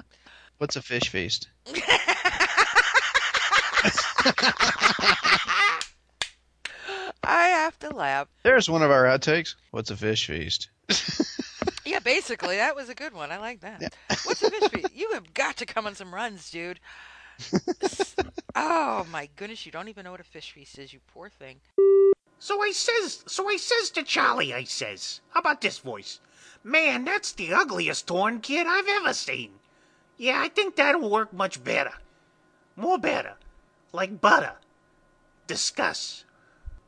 [0.57, 1.47] What's a fish feast?
[7.23, 8.27] I have to laugh.
[8.43, 9.55] There's one of our outtakes.
[9.71, 10.69] What's a fish feast?
[11.87, 13.31] Yeah, basically, that was a good one.
[13.31, 13.95] I like that.
[14.23, 14.95] What's a fish feast?
[14.95, 16.79] You have got to come on some runs, dude.
[18.55, 21.57] oh my goodness, you don't even know what a fish feast is, you poor thing.
[22.39, 26.19] So I says, so I says to Charlie, I says, how about this voice?
[26.64, 29.51] Man, that's the ugliest Tauren kid I've ever seen.
[30.17, 31.93] Yeah, I think that'll work much better.
[32.75, 33.35] More better.
[33.91, 34.53] Like butter.
[35.47, 36.25] Discuss.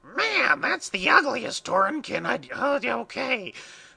[0.04, 3.54] Man, that's the ugliest Tauren kid I'd Oh, okay.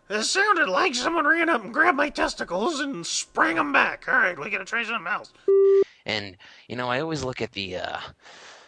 [0.08, 4.08] It sounded like someone ran up and grabbed my testicles and sprang them back.
[4.08, 5.32] All right, we gotta try something else.
[6.04, 6.36] And
[6.68, 8.00] you know, I always look at the uh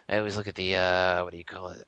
[0.09, 1.87] I always look at the uh what do you call it?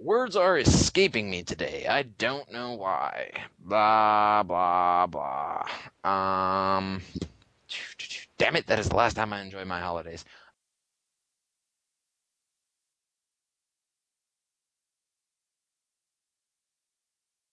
[0.00, 1.86] Words are escaping me today.
[1.88, 3.32] I don't know why.
[3.58, 5.64] Blah blah blah.
[6.04, 7.02] Um
[8.38, 10.24] damn it, that is the last time I enjoy my holidays.